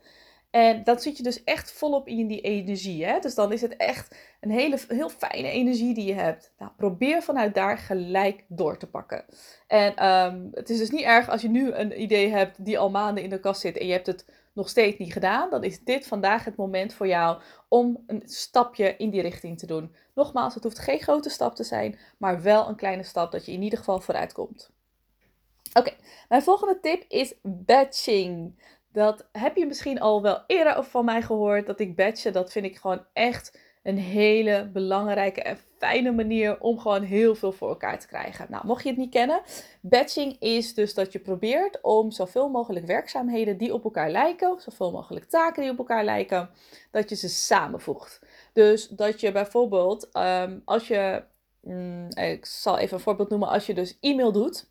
En 0.56 0.84
dan 0.84 0.98
zit 0.98 1.16
je 1.16 1.22
dus 1.22 1.44
echt 1.44 1.72
volop 1.72 2.08
in 2.08 2.26
die 2.26 2.40
energie. 2.40 3.04
Hè? 3.04 3.18
Dus 3.18 3.34
dan 3.34 3.52
is 3.52 3.60
het 3.60 3.76
echt 3.76 4.16
een 4.40 4.50
hele, 4.50 4.78
heel 4.88 5.08
fijne 5.08 5.50
energie 5.50 5.94
die 5.94 6.04
je 6.04 6.14
hebt. 6.14 6.52
Nou, 6.58 6.70
probeer 6.76 7.22
vanuit 7.22 7.54
daar 7.54 7.78
gelijk 7.78 8.44
door 8.48 8.78
te 8.78 8.86
pakken. 8.86 9.24
En 9.66 9.96
ehm, 9.96 10.46
het 10.52 10.70
is 10.70 10.78
dus 10.78 10.90
niet 10.90 11.04
erg 11.04 11.28
als 11.28 11.42
je 11.42 11.48
nu 11.48 11.72
een 11.72 12.02
idee 12.02 12.30
hebt 12.30 12.64
die 12.64 12.78
al 12.78 12.90
maanden 12.90 13.24
in 13.24 13.30
de 13.30 13.40
kast 13.40 13.60
zit 13.60 13.78
en 13.78 13.86
je 13.86 13.92
hebt 13.92 14.06
het 14.06 14.24
nog 14.52 14.68
steeds 14.68 14.98
niet 14.98 15.12
gedaan. 15.12 15.50
Dan 15.50 15.64
is 15.64 15.84
dit 15.84 16.06
vandaag 16.06 16.44
het 16.44 16.56
moment 16.56 16.94
voor 16.94 17.06
jou 17.06 17.40
om 17.68 18.04
een 18.06 18.22
stapje 18.24 18.96
in 18.96 19.10
die 19.10 19.22
richting 19.22 19.58
te 19.58 19.66
doen. 19.66 19.94
Nogmaals, 20.14 20.54
het 20.54 20.62
hoeft 20.62 20.78
geen 20.78 21.00
grote 21.00 21.30
stap 21.30 21.54
te 21.54 21.64
zijn, 21.64 21.98
maar 22.18 22.42
wel 22.42 22.68
een 22.68 22.76
kleine 22.76 23.02
stap 23.02 23.32
dat 23.32 23.46
je 23.46 23.52
in 23.52 23.62
ieder 23.62 23.78
geval 23.78 24.00
vooruit 24.00 24.32
komt. 24.32 24.70
Oké, 25.78 25.92
mijn 26.28 26.42
volgende 26.42 26.80
tip 26.80 27.04
is 27.08 27.34
batching. 27.42 28.54
Dat 28.96 29.28
heb 29.32 29.56
je 29.56 29.66
misschien 29.66 30.00
al 30.00 30.22
wel 30.22 30.42
eerder 30.46 30.84
van 30.84 31.04
mij 31.04 31.22
gehoord. 31.22 31.66
Dat 31.66 31.80
ik 31.80 31.96
batchen, 31.96 32.32
dat 32.32 32.52
vind 32.52 32.64
ik 32.64 32.76
gewoon 32.76 33.04
echt 33.12 33.58
een 33.82 33.98
hele 33.98 34.70
belangrijke 34.72 35.42
en 35.42 35.58
fijne 35.78 36.12
manier 36.12 36.60
om 36.60 36.78
gewoon 36.78 37.02
heel 37.02 37.34
veel 37.34 37.52
voor 37.52 37.68
elkaar 37.68 37.98
te 37.98 38.06
krijgen. 38.06 38.46
Nou, 38.50 38.66
mocht 38.66 38.82
je 38.82 38.88
het 38.88 38.98
niet 38.98 39.10
kennen, 39.10 39.40
batching 39.80 40.36
is 40.40 40.74
dus 40.74 40.94
dat 40.94 41.12
je 41.12 41.18
probeert 41.18 41.80
om 41.82 42.10
zoveel 42.10 42.48
mogelijk 42.48 42.86
werkzaamheden 42.86 43.58
die 43.58 43.74
op 43.74 43.84
elkaar 43.84 44.10
lijken, 44.10 44.60
zoveel 44.60 44.90
mogelijk 44.90 45.24
taken 45.24 45.62
die 45.62 45.70
op 45.70 45.78
elkaar 45.78 46.04
lijken, 46.04 46.50
dat 46.90 47.08
je 47.08 47.16
ze 47.16 47.28
samenvoegt. 47.28 48.20
Dus 48.52 48.88
dat 48.88 49.20
je 49.20 49.32
bijvoorbeeld, 49.32 50.08
um, 50.12 50.62
als 50.64 50.88
je, 50.88 51.22
mm, 51.60 52.08
ik 52.08 52.46
zal 52.46 52.78
even 52.78 52.96
een 52.96 53.02
voorbeeld 53.02 53.30
noemen, 53.30 53.48
als 53.48 53.66
je 53.66 53.74
dus 53.74 53.98
e-mail 54.00 54.32
doet, 54.32 54.70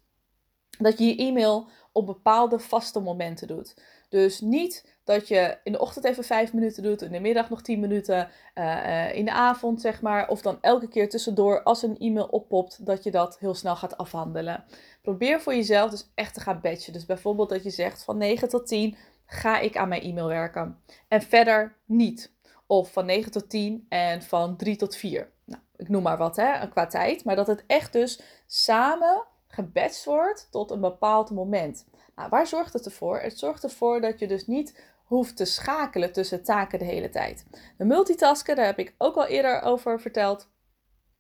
dat 0.80 0.98
je 0.98 1.06
je 1.06 1.16
e-mail 1.16 1.68
op 1.92 2.06
bepaalde 2.06 2.60
vaste 2.60 3.00
momenten 3.00 3.48
doet. 3.48 3.76
Dus 4.16 4.42
niet 4.42 4.86
dat 5.04 5.28
je 5.28 5.58
in 5.64 5.72
de 5.72 5.80
ochtend 5.80 6.06
even 6.06 6.24
vijf 6.24 6.54
minuten 6.54 6.84
doet, 6.84 7.02
in 7.02 7.12
de 7.12 7.20
middag 7.20 7.50
nog 7.50 7.62
tien 7.62 7.80
minuten, 7.80 8.30
uh, 8.56 9.16
in 9.16 9.26
de 9.26 9.32
avond 9.32 9.82
zeg 9.82 10.02
maar, 10.02 10.30
of 10.30 10.42
dan 10.42 10.58
elke 10.62 10.88
keer 10.88 11.10
tussendoor 11.10 11.64
als 11.64 11.84
een 11.84 11.98
e-mail 11.98 12.26
oppopt, 12.26 12.86
dat 12.86 13.04
je 13.04 13.12
dat 13.12 13.40
heel 13.40 13.54
snel 13.54 13.76
gaat 13.76 13.98
afhandelen. 13.98 14.64
Probeer 15.02 15.42
voor 15.42 15.56
jezelf 15.56 15.92
dus 15.92 16.12
echt 16.14 16.34
te 16.34 16.40
gaan 16.40 16.60
batchen. 16.62 16.94
Dus 16.94 17.06
bijvoorbeeld 17.06 17.50
dat 17.50 17.64
je 17.64 17.70
zegt 17.70 18.04
van 18.04 18.18
9 18.18 18.50
tot 18.50 18.68
10 18.68 18.96
ga 19.26 19.60
ik 19.60 19.78
aan 19.78 19.90
mijn 19.90 20.02
e-mail 20.02 20.28
werken 20.28 20.80
en 21.08 21.22
verder 21.22 21.76
niet. 21.86 22.34
Of 22.66 22.92
van 22.92 23.06
9 23.06 23.32
tot 23.32 23.50
10 23.50 23.86
en 23.90 24.22
van 24.22 24.58
3 24.58 24.76
tot 24.76 24.96
4. 24.96 25.32
Nou, 25.46 25.62
ik 25.76 25.90
noem 25.90 26.04
maar 26.04 26.18
wat 26.18 26.36
hè, 26.36 26.68
qua 26.68 26.88
tijd, 26.88 27.24
maar 27.24 27.36
dat 27.36 27.48
het 27.48 27.64
echt 27.68 27.94
dus 27.94 28.22
samen 28.48 29.24
gebatcht 29.48 30.06
wordt 30.06 30.48
tot 30.52 30.72
een 30.72 30.82
bepaald 30.82 31.32
moment. 31.32 31.86
Nou, 32.16 32.30
waar 32.30 32.48
zorgt 32.48 32.74
het 32.74 32.86
ervoor? 32.86 33.20
Het 33.20 33.40
zorgt 33.40 33.64
ervoor 33.64 34.02
dat 34.02 34.20
je 34.20 34.28
dus 34.28 34.48
niet 34.48 34.84
hoeft 35.06 35.38
te 35.38 35.46
schakelen 35.46 36.12
tussen 36.12 36.44
taken 36.44 36.80
de 36.80 36.86
hele 36.86 37.10
tijd. 37.10 37.46
De 37.78 37.86
multitasken, 37.86 38.56
daar 38.56 38.66
heb 38.66 38.80
ik 38.80 38.94
ook 38.98 39.16
al 39.16 39.26
eerder 39.26 39.62
over 39.62 40.02
verteld. 40.02 40.50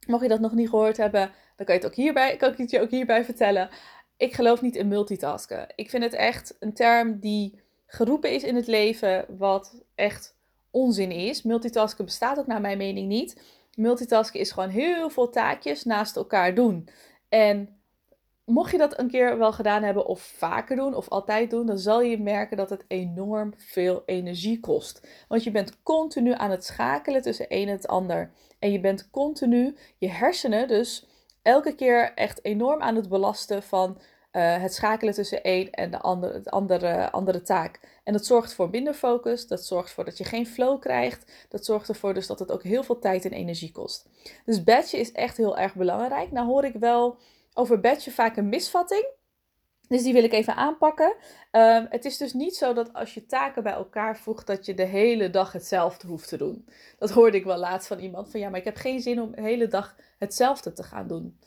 Mocht 0.07 0.21
je 0.21 0.29
dat 0.29 0.39
nog 0.39 0.53
niet 0.53 0.69
gehoord 0.69 0.97
hebben, 0.97 1.31
dan 1.55 1.65
kan, 1.65 1.75
je 1.75 1.81
het 1.81 1.85
ook 1.85 1.95
hierbij, 1.95 2.37
kan 2.37 2.51
ik 2.51 2.57
het 2.57 2.71
je 2.71 2.81
ook 2.81 2.89
hierbij 2.89 3.25
vertellen. 3.25 3.69
Ik 4.17 4.33
geloof 4.33 4.61
niet 4.61 4.75
in 4.75 4.87
multitasken. 4.87 5.67
Ik 5.75 5.89
vind 5.89 6.03
het 6.03 6.13
echt 6.13 6.55
een 6.59 6.73
term 6.73 7.19
die 7.19 7.59
geroepen 7.85 8.31
is 8.31 8.43
in 8.43 8.55
het 8.55 8.67
leven, 8.67 9.25
wat 9.37 9.83
echt 9.95 10.35
onzin 10.71 11.11
is. 11.11 11.43
Multitasken 11.43 12.05
bestaat 12.05 12.39
ook 12.39 12.47
naar 12.47 12.61
mijn 12.61 12.77
mening 12.77 13.07
niet. 13.07 13.41
Multitasken 13.75 14.39
is 14.39 14.51
gewoon 14.51 14.69
heel 14.69 15.09
veel 15.09 15.29
taakjes 15.29 15.83
naast 15.83 16.15
elkaar 16.15 16.55
doen. 16.55 16.89
En 17.29 17.79
mocht 18.45 18.71
je 18.71 18.77
dat 18.77 18.99
een 18.99 19.07
keer 19.07 19.37
wel 19.37 19.53
gedaan 19.53 19.83
hebben 19.83 20.05
of 20.05 20.21
vaker 20.21 20.75
doen 20.75 20.95
of 20.95 21.09
altijd 21.09 21.49
doen, 21.49 21.65
dan 21.65 21.77
zal 21.77 22.01
je 22.01 22.21
merken 22.21 22.57
dat 22.57 22.69
het 22.69 22.83
enorm 22.87 23.53
veel 23.57 24.03
energie 24.05 24.59
kost. 24.59 25.07
Want 25.27 25.43
je 25.43 25.51
bent 25.51 25.83
continu 25.83 26.33
aan 26.33 26.51
het 26.51 26.65
schakelen 26.65 27.21
tussen 27.21 27.45
een 27.49 27.67
en 27.67 27.73
het 27.73 27.87
ander. 27.87 28.31
En 28.59 28.71
je 28.71 28.79
bent 28.79 29.09
continu 29.09 29.75
je 29.97 30.09
hersenen 30.09 30.67
dus 30.67 31.07
elke 31.41 31.75
keer 31.75 32.13
echt 32.13 32.45
enorm 32.45 32.81
aan 32.81 32.95
het 32.95 33.09
belasten 33.09 33.63
van 33.63 33.97
uh, 34.31 34.61
het 34.61 34.73
schakelen 34.73 35.13
tussen 35.13 35.43
één 35.43 35.71
en 35.71 35.91
de 35.91 35.99
andere, 35.99 36.41
andere, 36.43 37.11
andere 37.11 37.41
taak. 37.41 37.79
En 38.03 38.13
dat 38.13 38.25
zorgt 38.25 38.53
voor 38.53 38.69
minder 38.69 38.93
focus, 38.93 39.47
dat 39.47 39.65
zorgt 39.65 39.87
ervoor 39.87 40.05
dat 40.05 40.17
je 40.17 40.23
geen 40.23 40.47
flow 40.47 40.79
krijgt, 40.79 41.31
dat 41.49 41.65
zorgt 41.65 41.89
ervoor 41.89 42.13
dus 42.13 42.27
dat 42.27 42.39
het 42.39 42.51
ook 42.51 42.63
heel 42.63 42.83
veel 42.83 42.99
tijd 42.99 43.25
en 43.25 43.31
energie 43.31 43.71
kost. 43.71 44.09
Dus 44.45 44.63
batchen 44.63 44.99
is 44.99 45.11
echt 45.11 45.37
heel 45.37 45.57
erg 45.57 45.75
belangrijk. 45.75 46.31
Nou 46.31 46.47
hoor 46.47 46.63
ik 46.65 46.73
wel 46.73 47.17
over 47.55 47.79
badge 47.79 48.11
vaak 48.11 48.37
een 48.37 48.49
misvatting. 48.49 49.07
Dus 49.87 50.03
die 50.03 50.13
wil 50.13 50.23
ik 50.23 50.33
even 50.33 50.55
aanpakken. 50.55 51.15
Ehm, 51.51 51.85
het 51.89 52.05
is 52.05 52.17
dus 52.17 52.33
niet 52.33 52.55
zo 52.55 52.73
dat 52.73 52.93
als 52.93 53.13
je 53.13 53.25
taken 53.25 53.63
bij 53.63 53.73
elkaar 53.73 54.17
voegt, 54.17 54.47
dat 54.47 54.65
je 54.65 54.73
de 54.73 54.83
hele 54.83 55.29
dag 55.29 55.51
hetzelfde 55.51 56.07
hoeft 56.07 56.27
te 56.27 56.37
doen. 56.37 56.67
Dat 56.97 57.09
hoorde 57.09 57.37
ik 57.37 57.43
wel 57.43 57.57
laatst 57.57 57.87
van 57.87 57.99
iemand. 57.99 58.31
Van 58.31 58.39
ja, 58.39 58.49
maar 58.49 58.59
ik 58.59 58.65
heb 58.65 58.75
geen 58.75 59.01
zin 59.01 59.21
om 59.21 59.31
de 59.31 59.41
hele 59.41 59.67
dag 59.67 59.95
hetzelfde 60.17 60.73
te 60.73 60.83
gaan 60.83 61.07
doen. 61.07 61.39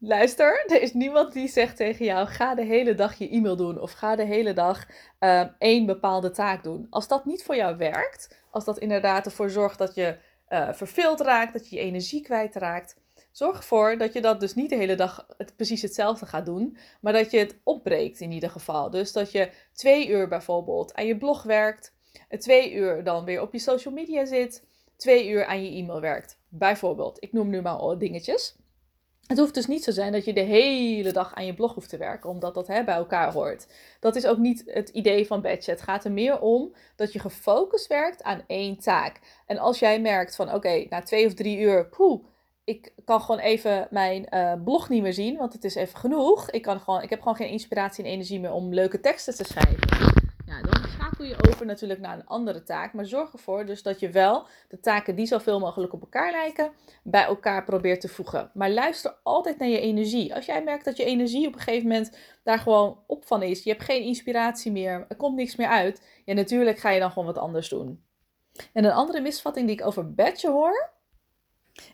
Luister, 0.00 0.64
er 0.66 0.82
is 0.82 0.92
niemand 0.92 1.32
die 1.32 1.48
zegt 1.48 1.76
tegen 1.76 2.04
jou: 2.04 2.26
ga 2.26 2.54
de 2.54 2.64
hele 2.64 2.94
dag 2.94 3.14
je 3.14 3.28
e-mail 3.28 3.56
doen 3.56 3.80
of 3.80 3.92
ga 3.92 4.16
de 4.16 4.24
hele 4.24 4.52
dag 4.52 4.86
um, 5.18 5.54
één 5.58 5.86
bepaalde 5.86 6.30
taak 6.30 6.62
doen. 6.62 6.86
Als 6.90 7.08
dat 7.08 7.24
niet 7.24 7.44
voor 7.44 7.56
jou 7.56 7.76
werkt, 7.76 8.38
als 8.50 8.64
dat 8.64 8.78
inderdaad 8.78 9.26
ervoor 9.26 9.50
zorgt 9.50 9.78
dat 9.78 9.94
je 9.94 10.18
uh, 10.48 10.72
verveeld 10.72 11.20
raakt, 11.20 11.52
dat 11.52 11.70
je 11.70 11.76
je 11.76 11.82
energie 11.82 12.22
kwijtraakt, 12.22 12.96
Zorg 13.32 13.56
ervoor 13.56 13.98
dat 13.98 14.12
je 14.12 14.20
dat 14.20 14.40
dus 14.40 14.54
niet 14.54 14.70
de 14.70 14.76
hele 14.76 14.94
dag 14.94 15.26
precies 15.56 15.82
hetzelfde 15.82 16.26
gaat 16.26 16.46
doen, 16.46 16.76
maar 17.00 17.12
dat 17.12 17.30
je 17.30 17.38
het 17.38 17.58
opbreekt 17.62 18.20
in 18.20 18.32
ieder 18.32 18.50
geval. 18.50 18.90
Dus 18.90 19.12
dat 19.12 19.32
je 19.32 19.50
twee 19.72 20.08
uur 20.08 20.28
bijvoorbeeld 20.28 20.94
aan 20.94 21.06
je 21.06 21.16
blog 21.16 21.42
werkt, 21.42 21.94
twee 22.38 22.72
uur 22.72 23.04
dan 23.04 23.24
weer 23.24 23.40
op 23.40 23.52
je 23.52 23.58
social 23.58 23.94
media 23.94 24.24
zit, 24.24 24.64
twee 24.96 25.28
uur 25.28 25.46
aan 25.46 25.64
je 25.64 25.78
e-mail 25.78 26.00
werkt. 26.00 26.38
Bijvoorbeeld, 26.48 27.22
ik 27.22 27.32
noem 27.32 27.48
nu 27.48 27.62
maar 27.62 27.98
dingetjes. 27.98 28.56
Het 29.26 29.38
hoeft 29.38 29.54
dus 29.54 29.66
niet 29.66 29.84
zo 29.84 29.90
zijn 29.90 30.12
dat 30.12 30.24
je 30.24 30.32
de 30.32 30.40
hele 30.40 31.12
dag 31.12 31.34
aan 31.34 31.46
je 31.46 31.54
blog 31.54 31.74
hoeft 31.74 31.88
te 31.88 31.96
werken, 31.96 32.30
omdat 32.30 32.54
dat 32.54 32.66
hè, 32.66 32.84
bij 32.84 32.94
elkaar 32.94 33.32
hoort. 33.32 33.66
Dat 34.00 34.16
is 34.16 34.26
ook 34.26 34.38
niet 34.38 34.62
het 34.66 34.88
idee 34.88 35.26
van 35.26 35.40
Badge. 35.42 35.70
Het 35.70 35.82
gaat 35.82 36.04
er 36.04 36.12
meer 36.12 36.40
om 36.40 36.74
dat 36.96 37.12
je 37.12 37.18
gefocust 37.18 37.86
werkt 37.86 38.22
aan 38.22 38.42
één 38.46 38.78
taak. 38.78 39.20
En 39.46 39.58
als 39.58 39.78
jij 39.78 40.00
merkt 40.00 40.36
van 40.36 40.54
oké, 40.54 40.86
na 40.88 41.02
twee 41.02 41.26
of 41.26 41.34
drie 41.34 41.58
uur, 41.58 41.88
poeh, 41.88 42.24
ik 42.68 42.92
kan 43.04 43.20
gewoon 43.20 43.40
even 43.40 43.88
mijn 43.90 44.26
uh, 44.30 44.52
blog 44.64 44.88
niet 44.88 45.02
meer 45.02 45.12
zien, 45.12 45.36
want 45.36 45.52
het 45.52 45.64
is 45.64 45.74
even 45.74 45.98
genoeg. 45.98 46.50
Ik, 46.50 46.62
kan 46.62 46.80
gewoon, 46.80 47.02
ik 47.02 47.10
heb 47.10 47.18
gewoon 47.18 47.36
geen 47.36 47.50
inspiratie 47.50 48.04
en 48.04 48.10
energie 48.10 48.40
meer 48.40 48.52
om 48.52 48.74
leuke 48.74 49.00
teksten 49.00 49.34
te 49.34 49.44
schrijven. 49.44 49.78
Ja, 50.46 50.62
dan 50.62 50.88
schakel 50.88 51.24
je 51.24 51.48
over 51.48 51.66
natuurlijk 51.66 52.00
naar 52.00 52.14
een 52.18 52.26
andere 52.26 52.62
taak. 52.62 52.92
Maar 52.92 53.06
zorg 53.06 53.32
ervoor 53.32 53.66
dus 53.66 53.82
dat 53.82 54.00
je 54.00 54.10
wel 54.10 54.46
de 54.68 54.80
taken 54.80 55.14
die 55.14 55.26
zoveel 55.26 55.58
mogelijk 55.60 55.92
op 55.92 56.00
elkaar 56.00 56.30
lijken, 56.30 56.70
bij 57.02 57.24
elkaar 57.24 57.64
probeert 57.64 58.00
te 58.00 58.08
voegen. 58.08 58.50
Maar 58.54 58.70
luister 58.70 59.16
altijd 59.22 59.58
naar 59.58 59.68
je 59.68 59.80
energie. 59.80 60.34
Als 60.34 60.46
jij 60.46 60.62
merkt 60.62 60.84
dat 60.84 60.96
je 60.96 61.04
energie 61.04 61.46
op 61.46 61.54
een 61.54 61.60
gegeven 61.60 61.88
moment 61.88 62.16
daar 62.42 62.58
gewoon 62.58 62.98
op 63.06 63.26
van 63.26 63.42
is, 63.42 63.62
je 63.62 63.70
hebt 63.70 63.84
geen 63.84 64.02
inspiratie 64.02 64.72
meer, 64.72 65.04
er 65.08 65.16
komt 65.16 65.36
niks 65.36 65.56
meer 65.56 65.68
uit, 65.68 66.02
ja, 66.24 66.34
natuurlijk 66.34 66.78
ga 66.78 66.90
je 66.90 67.00
dan 67.00 67.10
gewoon 67.10 67.26
wat 67.26 67.38
anders 67.38 67.68
doen. 67.68 68.02
En 68.72 68.84
een 68.84 68.92
andere 68.92 69.20
misvatting 69.20 69.66
die 69.66 69.76
ik 69.76 69.86
over 69.86 70.14
badge 70.14 70.50
hoor, 70.50 70.96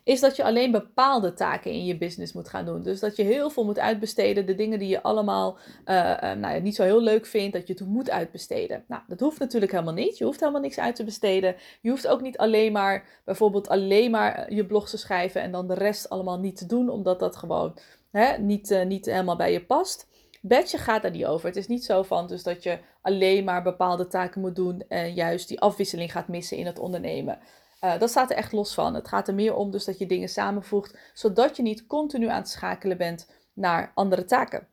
is 0.03 0.21
dat 0.21 0.37
je 0.37 0.45
alleen 0.45 0.71
bepaalde 0.71 1.33
taken 1.33 1.71
in 1.71 1.85
je 1.85 1.99
business 1.99 2.33
moet 2.33 2.49
gaan 2.49 2.65
doen. 2.65 2.83
Dus 2.83 3.01
dat 3.01 3.17
je 3.17 3.23
heel 3.23 3.51
veel 3.51 3.65
moet 3.65 3.79
uitbesteden. 3.79 4.47
De 4.47 4.55
dingen 4.55 4.79
die 4.79 4.89
je 4.89 5.03
allemaal 5.03 5.59
uh, 5.87 5.95
nou 6.21 6.55
ja, 6.55 6.59
niet 6.59 6.75
zo 6.75 6.83
heel 6.83 7.01
leuk 7.01 7.27
vindt, 7.27 7.53
dat 7.53 7.67
je 7.67 7.73
het 7.73 7.87
moet 7.87 8.11
uitbesteden. 8.11 8.85
Nou, 8.89 9.03
dat 9.07 9.21
hoeft 9.21 9.39
natuurlijk 9.39 9.73
helemaal 9.73 9.95
niet. 9.95 10.19
Je 10.19 10.25
hoeft 10.25 10.41
helemaal 10.41 10.61
niks 10.61 10.79
uit 10.79 10.97
te 10.97 11.05
besteden. 11.05 11.57
Je 11.81 11.91
hoeft 11.91 12.07
ook 12.07 12.21
niet 12.21 12.39
alleen 12.39 12.73
maar, 12.73 13.21
bijvoorbeeld 13.25 13.69
alleen 13.69 14.11
maar 14.11 14.35
eh, 14.35 14.57
je 14.57 14.67
blog 14.67 14.89
te 14.89 14.99
schrijven 14.99 15.41
en 15.41 15.53
dan 15.53 15.69
de 15.69 15.75
rest 15.75 16.09
allemaal 16.09 16.39
niet 16.39 16.57
te 16.57 16.67
doen, 16.67 16.89
omdat 16.89 17.19
dat 17.19 17.37
gewoon 17.37 17.79
hè, 18.11 18.39
niet, 18.39 18.85
niet 18.87 19.07
helemaal 19.07 19.37
bij 19.37 19.53
je 19.53 19.65
past. 19.65 20.07
Badge 20.47 20.79
gaat 20.79 21.03
daar 21.03 21.11
niet 21.11 21.27
over. 21.27 21.47
Het 21.47 21.57
is 21.57 21.67
niet 21.67 21.85
zo 21.85 22.03
van 22.03 22.27
dus 22.27 22.43
dat 22.43 22.63
je 22.63 22.79
alleen 23.03 23.45
maar 23.45 23.63
bepaalde 23.63 24.07
taken 24.07 24.41
moet 24.41 24.57
doen 24.57 24.85
en 24.89 25.15
juist 25.15 25.49
die 25.49 25.61
afwisseling 25.61 26.13
gaat 26.13 26.29
missen 26.29 26.57
in 26.57 26.67
het 26.67 26.79
ondernemen. 26.79 27.39
Uh, 27.85 27.99
dat 27.99 28.11
staat 28.11 28.31
er 28.31 28.37
echt 28.37 28.53
los 28.53 28.75
van. 28.75 28.95
Het 28.95 29.09
gaat 29.09 29.29
er 29.29 29.35
meer 29.35 29.55
om 29.55 29.71
dus 29.71 29.85
dat 29.85 29.99
je 29.99 30.07
dingen 30.07 30.29
samenvoegt, 30.29 30.97
zodat 31.15 31.57
je 31.57 31.63
niet 31.63 31.87
continu 31.87 32.29
aan 32.29 32.41
het 32.41 32.49
schakelen 32.49 32.97
bent 32.97 33.31
naar 33.53 33.93
andere 33.95 34.25
taken. 34.25 34.69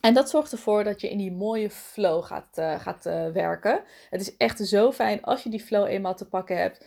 En 0.00 0.14
dat 0.14 0.30
zorgt 0.30 0.52
ervoor 0.52 0.84
dat 0.84 1.00
je 1.00 1.10
in 1.10 1.18
die 1.18 1.32
mooie 1.32 1.70
flow 1.70 2.24
gaat, 2.24 2.58
uh, 2.58 2.80
gaat 2.80 3.06
uh, 3.06 3.26
werken. 3.28 3.82
Het 4.10 4.20
is 4.20 4.36
echt 4.36 4.58
zo 4.58 4.92
fijn 4.92 5.22
als 5.22 5.42
je 5.42 5.50
die 5.50 5.60
flow 5.60 5.86
eenmaal 5.86 6.14
te 6.14 6.28
pakken 6.28 6.58
hebt. 6.58 6.86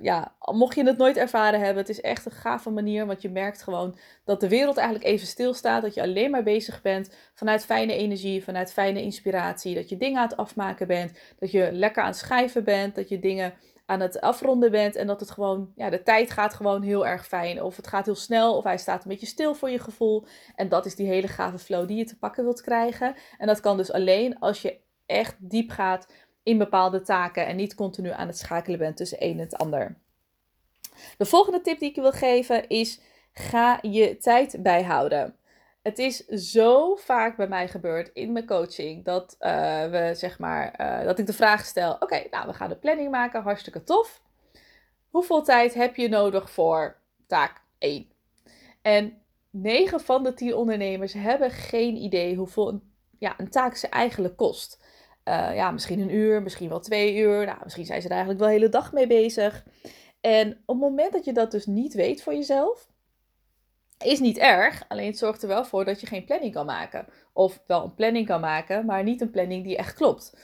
Ja, 0.00 0.34
mocht 0.40 0.74
je 0.74 0.84
het 0.86 0.96
nooit 0.96 1.16
ervaren 1.16 1.60
hebben, 1.60 1.78
het 1.78 1.88
is 1.88 2.00
echt 2.00 2.26
een 2.26 2.32
gave 2.32 2.70
manier. 2.70 3.06
Want 3.06 3.22
je 3.22 3.30
merkt 3.30 3.62
gewoon 3.62 3.98
dat 4.24 4.40
de 4.40 4.48
wereld 4.48 4.76
eigenlijk 4.76 5.08
even 5.08 5.26
stilstaat. 5.26 5.82
Dat 5.82 5.94
je 5.94 6.02
alleen 6.02 6.30
maar 6.30 6.42
bezig 6.42 6.82
bent 6.82 7.14
vanuit 7.34 7.64
fijne 7.64 7.94
energie, 7.94 8.44
vanuit 8.44 8.72
fijne 8.72 9.02
inspiratie. 9.02 9.74
Dat 9.74 9.88
je 9.88 9.96
dingen 9.96 10.20
aan 10.20 10.28
het 10.28 10.36
afmaken 10.36 10.86
bent. 10.86 11.18
Dat 11.38 11.50
je 11.50 11.68
lekker 11.72 12.02
aan 12.02 12.08
het 12.08 12.18
schrijven 12.18 12.64
bent. 12.64 12.94
Dat 12.94 13.08
je 13.08 13.18
dingen 13.18 13.54
aan 13.86 14.00
het 14.00 14.20
afronden 14.20 14.70
bent 14.70 14.96
en 14.96 15.06
dat 15.06 15.20
het 15.20 15.30
gewoon, 15.30 15.72
ja, 15.74 15.90
de 15.90 16.02
tijd 16.02 16.30
gaat 16.30 16.54
gewoon 16.54 16.82
heel 16.82 17.06
erg 17.06 17.26
fijn. 17.26 17.62
Of 17.62 17.76
het 17.76 17.86
gaat 17.86 18.04
heel 18.04 18.14
snel, 18.14 18.56
of 18.56 18.64
hij 18.64 18.78
staat 18.78 19.04
een 19.04 19.10
beetje 19.10 19.26
stil 19.26 19.54
voor 19.54 19.70
je 19.70 19.78
gevoel. 19.78 20.24
En 20.54 20.68
dat 20.68 20.86
is 20.86 20.94
die 20.94 21.06
hele 21.06 21.28
gave 21.28 21.58
flow 21.58 21.88
die 21.88 21.96
je 21.96 22.04
te 22.04 22.18
pakken 22.18 22.44
wilt 22.44 22.60
krijgen. 22.60 23.14
En 23.38 23.46
dat 23.46 23.60
kan 23.60 23.76
dus 23.76 23.92
alleen 23.92 24.38
als 24.38 24.62
je 24.62 24.78
echt 25.06 25.36
diep 25.38 25.70
gaat 25.70 26.06
in 26.42 26.58
bepaalde 26.58 27.00
taken 27.00 27.46
en 27.46 27.56
niet 27.56 27.74
continu 27.74 28.10
aan 28.10 28.26
het 28.26 28.38
schakelen 28.38 28.78
bent 28.78 28.96
tussen 28.96 29.24
een 29.24 29.32
en 29.32 29.38
het 29.38 29.56
ander. 29.56 29.96
De 31.18 31.24
volgende 31.24 31.60
tip 31.60 31.78
die 31.78 31.88
ik 31.88 31.94
je 31.94 32.00
wil 32.00 32.12
geven 32.12 32.68
is: 32.68 33.00
ga 33.32 33.78
je 33.82 34.16
tijd 34.16 34.56
bijhouden. 34.62 35.36
Het 35.84 35.98
is 35.98 36.26
zo 36.26 36.94
vaak 36.94 37.36
bij 37.36 37.48
mij 37.48 37.68
gebeurd 37.68 38.10
in 38.12 38.32
mijn 38.32 38.46
coaching 38.46 39.04
dat 39.04 39.36
uh, 39.40 39.50
we 39.90 40.10
zeg 40.14 40.38
maar 40.38 40.74
uh, 40.80 41.06
dat 41.06 41.18
ik 41.18 41.26
de 41.26 41.32
vraag 41.32 41.64
stel: 41.64 41.92
oké, 42.00 42.26
nou 42.30 42.46
we 42.46 42.52
gaan 42.52 42.68
de 42.68 42.76
planning 42.76 43.10
maken, 43.10 43.42
hartstikke 43.42 43.84
tof. 43.84 44.22
Hoeveel 45.10 45.42
tijd 45.42 45.74
heb 45.74 45.96
je 45.96 46.08
nodig 46.08 46.50
voor 46.50 46.96
taak 47.26 47.62
1? 47.78 48.08
En 48.82 49.22
9 49.50 50.00
van 50.00 50.22
de 50.22 50.34
10 50.34 50.54
ondernemers 50.54 51.12
hebben 51.12 51.50
geen 51.50 51.96
idee 51.96 52.36
hoeveel 52.36 52.68
een, 52.68 52.82
ja, 53.18 53.34
een 53.38 53.50
taak 53.50 53.76
ze 53.76 53.88
eigenlijk 53.88 54.36
kost. 54.36 54.84
Uh, 55.24 55.54
ja, 55.54 55.70
misschien 55.70 56.00
een 56.00 56.14
uur, 56.14 56.42
misschien 56.42 56.68
wel 56.68 56.80
twee 56.80 57.16
uur. 57.16 57.46
Nou, 57.46 57.58
misschien 57.62 57.86
zijn 57.86 58.00
ze 58.02 58.06
er 58.08 58.14
eigenlijk 58.14 58.40
wel 58.40 58.50
de 58.52 58.58
hele 58.58 58.70
dag 58.72 58.92
mee 58.92 59.06
bezig. 59.06 59.64
En 60.20 60.50
op 60.50 60.80
het 60.80 60.88
moment 60.88 61.12
dat 61.12 61.24
je 61.24 61.32
dat 61.32 61.50
dus 61.50 61.66
niet 61.66 61.94
weet 61.94 62.22
voor 62.22 62.34
jezelf, 62.34 62.88
is 64.04 64.20
niet 64.20 64.38
erg, 64.38 64.84
alleen 64.88 65.06
het 65.06 65.18
zorgt 65.18 65.42
er 65.42 65.48
wel 65.48 65.64
voor 65.64 65.84
dat 65.84 66.00
je 66.00 66.06
geen 66.06 66.24
planning 66.24 66.52
kan 66.52 66.66
maken. 66.66 67.06
Of 67.32 67.62
wel 67.66 67.84
een 67.84 67.94
planning 67.94 68.26
kan 68.26 68.40
maken, 68.40 68.86
maar 68.86 69.02
niet 69.02 69.20
een 69.20 69.30
planning 69.30 69.64
die 69.64 69.76
echt 69.76 69.94
klopt. 69.94 70.36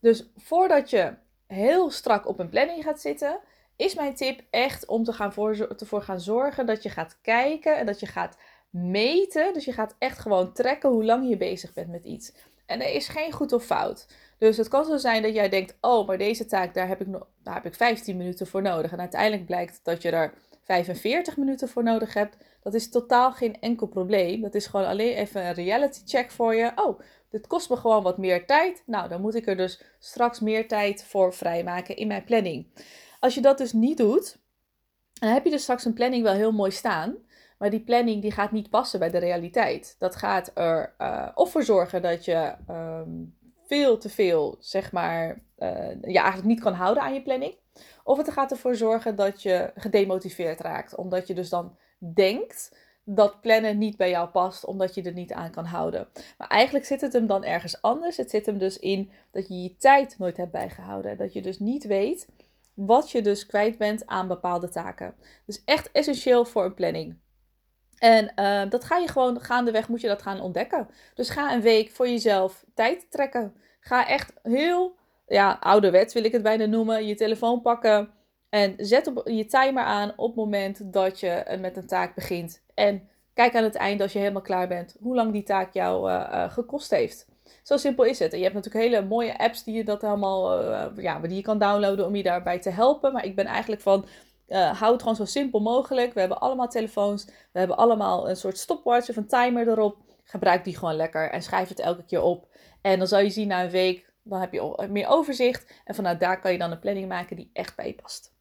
Dus 0.00 0.30
voordat 0.36 0.90
je 0.90 1.14
heel 1.46 1.90
strak 1.90 2.28
op 2.28 2.38
een 2.38 2.48
planning 2.48 2.82
gaat 2.82 3.00
zitten, 3.00 3.40
is 3.76 3.94
mijn 3.94 4.14
tip 4.14 4.40
echt 4.50 4.86
om 4.86 5.04
te 5.04 5.12
gaan 5.12 5.32
voor, 5.32 5.76
ervoor 5.78 6.02
gaan 6.02 6.20
zorgen 6.20 6.66
dat 6.66 6.82
je 6.82 6.88
gaat 6.88 7.18
kijken 7.22 7.76
en 7.76 7.86
dat 7.86 8.00
je 8.00 8.06
gaat 8.06 8.36
meten. 8.70 9.52
Dus 9.52 9.64
je 9.64 9.72
gaat 9.72 9.94
echt 9.98 10.18
gewoon 10.18 10.52
trekken 10.52 10.90
hoe 10.90 11.04
lang 11.04 11.28
je 11.28 11.36
bezig 11.36 11.72
bent 11.72 11.90
met 11.90 12.04
iets. 12.04 12.32
En 12.66 12.80
er 12.80 12.94
is 12.94 13.08
geen 13.08 13.32
goed 13.32 13.52
of 13.52 13.64
fout. 13.64 14.06
Dus 14.38 14.56
het 14.56 14.68
kan 14.68 14.84
zo 14.84 14.96
zijn 14.96 15.22
dat 15.22 15.34
jij 15.34 15.48
denkt: 15.48 15.76
oh, 15.80 16.06
maar 16.06 16.18
deze 16.18 16.46
taak, 16.46 16.74
daar 16.74 16.88
heb 16.88 17.00
ik, 17.00 17.06
nog, 17.06 17.26
daar 17.42 17.54
heb 17.54 17.66
ik 17.66 17.74
15 17.74 18.16
minuten 18.16 18.46
voor 18.46 18.62
nodig. 18.62 18.92
En 18.92 19.00
uiteindelijk 19.00 19.46
blijkt 19.46 19.80
dat 19.82 20.02
je 20.02 20.10
er 20.10 20.34
45 20.66 21.36
minuten 21.36 21.68
voor 21.68 21.82
nodig 21.82 22.14
hebt. 22.14 22.36
Dat 22.62 22.74
is 22.74 22.90
totaal 22.90 23.32
geen 23.32 23.60
enkel 23.60 23.86
probleem. 23.86 24.40
Dat 24.40 24.54
is 24.54 24.66
gewoon 24.66 24.86
alleen 24.86 25.14
even 25.16 25.46
een 25.46 25.54
reality 25.54 26.00
check 26.04 26.30
voor 26.30 26.54
je. 26.54 26.72
Oh, 26.74 27.00
dit 27.30 27.46
kost 27.46 27.70
me 27.70 27.76
gewoon 27.76 28.02
wat 28.02 28.18
meer 28.18 28.46
tijd. 28.46 28.82
Nou, 28.86 29.08
dan 29.08 29.20
moet 29.20 29.34
ik 29.34 29.46
er 29.46 29.56
dus 29.56 29.82
straks 29.98 30.40
meer 30.40 30.68
tijd 30.68 31.04
voor 31.04 31.34
vrijmaken 31.34 31.96
in 31.96 32.06
mijn 32.06 32.24
planning. 32.24 32.66
Als 33.20 33.34
je 33.34 33.40
dat 33.40 33.58
dus 33.58 33.72
niet 33.72 33.96
doet, 33.96 34.38
dan 35.12 35.30
heb 35.30 35.44
je 35.44 35.50
dus 35.50 35.62
straks 35.62 35.84
een 35.84 35.94
planning 35.94 36.22
wel 36.22 36.34
heel 36.34 36.52
mooi 36.52 36.70
staan. 36.70 37.16
Maar 37.58 37.70
die 37.70 37.84
planning 37.84 38.22
die 38.22 38.32
gaat 38.32 38.52
niet 38.52 38.70
passen 38.70 38.98
bij 38.98 39.10
de 39.10 39.18
realiteit. 39.18 39.96
Dat 39.98 40.16
gaat 40.16 40.50
er 40.54 40.94
uh, 40.98 41.28
of 41.34 41.50
voor 41.50 41.62
zorgen 41.62 42.02
dat 42.02 42.24
je 42.24 42.54
um, 42.70 43.36
veel 43.66 43.98
te 43.98 44.08
veel, 44.08 44.56
zeg 44.60 44.92
maar, 44.92 45.42
uh, 45.58 46.02
je 46.02 46.18
eigenlijk 46.18 46.44
niet 46.44 46.60
kan 46.60 46.74
houden 46.74 47.02
aan 47.02 47.14
je 47.14 47.22
planning. 47.22 47.54
Of 48.06 48.16
het 48.16 48.30
gaat 48.30 48.50
ervoor 48.50 48.76
zorgen 48.76 49.16
dat 49.16 49.42
je 49.42 49.70
gedemotiveerd 49.74 50.60
raakt. 50.60 50.94
Omdat 50.94 51.26
je 51.26 51.34
dus 51.34 51.48
dan 51.48 51.76
denkt 51.98 52.76
dat 53.04 53.40
plannen 53.40 53.78
niet 53.78 53.96
bij 53.96 54.10
jou 54.10 54.28
past, 54.28 54.64
omdat 54.64 54.94
je 54.94 55.02
er 55.02 55.12
niet 55.12 55.32
aan 55.32 55.50
kan 55.50 55.64
houden. 55.64 56.08
Maar 56.38 56.48
eigenlijk 56.48 56.84
zit 56.84 57.00
het 57.00 57.12
hem 57.12 57.26
dan 57.26 57.44
ergens 57.44 57.82
anders. 57.82 58.16
Het 58.16 58.30
zit 58.30 58.46
hem 58.46 58.58
dus 58.58 58.78
in 58.78 59.10
dat 59.30 59.48
je 59.48 59.62
je 59.62 59.76
tijd 59.76 60.18
nooit 60.18 60.36
hebt 60.36 60.50
bijgehouden. 60.50 61.16
Dat 61.16 61.32
je 61.32 61.42
dus 61.42 61.58
niet 61.58 61.84
weet 61.84 62.28
wat 62.74 63.10
je 63.10 63.22
dus 63.22 63.46
kwijt 63.46 63.78
bent 63.78 64.06
aan 64.06 64.28
bepaalde 64.28 64.68
taken. 64.68 65.14
Dus 65.46 65.62
echt 65.64 65.92
essentieel 65.92 66.44
voor 66.44 66.64
een 66.64 66.74
planning. 66.74 67.16
En 67.98 68.32
uh, 68.36 68.70
dat 68.70 68.84
ga 68.84 68.96
je 68.96 69.08
gewoon 69.08 69.40
gaandeweg, 69.40 69.88
moet 69.88 70.00
je 70.00 70.08
dat 70.08 70.22
gaan 70.22 70.40
ontdekken. 70.40 70.88
Dus 71.14 71.30
ga 71.30 71.52
een 71.52 71.60
week 71.60 71.90
voor 71.90 72.08
jezelf 72.08 72.64
tijd 72.74 73.10
trekken. 73.10 73.54
Ga 73.80 74.08
echt 74.08 74.32
heel, 74.42 74.96
ja, 75.26 75.56
ouderwets 75.60 76.14
wil 76.14 76.24
ik 76.24 76.32
het 76.32 76.42
bijna 76.42 76.64
noemen, 76.64 77.06
je 77.06 77.14
telefoon 77.14 77.62
pakken. 77.62 78.10
En 78.48 78.74
zet 78.76 79.06
op 79.06 79.28
je 79.28 79.46
timer 79.46 79.82
aan 79.82 80.12
op 80.16 80.26
het 80.26 80.36
moment 80.36 80.92
dat 80.92 81.20
je 81.20 81.56
met 81.60 81.76
een 81.76 81.86
taak 81.86 82.14
begint. 82.14 82.62
En 82.74 83.08
kijk 83.34 83.54
aan 83.54 83.64
het 83.64 83.74
einde 83.74 84.02
als 84.02 84.12
je 84.12 84.18
helemaal 84.18 84.42
klaar 84.42 84.68
bent 84.68 84.96
hoe 85.00 85.14
lang 85.14 85.32
die 85.32 85.42
taak 85.42 85.72
jou 85.72 86.10
uh, 86.10 86.28
uh, 86.32 86.52
gekost 86.52 86.90
heeft. 86.90 87.26
Zo 87.62 87.76
simpel 87.76 88.04
is 88.04 88.18
het. 88.18 88.32
En 88.32 88.38
je 88.38 88.44
hebt 88.44 88.54
natuurlijk 88.54 88.84
hele 88.84 89.02
mooie 89.02 89.38
apps 89.38 89.64
die 89.64 89.74
je 89.74 89.84
dat 89.84 90.04
allemaal, 90.04 90.62
uh, 90.62 90.86
ja, 90.96 91.18
die 91.18 91.36
je 91.36 91.42
kan 91.42 91.58
downloaden 91.58 92.06
om 92.06 92.16
je 92.16 92.22
daarbij 92.22 92.58
te 92.58 92.70
helpen. 92.70 93.12
Maar 93.12 93.24
ik 93.24 93.36
ben 93.36 93.46
eigenlijk 93.46 93.82
van, 93.82 94.06
hou 94.48 94.92
het 94.92 95.00
gewoon 95.00 95.16
zo 95.16 95.24
simpel 95.24 95.60
mogelijk. 95.60 96.14
We 96.14 96.20
hebben 96.20 96.40
allemaal 96.40 96.68
telefoons. 96.68 97.24
We 97.24 97.58
hebben 97.58 97.76
allemaal 97.76 98.28
een 98.28 98.36
soort 98.36 98.58
stopwatch 98.58 99.08
of 99.08 99.16
een 99.16 99.26
timer 99.26 99.68
erop. 99.68 99.96
Gebruik 100.24 100.64
die 100.64 100.76
gewoon 100.76 100.94
lekker 100.94 101.30
en 101.30 101.42
schrijf 101.42 101.68
het 101.68 101.78
elke 101.78 102.04
keer 102.04 102.22
op. 102.22 102.48
En 102.80 102.98
dan 102.98 103.08
zal 103.08 103.20
je 103.20 103.30
zien 103.30 103.48
na 103.48 103.64
een 103.64 103.70
week, 103.70 104.12
dan 104.28 104.40
heb 104.40 104.52
je 104.52 104.86
meer 104.90 105.08
overzicht. 105.08 105.80
En 105.84 105.94
vanuit 105.94 106.20
daar 106.20 106.40
kan 106.40 106.52
je 106.52 106.58
dan 106.58 106.70
een 106.70 106.78
planning 106.78 107.08
maken 107.08 107.36
die 107.36 107.50
echt 107.52 107.76
bij 107.76 107.86
je 107.86 107.94
past. 107.94 108.34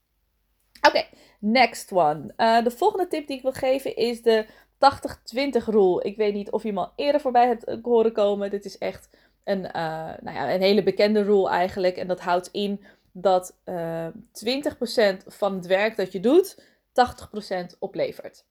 Oké, 0.81 1.05
next 1.39 1.91
one. 1.91 2.33
Uh, 2.37 2.63
de 2.63 2.71
volgende 2.71 3.07
tip 3.07 3.27
die 3.27 3.35
ik 3.37 3.41
wil 3.41 3.51
geven 3.51 3.95
is 3.95 4.21
de 4.21 4.45
80-20 4.45 5.65
rule. 5.65 6.03
Ik 6.03 6.17
weet 6.17 6.33
niet 6.33 6.51
of 6.51 6.61
je 6.61 6.67
hem 6.67 6.77
al 6.77 6.91
eerder 6.95 7.21
voorbij 7.21 7.47
hebt 7.47 7.77
horen 7.81 8.11
komen. 8.11 8.49
Dit 8.49 8.65
is 8.65 8.77
echt 8.77 9.09
een, 9.43 9.61
nou 10.21 10.33
ja, 10.33 10.53
een 10.53 10.61
hele 10.61 10.83
bekende 10.83 11.23
rule 11.23 11.49
eigenlijk. 11.49 11.97
En 11.97 12.07
dat 12.07 12.19
houdt 12.19 12.49
in 12.51 12.83
dat 13.17 13.55
uh, 13.65 14.07
20% 14.07 14.11
van 15.25 15.55
het 15.55 15.65
werk 15.65 15.95
dat 15.95 16.11
je 16.11 16.19
doet, 16.19 16.63
80% 17.73 17.77
oplevert. 17.79 18.45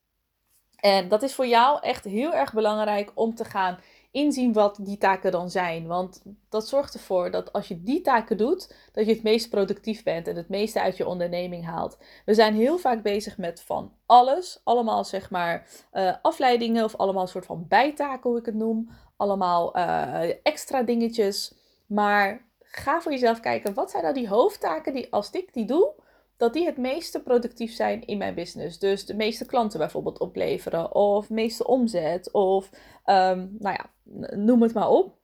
En 0.76 1.08
dat 1.08 1.22
is 1.22 1.34
voor 1.34 1.46
jou 1.46 1.78
echt 1.82 2.04
heel 2.04 2.34
erg 2.34 2.52
belangrijk 2.52 3.10
om 3.14 3.34
te 3.34 3.44
gaan 3.44 3.78
inzien 4.14 4.52
wat 4.52 4.78
die 4.80 4.98
taken 4.98 5.32
dan 5.32 5.50
zijn. 5.50 5.86
Want 5.86 6.22
dat 6.48 6.68
zorgt 6.68 6.94
ervoor 6.94 7.30
dat 7.30 7.52
als 7.52 7.68
je 7.68 7.82
die 7.82 8.00
taken 8.00 8.36
doet, 8.36 8.74
dat 8.92 9.06
je 9.06 9.12
het 9.12 9.22
meest 9.22 9.50
productief 9.50 10.02
bent 10.02 10.28
en 10.28 10.36
het 10.36 10.48
meeste 10.48 10.80
uit 10.80 10.96
je 10.96 11.06
onderneming 11.06 11.64
haalt. 11.64 11.98
We 12.24 12.34
zijn 12.34 12.54
heel 12.54 12.78
vaak 12.78 13.02
bezig 13.02 13.38
met 13.38 13.62
van 13.62 13.92
alles. 14.06 14.60
Allemaal 14.64 15.04
zeg 15.04 15.30
maar 15.30 15.66
uh, 15.92 16.14
afleidingen 16.22 16.84
of 16.84 16.96
allemaal 16.96 17.26
soort 17.26 17.46
van 17.46 17.64
bijtaken, 17.68 18.30
hoe 18.30 18.38
ik 18.38 18.46
het 18.46 18.54
noem. 18.54 18.90
Allemaal 19.16 19.76
uh, 19.76 20.22
extra 20.42 20.82
dingetjes. 20.82 21.54
Maar 21.86 22.46
ga 22.58 23.00
voor 23.00 23.12
jezelf 23.12 23.40
kijken, 23.40 23.74
wat 23.74 23.90
zijn 23.90 24.02
nou 24.02 24.14
die 24.14 24.28
hoofdtaken 24.28 24.92
die 24.94 25.12
als 25.12 25.30
ik 25.30 25.52
die 25.52 25.66
doe, 25.66 25.92
dat 26.36 26.52
die 26.52 26.66
het 26.66 26.76
meeste 26.76 27.22
productief 27.22 27.72
zijn 27.72 28.06
in 28.06 28.18
mijn 28.18 28.34
business. 28.34 28.78
Dus 28.78 29.06
de 29.06 29.14
meeste 29.14 29.46
klanten 29.46 29.78
bijvoorbeeld 29.78 30.18
opleveren, 30.18 30.94
of 30.94 31.30
meeste 31.30 31.66
omzet, 31.66 32.32
of 32.32 32.70
um, 33.06 33.56
nou 33.58 33.76
ja, 33.76 33.90
noem 34.36 34.62
het 34.62 34.74
maar 34.74 34.88
op. 34.88 35.16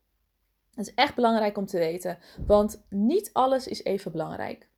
Het 0.75 0.87
is 0.87 0.95
echt 0.95 1.15
belangrijk 1.15 1.57
om 1.57 1.67
te 1.67 1.79
weten, 1.79 2.19
want 2.47 2.85
niet 2.89 3.31
alles 3.33 3.67
is 3.69 3.85
even 3.85 4.13
belangrijk. 4.13 4.69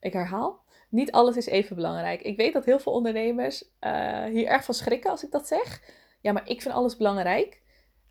Ik 0.00 0.12
herhaal, 0.12 0.64
niet 0.88 1.12
alles 1.12 1.36
is 1.36 1.46
even 1.46 1.76
belangrijk. 1.76 2.22
Ik 2.22 2.36
weet 2.36 2.52
dat 2.52 2.64
heel 2.64 2.78
veel 2.78 2.92
ondernemers 2.92 3.64
uh, 3.80 4.24
hier 4.24 4.46
erg 4.46 4.64
van 4.64 4.74
schrikken 4.74 5.10
als 5.10 5.24
ik 5.24 5.30
dat 5.30 5.46
zeg. 5.46 5.82
Ja, 6.20 6.32
maar 6.32 6.48
ik 6.48 6.62
vind 6.62 6.74
alles 6.74 6.96
belangrijk. 6.96 7.62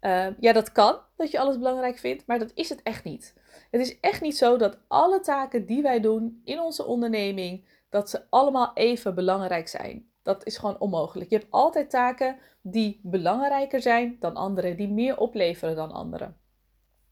Uh, 0.01 0.27
ja, 0.39 0.53
dat 0.53 0.71
kan, 0.71 0.99
dat 1.15 1.31
je 1.31 1.39
alles 1.39 1.57
belangrijk 1.57 1.97
vindt, 1.97 2.25
maar 2.25 2.39
dat 2.39 2.51
is 2.53 2.69
het 2.69 2.83
echt 2.83 3.03
niet. 3.03 3.33
Het 3.71 3.81
is 3.81 3.99
echt 3.99 4.21
niet 4.21 4.37
zo 4.37 4.57
dat 4.57 4.77
alle 4.87 5.19
taken 5.19 5.65
die 5.65 5.81
wij 5.81 5.99
doen 5.99 6.41
in 6.43 6.59
onze 6.59 6.85
onderneming, 6.85 7.65
dat 7.89 8.09
ze 8.09 8.21
allemaal 8.29 8.71
even 8.73 9.15
belangrijk 9.15 9.67
zijn. 9.67 10.09
Dat 10.23 10.45
is 10.45 10.57
gewoon 10.57 10.79
onmogelijk. 10.79 11.29
Je 11.29 11.37
hebt 11.37 11.51
altijd 11.51 11.89
taken 11.89 12.37
die 12.61 12.99
belangrijker 13.03 13.81
zijn 13.81 14.17
dan 14.19 14.35
andere, 14.35 14.75
die 14.75 14.89
meer 14.89 15.17
opleveren 15.17 15.75
dan 15.75 15.91
anderen. 15.91 16.37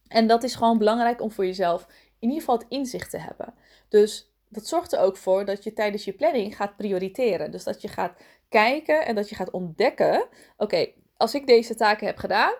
En 0.07 0.27
dat 0.27 0.43
is 0.43 0.55
gewoon 0.55 0.77
belangrijk 0.77 1.21
om 1.21 1.31
voor 1.31 1.45
jezelf 1.45 1.87
in 2.19 2.27
ieder 2.29 2.39
geval 2.39 2.57
het 2.57 2.67
inzicht 2.69 3.09
te 3.09 3.17
hebben. 3.17 3.53
Dus 3.89 4.33
dat 4.49 4.67
zorgt 4.67 4.93
er 4.93 4.99
ook 4.99 5.17
voor 5.17 5.45
dat 5.45 5.63
je 5.63 5.73
tijdens 5.73 6.05
je 6.05 6.13
planning 6.13 6.55
gaat 6.55 6.75
prioriteren. 6.75 7.51
Dus 7.51 7.63
dat 7.63 7.81
je 7.81 7.87
gaat 7.87 8.17
kijken 8.49 9.05
en 9.05 9.15
dat 9.15 9.29
je 9.29 9.35
gaat 9.35 9.51
ontdekken: 9.51 10.27
oké, 10.57 10.87
als 11.17 11.35
ik 11.35 11.47
deze 11.47 11.75
taken 11.75 12.07
heb 12.07 12.17
gedaan, 12.17 12.53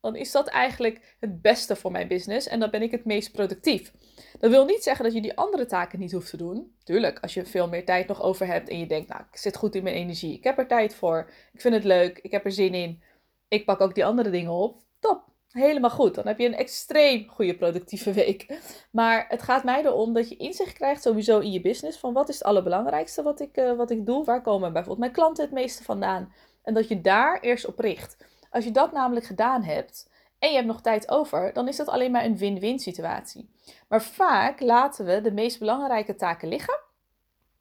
dan 0.00 0.16
is 0.16 0.32
dat 0.32 0.48
eigenlijk 0.48 1.16
het 1.20 1.42
beste 1.42 1.76
voor 1.76 1.90
mijn 1.90 2.08
business 2.08 2.46
en 2.48 2.60
dan 2.60 2.70
ben 2.70 2.82
ik 2.82 2.90
het 2.90 3.04
meest 3.04 3.32
productief. 3.32 3.92
Dat 4.38 4.50
wil 4.50 4.64
niet 4.64 4.82
zeggen 4.82 5.04
dat 5.04 5.14
je 5.14 5.20
die 5.20 5.36
andere 5.36 5.66
taken 5.66 5.98
niet 5.98 6.12
hoeft 6.12 6.30
te 6.30 6.36
doen. 6.36 6.74
Tuurlijk, 6.84 7.18
als 7.20 7.34
je 7.34 7.46
veel 7.46 7.68
meer 7.68 7.84
tijd 7.84 8.06
nog 8.06 8.22
over 8.22 8.46
hebt 8.46 8.68
en 8.68 8.78
je 8.78 8.86
denkt, 8.86 9.08
nou, 9.08 9.22
ik 9.30 9.38
zit 9.38 9.56
goed 9.56 9.74
in 9.74 9.82
mijn 9.82 9.96
energie, 9.96 10.36
ik 10.36 10.44
heb 10.44 10.58
er 10.58 10.66
tijd 10.66 10.94
voor, 10.94 11.30
ik 11.52 11.60
vind 11.60 11.74
het 11.74 11.84
leuk, 11.84 12.18
ik 12.18 12.30
heb 12.30 12.44
er 12.44 12.52
zin 12.52 12.74
in, 12.74 13.02
ik 13.48 13.64
pak 13.64 13.80
ook 13.80 13.94
die 13.94 14.04
andere 14.04 14.30
dingen 14.30 14.52
op. 14.52 14.82
Top, 15.00 15.24
helemaal 15.50 15.90
goed. 15.90 16.14
Dan 16.14 16.26
heb 16.26 16.38
je 16.38 16.46
een 16.46 16.56
extreem 16.56 17.28
goede 17.28 17.56
productieve 17.56 18.12
week. 18.12 18.58
Maar 18.90 19.24
het 19.28 19.42
gaat 19.42 19.64
mij 19.64 19.84
erom 19.84 20.12
dat 20.12 20.28
je 20.28 20.36
inzicht 20.36 20.72
krijgt 20.72 21.02
sowieso 21.02 21.38
in 21.38 21.52
je 21.52 21.60
business 21.60 21.98
van 21.98 22.12
wat 22.12 22.28
is 22.28 22.34
het 22.34 22.44
allerbelangrijkste 22.44 23.22
wat 23.22 23.40
ik, 23.40 23.56
uh, 23.56 23.76
wat 23.76 23.90
ik 23.90 24.06
doe. 24.06 24.24
Waar 24.24 24.42
komen 24.42 24.72
bijvoorbeeld 24.72 24.98
mijn 24.98 25.12
klanten 25.12 25.44
het 25.44 25.52
meeste 25.52 25.84
vandaan? 25.84 26.32
En 26.62 26.74
dat 26.74 26.88
je 26.88 27.00
daar 27.00 27.40
eerst 27.40 27.66
op 27.66 27.78
richt. 27.78 28.16
Als 28.50 28.64
je 28.64 28.70
dat 28.70 28.92
namelijk 28.92 29.26
gedaan 29.26 29.62
hebt 29.62 30.10
en 30.38 30.48
je 30.48 30.54
hebt 30.54 30.66
nog 30.66 30.80
tijd 30.80 31.10
over, 31.10 31.52
dan 31.52 31.68
is 31.68 31.76
dat 31.76 31.88
alleen 31.88 32.10
maar 32.10 32.24
een 32.24 32.38
win-win 32.38 32.78
situatie. 32.78 33.50
Maar 33.88 34.02
vaak 34.02 34.60
laten 34.60 35.04
we 35.04 35.20
de 35.20 35.32
meest 35.32 35.58
belangrijke 35.58 36.14
taken 36.14 36.48
liggen. 36.48 36.86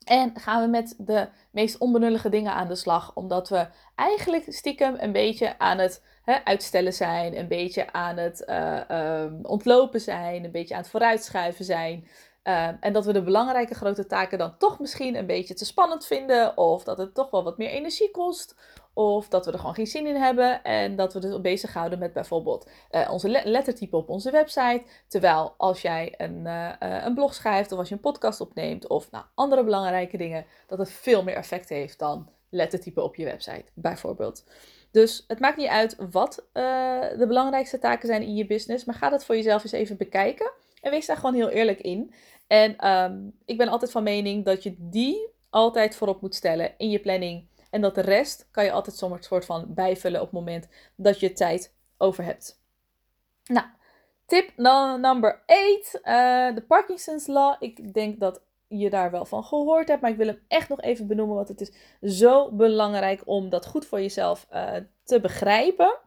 En 0.04 0.40
gaan 0.40 0.62
we 0.62 0.68
met 0.68 0.96
de 0.98 1.30
meest 1.52 1.78
onbenullige 1.78 2.30
dingen 2.30 2.54
aan 2.54 2.68
de 2.68 2.76
slag, 2.76 3.12
omdat 3.16 3.50
we 3.50 3.68
eigenlijk 3.96 4.46
stiekem 4.48 4.96
een 4.98 5.12
beetje 5.12 5.60
aan 5.60 5.78
het 5.78 6.04
hè, 6.24 6.44
uitstellen 6.44 6.94
zijn, 6.94 7.38
een 7.38 7.48
beetje 7.48 7.94
aan 7.94 8.18
het 8.18 8.44
uh, 8.50 8.80
uh, 8.92 9.34
ontlopen 9.42 10.02
zijn, 10.02 10.44
een 10.44 10.52
beetje 10.52 10.76
aan 10.76 10.82
het 10.82 10.90
vooruitschuiven 10.90 11.66
zijn. 11.66 12.08
Uh, 12.48 12.68
en 12.80 12.94
dat 12.94 13.06
we 13.06 13.14
de 13.14 13.24
belangrijke 13.24 13.74
grote 13.74 14.06
taken 14.06 14.38
dan 14.38 14.58
toch 14.58 14.80
misschien 14.80 15.16
een 15.16 15.26
beetje 15.26 15.54
te 15.54 15.66
spannend 15.66 16.06
vinden, 16.06 16.58
of 16.58 16.84
dat 16.84 16.98
het 16.98 17.14
toch 17.14 17.30
wel 17.30 17.44
wat 17.44 17.58
meer 17.58 17.70
energie 17.70 18.12
kost, 18.12 18.56
of 18.94 19.28
dat 19.28 19.46
we 19.46 19.52
er 19.52 19.60
gewoon 19.60 19.74
geen 19.74 19.88
zin 19.88 20.08
in 20.08 20.16
hebben 20.16 20.64
en 20.64 20.96
dat 20.96 21.14
we 21.14 21.20
dus 21.20 21.42
bezighouden 21.42 22.00
met 22.00 22.14
bijvoorbeeld 22.14 22.70
uh, 22.92 23.10
onze 23.12 23.42
lettertype 23.44 23.96
op 23.96 24.10
onze 24.10 24.32
website. 24.32 24.84
Terwijl 25.08 25.54
als 25.58 25.82
jij 25.82 26.14
een, 26.18 26.46
uh, 26.46 26.72
een 26.80 27.14
blog 27.14 27.34
schrijft 27.34 27.72
of 27.72 27.78
als 27.78 27.90
je 27.90 27.96
een 27.96 28.02
podcast 28.02 28.42
opneemt 28.42 28.88
of 28.88 29.12
nou, 29.12 29.26
andere 29.36 29.64
belangrijke 29.64 30.18
dingen, 30.18 30.46
dat 30.68 30.78
het 30.78 30.92
veel 30.92 31.24
meer 31.24 31.36
effect 31.36 31.70
heeft 31.70 32.00
dan 32.00 32.30
lettertype 32.50 33.02
op 33.02 33.16
je 33.16 33.26
website, 33.26 33.66
bijvoorbeeld. 33.74 34.44
Dus 34.92 35.24
het 35.28 35.40
maakt 35.40 35.58
niet 35.58 35.68
uit 35.68 35.96
wat 36.12 36.48
de 36.54 37.26
belangrijkste 37.28 37.80
taken 37.80 38.08
zijn 38.08 38.22
in 38.22 38.36
je 38.36 38.46
business, 38.46 38.86
maar 38.86 38.96
ga 38.96 39.10
dat 39.10 39.26
voor 39.26 39.36
jezelf 39.36 39.64
eens 39.64 39.72
even 39.72 39.98
bekijken 39.98 40.52
en 40.82 40.92
wees 40.92 41.06
daar 41.06 41.16
gewoon 41.16 41.34
heel 41.34 41.50
eerlijk 41.50 41.82
in. 41.82 42.14
En 42.48 42.88
um, 42.88 43.34
ik 43.46 43.58
ben 43.58 43.68
altijd 43.68 43.92
van 43.92 44.04
mening 44.04 44.46
dat 44.46 44.64
je 44.64 44.76
die 44.78 45.30
altijd 45.50 45.96
voorop 45.96 46.22
moet 46.22 46.36
stellen 46.36 46.74
in 46.78 46.90
je 46.90 47.00
planning. 47.00 47.48
En 47.70 47.82
dat 47.82 47.96
de 47.96 48.02
rest 48.02 48.48
kan 48.52 48.64
je 48.64 48.72
altijd 48.72 48.96
zo'n 48.96 49.18
soort 49.20 49.46
van 49.46 49.74
bijvullen 49.74 50.22
op 50.22 50.26
het 50.26 50.36
moment 50.36 50.68
dat 50.96 51.20
je 51.20 51.34
tijd 51.34 51.76
over 51.98 52.24
hebt. 52.24 52.62
Nou, 53.44 53.66
tip 54.26 54.52
number 54.58 55.44
8. 55.46 56.00
Uh, 56.04 56.56
de 56.56 56.64
Parkinson's 56.68 57.28
Law. 57.28 57.56
Ik 57.60 57.94
denk 57.94 58.20
dat 58.20 58.42
je 58.68 58.90
daar 58.90 59.12
wel 59.12 59.26
van 59.26 59.44
gehoord 59.44 59.88
hebt. 59.88 60.02
Maar 60.02 60.12
ik 60.12 60.18
wil 60.18 60.28
hem 60.28 60.42
echt 60.48 60.70
nog 60.70 60.82
even 60.82 61.08
benoemen. 61.08 61.36
Want 61.36 61.48
het 61.48 61.62
is 61.62 61.72
zo 62.18 62.52
belangrijk 62.52 63.22
om 63.26 63.50
dat 63.50 63.66
goed 63.66 63.86
voor 63.86 64.02
jezelf 64.02 64.48
uh, 64.54 64.74
te 65.04 65.20
begrijpen. 65.20 65.98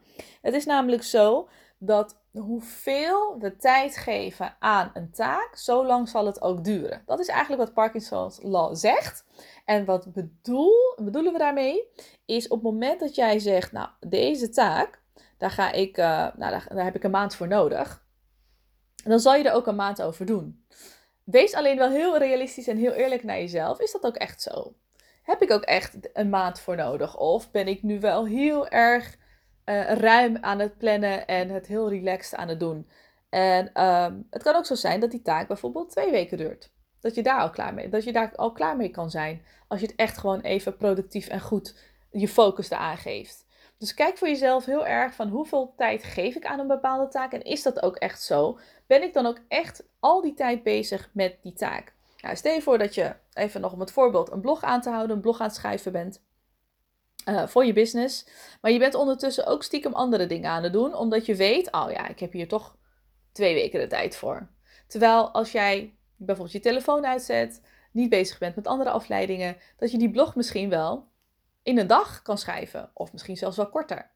Het 0.42 0.54
is 0.54 0.64
namelijk 0.64 1.02
zo 1.02 1.48
dat 1.78 2.19
hoeveel 2.32 3.38
we 3.38 3.56
tijd 3.56 3.96
geven 3.96 4.56
aan 4.58 4.90
een 4.94 5.10
taak, 5.10 5.56
zo 5.56 5.86
lang 5.86 6.08
zal 6.08 6.26
het 6.26 6.42
ook 6.42 6.64
duren. 6.64 7.02
Dat 7.06 7.20
is 7.20 7.28
eigenlijk 7.28 7.62
wat 7.62 7.74
Parkinson's 7.74 8.38
Law 8.42 8.76
zegt. 8.76 9.24
En 9.64 9.84
wat 9.84 10.12
bedoel, 10.12 10.94
bedoelen 10.96 11.32
we 11.32 11.38
daarmee? 11.38 11.88
Is 12.24 12.48
op 12.48 12.62
het 12.62 12.72
moment 12.72 13.00
dat 13.00 13.14
jij 13.14 13.38
zegt, 13.38 13.72
nou, 13.72 13.88
deze 14.00 14.48
taak, 14.48 15.02
daar, 15.38 15.50
ga 15.50 15.72
ik, 15.72 15.98
uh, 15.98 16.04
nou, 16.36 16.62
daar 16.68 16.84
heb 16.84 16.96
ik 16.96 17.04
een 17.04 17.10
maand 17.10 17.34
voor 17.34 17.48
nodig. 17.48 18.04
Dan 19.04 19.20
zal 19.20 19.34
je 19.34 19.44
er 19.44 19.54
ook 19.54 19.66
een 19.66 19.76
maand 19.76 20.02
over 20.02 20.26
doen. 20.26 20.64
Wees 21.24 21.54
alleen 21.54 21.76
wel 21.76 21.90
heel 21.90 22.18
realistisch 22.18 22.68
en 22.68 22.76
heel 22.76 22.92
eerlijk 22.92 23.24
naar 23.24 23.38
jezelf. 23.38 23.80
Is 23.80 23.92
dat 23.92 24.04
ook 24.04 24.16
echt 24.16 24.42
zo? 24.42 24.74
Heb 25.22 25.42
ik 25.42 25.50
ook 25.50 25.62
echt 25.62 25.96
een 26.12 26.28
maand 26.28 26.60
voor 26.60 26.76
nodig? 26.76 27.16
Of 27.16 27.50
ben 27.50 27.68
ik 27.68 27.82
nu 27.82 28.00
wel 28.00 28.26
heel 28.26 28.68
erg 28.68 29.16
uh, 29.70 29.92
ruim 29.92 30.36
aan 30.40 30.58
het 30.58 30.78
plannen 30.78 31.26
en 31.26 31.48
het 31.48 31.66
heel 31.66 31.88
relaxed 31.88 32.38
aan 32.38 32.48
het 32.48 32.60
doen? 32.60 32.88
En 33.28 33.84
um, 33.84 34.26
het 34.30 34.42
kan 34.42 34.54
ook 34.54 34.66
zo 34.66 34.74
zijn 34.74 35.00
dat 35.00 35.10
die 35.10 35.22
taak 35.22 35.48
bijvoorbeeld 35.48 35.90
twee 35.90 36.10
weken 36.10 36.36
duurt. 36.36 36.70
Dat 37.00 37.14
je 37.14 37.22
daar 37.22 37.40
al 37.40 37.50
klaar 37.50 37.74
mee, 37.74 37.88
dat 37.88 38.04
je 38.04 38.12
daar 38.12 38.32
al 38.36 38.52
klaar 38.52 38.76
mee 38.76 38.90
kan 38.90 39.10
zijn. 39.10 39.44
Als 39.68 39.80
je 39.80 39.86
het 39.86 39.96
echt 39.96 40.18
gewoon 40.18 40.40
even 40.40 40.76
productief 40.76 41.28
en 41.28 41.40
goed 41.40 41.74
je 42.10 42.28
focus 42.28 42.70
eraan 42.70 42.96
geeft. 42.96 43.46
Dus 43.78 43.94
kijk 43.94 44.18
voor 44.18 44.28
jezelf 44.28 44.64
heel 44.64 44.86
erg 44.86 45.14
van 45.14 45.28
hoeveel 45.28 45.74
tijd 45.76 46.04
geef 46.04 46.34
ik 46.36 46.46
aan 46.46 46.58
een 46.58 46.66
bepaalde 46.66 47.08
taak 47.08 47.32
en 47.32 47.42
is 47.42 47.62
dat 47.62 47.82
ook 47.82 47.96
echt 47.96 48.22
zo? 48.22 48.58
Ben 48.86 49.02
ik 49.02 49.12
dan 49.12 49.26
ook 49.26 49.38
echt 49.48 49.84
al 50.00 50.22
die 50.22 50.34
tijd 50.34 50.62
bezig 50.62 51.10
met 51.12 51.36
die 51.42 51.52
taak? 51.52 51.94
Nou, 52.20 52.36
stel 52.36 52.54
je 52.54 52.62
voor 52.62 52.78
dat 52.78 52.94
je, 52.94 53.14
even 53.32 53.60
nog 53.60 53.72
om 53.72 53.80
het 53.80 53.92
voorbeeld, 53.92 54.30
een 54.30 54.40
blog 54.40 54.62
aan 54.62 54.80
te 54.80 54.90
houden, 54.90 55.16
een 55.16 55.22
blog 55.22 55.40
aan 55.40 55.46
het 55.46 55.56
schrijven 55.56 55.92
bent. 55.92 56.22
Uh, 57.28 57.46
voor 57.46 57.64
je 57.64 57.72
business. 57.72 58.26
Maar 58.60 58.70
je 58.70 58.78
bent 58.78 58.94
ondertussen 58.94 59.46
ook 59.46 59.62
stiekem 59.62 59.92
andere 59.92 60.26
dingen 60.26 60.50
aan 60.50 60.62
het 60.62 60.72
doen, 60.72 60.94
omdat 60.94 61.26
je 61.26 61.34
weet, 61.34 61.72
oh 61.72 61.90
ja, 61.90 62.08
ik 62.08 62.20
heb 62.20 62.32
hier 62.32 62.48
toch 62.48 62.76
twee 63.32 63.54
weken 63.54 63.80
de 63.80 63.86
tijd 63.86 64.16
voor. 64.16 64.48
Terwijl 64.86 65.30
als 65.30 65.52
jij 65.52 65.94
bijvoorbeeld 66.16 66.56
je 66.56 66.60
telefoon 66.60 67.06
uitzet, 67.06 67.62
niet 67.92 68.08
bezig 68.08 68.38
bent 68.38 68.56
met 68.56 68.66
andere 68.66 68.90
afleidingen, 68.90 69.56
dat 69.76 69.90
je 69.90 69.98
die 69.98 70.10
blog 70.10 70.34
misschien 70.34 70.68
wel 70.68 71.08
in 71.62 71.78
een 71.78 71.86
dag 71.86 72.22
kan 72.22 72.38
schrijven, 72.38 72.90
of 72.94 73.12
misschien 73.12 73.36
zelfs 73.36 73.56
wel 73.56 73.68
korter. 73.68 74.10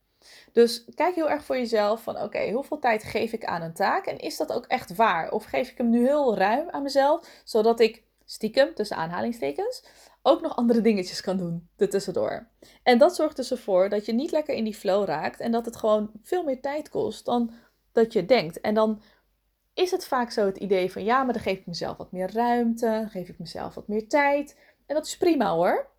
Dus 0.52 0.84
kijk 0.94 1.14
heel 1.14 1.30
erg 1.30 1.44
voor 1.44 1.56
jezelf 1.56 2.02
van 2.02 2.20
oké, 2.20 2.50
hoeveel 2.50 2.78
tijd 2.78 3.02
geef 3.02 3.32
ik 3.32 3.44
aan 3.44 3.62
een 3.62 3.74
taak 3.74 4.06
en 4.06 4.18
is 4.18 4.36
dat 4.36 4.52
ook 4.52 4.66
echt 4.66 4.96
waar? 4.96 5.30
Of 5.30 5.44
geef 5.44 5.70
ik 5.70 5.78
hem 5.78 5.90
nu 5.90 6.06
heel 6.06 6.36
ruim 6.36 6.70
aan 6.70 6.82
mezelf, 6.82 7.28
zodat 7.44 7.80
ik 7.80 8.02
stiekem, 8.34 8.74
tussen 8.74 8.96
aanhalingstekens, 8.96 9.84
ook 10.22 10.40
nog 10.40 10.56
andere 10.56 10.80
dingetjes 10.80 11.20
kan 11.20 11.36
doen 11.36 11.68
ertussendoor. 11.76 12.48
En 12.82 12.98
dat 12.98 13.14
zorgt 13.14 13.36
dus 13.36 13.50
ervoor 13.50 13.88
dat 13.88 14.06
je 14.06 14.12
niet 14.12 14.30
lekker 14.30 14.54
in 14.54 14.64
die 14.64 14.74
flow 14.74 15.04
raakt 15.04 15.40
en 15.40 15.52
dat 15.52 15.64
het 15.64 15.76
gewoon 15.76 16.10
veel 16.22 16.44
meer 16.44 16.60
tijd 16.60 16.88
kost 16.88 17.24
dan 17.24 17.52
dat 17.92 18.12
je 18.12 18.24
denkt. 18.24 18.60
En 18.60 18.74
dan 18.74 19.02
is 19.74 19.90
het 19.90 20.06
vaak 20.06 20.30
zo 20.30 20.46
het 20.46 20.56
idee 20.56 20.92
van 20.92 21.04
ja, 21.04 21.22
maar 21.22 21.32
dan 21.32 21.42
geef 21.42 21.58
ik 21.58 21.66
mezelf 21.66 21.96
wat 21.96 22.12
meer 22.12 22.32
ruimte, 22.32 23.06
geef 23.08 23.28
ik 23.28 23.38
mezelf 23.38 23.74
wat 23.74 23.88
meer 23.88 24.08
tijd. 24.08 24.58
En 24.86 24.94
dat 24.94 25.06
is 25.06 25.16
prima 25.16 25.50
hoor. 25.50 25.92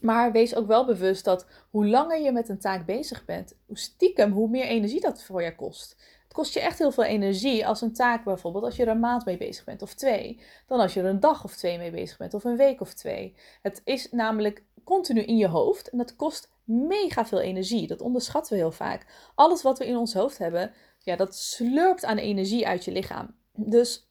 Maar 0.00 0.32
wees 0.32 0.54
ook 0.54 0.66
wel 0.66 0.86
bewust 0.86 1.24
dat 1.24 1.46
hoe 1.70 1.86
langer 1.86 2.20
je 2.20 2.32
met 2.32 2.48
een 2.48 2.58
taak 2.58 2.86
bezig 2.86 3.24
bent, 3.24 3.56
hoe 3.66 3.78
stiekem, 3.78 4.32
hoe 4.32 4.48
meer 4.48 4.64
energie 4.64 5.00
dat 5.00 5.22
voor 5.22 5.42
je 5.42 5.54
kost. 5.54 5.96
Kost 6.34 6.54
je 6.54 6.60
echt 6.60 6.78
heel 6.78 6.92
veel 6.92 7.04
energie 7.04 7.66
als 7.66 7.80
een 7.80 7.92
taak 7.92 8.24
bijvoorbeeld, 8.24 8.64
als 8.64 8.76
je 8.76 8.82
er 8.82 8.88
een 8.88 9.00
maand 9.00 9.24
mee 9.24 9.36
bezig 9.36 9.64
bent 9.64 9.82
of 9.82 9.94
twee, 9.94 10.40
dan 10.66 10.80
als 10.80 10.94
je 10.94 11.00
er 11.00 11.06
een 11.06 11.20
dag 11.20 11.44
of 11.44 11.56
twee 11.56 11.78
mee 11.78 11.90
bezig 11.90 12.16
bent 12.16 12.34
of 12.34 12.44
een 12.44 12.56
week 12.56 12.80
of 12.80 12.94
twee. 12.94 13.36
Het 13.62 13.80
is 13.84 14.10
namelijk 14.10 14.62
continu 14.84 15.20
in 15.20 15.36
je 15.36 15.48
hoofd 15.48 15.90
en 15.90 15.98
dat 15.98 16.16
kost 16.16 16.52
mega 16.64 17.26
veel 17.26 17.40
energie. 17.40 17.86
Dat 17.86 18.00
onderschatten 18.00 18.52
we 18.52 18.58
heel 18.58 18.72
vaak. 18.72 19.06
Alles 19.34 19.62
wat 19.62 19.78
we 19.78 19.86
in 19.86 19.96
ons 19.96 20.14
hoofd 20.14 20.38
hebben, 20.38 20.72
ja, 20.98 21.16
dat 21.16 21.36
slurpt 21.36 22.04
aan 22.04 22.18
energie 22.18 22.66
uit 22.66 22.84
je 22.84 22.92
lichaam. 22.92 23.34
Dus 23.52 24.08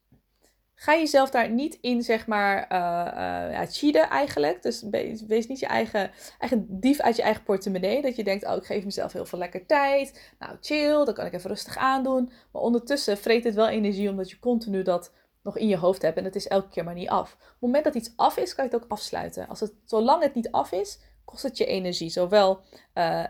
ga 0.84 0.96
jezelf 0.96 1.30
daar 1.30 1.50
niet 1.50 1.78
in, 1.82 2.02
zeg 2.02 2.28
maar, 2.28 2.67
uh, 2.72 3.67
cheaten 3.69 4.10
eigenlijk. 4.10 4.62
Dus 4.62 4.84
wees 5.28 5.48
niet 5.48 5.60
je 5.60 5.65
eigen, 5.65 6.12
eigen 6.39 6.65
dief 6.80 7.00
uit 7.00 7.15
je 7.15 7.22
eigen 7.22 7.43
portemonnee. 7.43 8.02
Dat 8.02 8.15
je 8.15 8.24
denkt, 8.24 8.46
oh, 8.46 8.56
ik 8.56 8.65
geef 8.65 8.86
mezelf 8.86 9.13
heel 9.13 9.26
veel 9.26 9.39
lekker 9.39 9.65
tijd. 9.65 10.34
Nou, 10.39 10.58
chill, 10.62 11.06
dan 11.06 11.13
kan 11.13 11.26
ik 11.26 11.34
even 11.34 11.50
rustig 11.50 11.78
aandoen. 11.78 12.32
Maar 12.52 12.62
ondertussen 12.62 13.17
vreet 13.17 13.43
het 13.43 13.56
wel 13.56 13.67
energie, 13.67 14.10
omdat 14.10 14.30
je 14.30 14.39
continu 14.39 14.84
dat 14.84 15.12
nog 15.43 15.58
in 15.58 15.67
je 15.67 15.78
hoofd 15.78 16.02
hebt. 16.02 16.17
En 16.17 16.24
het 16.24 16.36
is 16.36 16.48
elke 16.48 16.69
keer 16.69 16.84
maar 16.84 16.93
niet 16.93 17.10
af. 17.10 17.34
Op 17.34 17.39
het 17.39 17.60
moment 17.60 17.84
dat 17.84 17.96
iets 17.96 18.13
af 18.15 18.38
is, 18.38 18.56
kan 18.56 18.65
je 18.65 18.72
het 18.72 18.84
ook 18.84 18.91
afsluiten. 18.91 19.48
Als 19.48 19.60
het, 19.60 19.74
zolang 19.86 20.24
het 20.24 20.36
niet 20.36 20.52
af 20.52 20.72
is, 20.72 21.00
kost 21.26 21.43
het 21.43 21.58
je 21.58 21.65
energie. 21.65 22.10
Zowel 22.10 22.60
uh, 22.93 23.24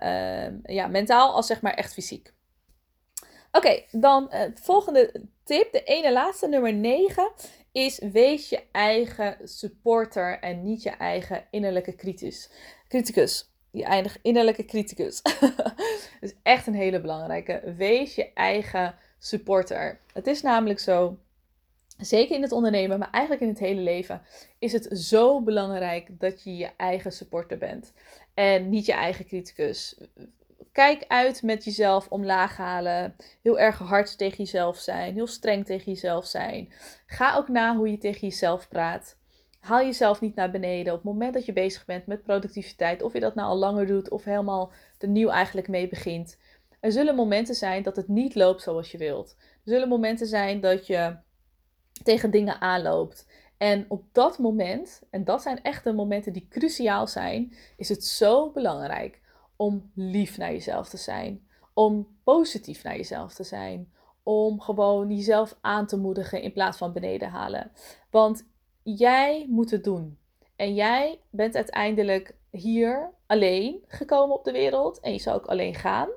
ja, 0.64 0.88
mentaal 0.88 1.34
als 1.34 1.48
zeg 1.48 1.62
maar 1.62 1.74
echt 1.74 1.94
fysiek. 1.94 2.33
Oké, 3.58 3.84
dan 3.92 4.28
het 4.30 4.60
volgende 4.60 5.12
tip, 5.44 5.72
de 5.72 5.84
ene 5.84 6.12
laatste, 6.12 6.48
nummer 6.48 6.74
9, 6.74 7.32
is 7.72 8.00
wees 8.12 8.50
je 8.50 8.64
eigen 8.72 9.38
supporter 9.44 10.40
en 10.40 10.64
niet 10.64 10.84
je 10.84 10.90
eigen 10.90 11.46
innerlijke 11.52 11.96
criticus. 11.96 12.50
criticus. 12.88 13.52
Je 13.72 13.84
eigen 13.84 14.20
innerlijke 14.22 14.66
criticus. 14.66 15.22
is 16.22 16.34
echt 16.44 16.68
een 16.68 16.74
hele 16.74 17.02
belangrijke. 17.02 17.74
Wees 17.78 18.16
je 18.16 18.34
eigen 18.34 18.96
supporter. 19.20 20.00
Het 20.14 20.28
is 20.28 20.42
namelijk 20.42 20.80
zo, 20.80 21.18
zeker 21.98 22.36
in 22.36 22.42
het 22.42 22.52
ondernemen, 22.52 23.00
maar 23.00 23.12
eigenlijk 23.12 23.44
in 23.44 23.50
het 23.50 23.60
hele 23.60 23.82
leven, 23.82 24.22
is 24.60 24.72
het 24.72 24.88
zo 24.92 25.42
belangrijk 25.42 26.20
dat 26.20 26.44
je 26.44 26.56
je 26.58 26.70
eigen 26.78 27.12
supporter 27.12 27.58
bent. 27.58 27.94
En 28.34 28.70
niet 28.70 28.86
je 28.86 28.94
eigen 28.94 29.26
criticus 29.26 29.98
kijk 30.74 31.06
uit 31.08 31.42
met 31.42 31.64
jezelf 31.64 32.08
omlaag 32.08 32.58
halen. 32.58 33.16
Heel 33.42 33.60
erg 33.60 33.78
hard 33.78 34.18
tegen 34.18 34.38
jezelf 34.38 34.78
zijn. 34.78 35.14
Heel 35.14 35.28
streng 35.28 35.66
tegen 35.66 35.92
jezelf 35.92 36.26
zijn. 36.26 36.74
Ga 37.06 37.36
ook 37.36 37.48
na 37.48 37.76
hoe 37.76 37.92
je 37.92 37.98
tegen 37.98 38.28
jezelf 38.28 38.68
praat. 38.68 39.18
Haal 39.60 39.82
jezelf 39.82 40.22
niet 40.22 40.36
naar 40.36 40.52
beneden. 40.52 40.94
Op 40.94 41.04
het 41.04 41.12
moment 41.12 41.34
dat 41.34 41.46
je 41.46 41.54
bezig 41.54 41.86
bent 41.86 42.06
met 42.06 42.24
productiviteit, 42.24 43.02
of 43.02 43.14
je 43.14 43.20
dat 43.20 43.36
nou 43.36 43.48
al 43.48 43.58
langer 43.58 43.88
doet 43.88 44.10
of 44.10 44.24
helemaal 44.24 44.72
er 44.98 45.08
nieuw 45.08 45.30
eigenlijk 45.30 45.68
mee 45.68 45.88
begint. 45.88 46.38
Er 46.80 46.92
zullen 46.92 47.16
momenten 47.16 47.56
zijn 47.56 47.84
dat 47.84 47.96
het 47.96 48.08
niet 48.08 48.36
loopt 48.36 48.62
zoals 48.62 48.92
je 48.92 48.98
wilt. 48.98 49.36
Er 49.40 49.72
zullen 49.72 49.88
momenten 49.88 50.28
zijn 50.28 50.62
dat 50.62 50.88
je 50.88 51.16
tegen 52.04 52.32
dingen 52.32 52.62
aanloopt. 52.62 53.28
En 53.58 53.86
op 53.88 54.04
dat 54.12 54.40
moment, 54.40 55.02
en 55.10 55.24
dat 55.24 55.42
zijn 55.42 55.64
echt 55.64 55.84
de 55.84 55.94
momenten 55.94 56.34
die 56.34 56.48
cruciaal 56.50 57.08
zijn, 57.08 57.54
is 57.78 57.90
het 57.90 58.06
zo 58.06 58.52
belangrijk 58.52 59.22
om 59.56 59.92
lief 59.96 60.38
naar 60.38 60.52
jezelf 60.52 60.90
te 60.90 60.98
zijn. 60.98 61.48
Om 61.74 62.08
positief 62.24 62.84
naar 62.84 62.96
jezelf 62.96 63.34
te 63.34 63.44
zijn. 63.44 63.94
Om 64.24 64.62
gewoon 64.62 65.16
jezelf 65.16 65.58
aan 65.62 65.88
te 65.88 65.98
moedigen 65.98 66.42
in 66.42 66.54
plaats 66.54 66.78
van 66.78 66.94
beneden 66.94 67.30
halen. 67.30 67.72
Want 68.10 68.46
jij 68.84 69.46
moet 69.50 69.72
het 69.72 69.84
doen. 69.84 70.18
En 70.56 70.74
jij 70.74 71.20
bent 71.30 71.56
uiteindelijk 71.56 72.36
hier 72.50 73.12
alleen 73.28 73.84
gekomen 73.88 74.36
op 74.36 74.44
de 74.44 74.52
wereld. 74.52 75.00
En 75.00 75.12
je 75.12 75.20
zou 75.20 75.36
ook 75.36 75.46
alleen 75.46 75.76
gaan. 75.76 76.10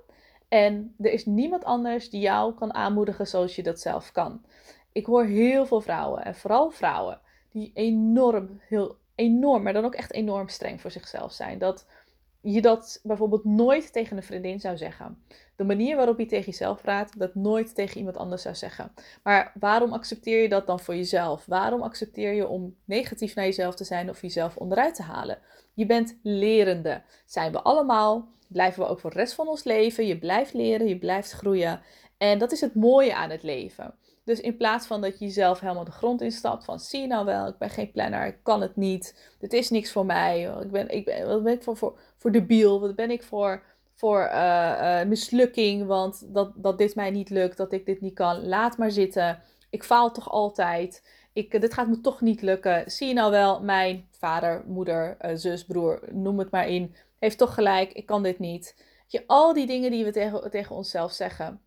En 0.49 0.95
er 0.99 1.13
is 1.13 1.27
niemand 1.27 1.65
anders 1.65 2.11
die 2.11 2.21
jou 2.21 2.55
kan 2.55 2.75
aanmoedigen 2.75 3.27
zoals 3.27 3.57
je 3.57 3.63
dat 3.63 3.81
zelf 3.81 4.13
kan. 4.13 4.45
Ik 4.93 5.07
hoor 5.07 5.25
heel 5.25 5.67
veel 5.67 5.81
vrouwen, 5.81 6.25
en 6.25 6.35
vooral 6.35 6.71
vrouwen, 6.71 7.21
die 7.51 7.71
enorm, 7.75 8.61
heel 8.69 8.97
enorm, 9.15 9.63
maar 9.63 9.73
dan 9.73 9.85
ook 9.85 9.95
echt 9.95 10.13
enorm 10.13 10.49
streng 10.49 10.81
voor 10.81 10.91
zichzelf 10.91 11.33
zijn. 11.33 11.59
Dat 11.59 11.87
je 12.53 12.63
dat 12.63 13.01
bijvoorbeeld 13.03 13.45
nooit 13.45 13.93
tegen 13.93 14.17
een 14.17 14.23
vriendin 14.23 14.61
zou 14.61 14.77
zeggen. 14.77 15.19
De 15.57 15.65
manier 15.65 15.97
waarop 15.97 16.19
je 16.19 16.27
tegen 16.27 16.45
jezelf 16.45 16.83
praat, 16.83 17.19
dat 17.19 17.35
nooit 17.35 17.75
tegen 17.75 17.99
iemand 17.99 18.17
anders 18.17 18.43
zou 18.43 18.55
zeggen. 18.55 18.93
Maar 19.23 19.53
waarom 19.61 19.93
accepteer 19.93 20.43
je 20.43 20.49
dat 20.49 20.67
dan 20.67 20.81
voor 20.81 20.97
jezelf? 20.97 21.45
Waarom 21.47 21.83
accepteer 21.83 22.33
je 22.33 22.49
om 22.49 22.77
negatief 22.85 23.35
naar 23.35 23.45
jezelf 23.45 23.75
te 23.75 23.85
zijn 23.85 24.11
of 24.11 24.23
jezelf 24.23 24.57
onderuit 24.57 24.95
te 24.95 25.03
halen? 25.03 25.39
Je 25.75 25.87
bent 25.87 26.19
lerende. 26.23 27.03
Zijn 27.25 27.53
we 27.53 27.63
allemaal. 27.63 28.29
Blijven 28.49 28.83
we 28.83 28.89
ook 28.89 29.01
voor 29.01 29.11
de 29.11 29.17
rest 29.17 29.35
van 29.35 29.49
ons 29.49 29.65
leven. 29.65 30.07
Je 30.07 30.19
blijft 30.19 30.53
leren, 30.53 30.89
je 30.89 30.99
blijft 30.99 31.33
groeien. 31.33 31.81
En 32.19 32.39
dat 32.39 32.53
is 32.53 32.61
het 32.61 32.75
mooie 32.75 33.15
aan 33.15 33.31
het 33.31 33.43
leven. 33.43 33.95
Dus 34.27 34.41
in 34.41 34.57
plaats 34.57 34.87
van 34.87 35.01
dat 35.01 35.19
je 35.19 35.25
jezelf 35.25 35.61
helemaal 35.61 35.85
de 35.85 35.91
grond 35.91 36.21
instapt 36.21 36.65
van 36.65 36.81
zie 36.81 37.01
je 37.01 37.07
nou 37.07 37.25
wel, 37.25 37.47
ik 37.47 37.59
ben 37.59 37.71
geen 37.71 37.91
planner, 37.91 38.27
ik 38.27 38.39
kan 38.43 38.61
het 38.61 38.77
niet, 38.77 39.35
dit 39.39 39.53
is 39.53 39.71
niks 39.71 39.93
voor 39.93 40.07
mij, 40.07 40.43
ik 40.63 40.71
ben, 40.71 40.89
ik 40.89 41.05
ben, 41.05 41.27
wat 41.27 41.43
ben 41.43 41.53
ik 41.53 41.63
voor, 41.63 41.77
voor, 41.77 41.99
voor 42.17 42.33
debiel, 42.33 42.81
wat 42.81 42.95
ben 42.95 43.11
ik 43.11 43.23
voor, 43.23 43.63
voor 43.95 44.21
uh, 44.21 44.79
uh, 44.81 45.05
mislukking, 45.09 45.87
want 45.87 46.35
dat, 46.35 46.53
dat 46.57 46.79
dit 46.79 46.95
mij 46.95 47.11
niet 47.11 47.31
lukt, 47.31 47.57
dat 47.57 47.73
ik 47.73 47.87
dit 47.87 48.01
niet 48.01 48.15
kan, 48.15 48.47
laat 48.47 48.79
maar 48.79 48.91
zitten, 48.91 49.43
ik 49.71 49.85
faal 49.85 50.13
toch 50.13 50.31
altijd, 50.31 51.09
ik, 51.33 51.61
dit 51.61 51.75
gaat 51.75 51.89
me 51.89 52.01
toch 52.01 52.21
niet 52.21 52.43
lukken, 52.43 52.91
zie 52.91 53.09
je 53.09 53.15
nou 53.15 53.31
wel, 53.31 53.63
mijn 53.63 54.09
vader, 54.11 54.65
moeder, 54.67 55.17
zus, 55.35 55.65
broer, 55.65 56.03
noem 56.11 56.39
het 56.39 56.51
maar 56.51 56.69
in, 56.69 56.95
heeft 57.19 57.39
toch 57.39 57.55
gelijk, 57.55 57.93
ik 57.93 58.07
kan 58.07 58.23
dit 58.23 58.39
niet. 58.39 58.77
Je, 59.07 59.25
al 59.27 59.53
die 59.53 59.67
dingen 59.67 59.91
die 59.91 60.05
we 60.05 60.11
tegen, 60.11 60.51
tegen 60.51 60.77
onszelf 60.77 61.13
zeggen. 61.13 61.61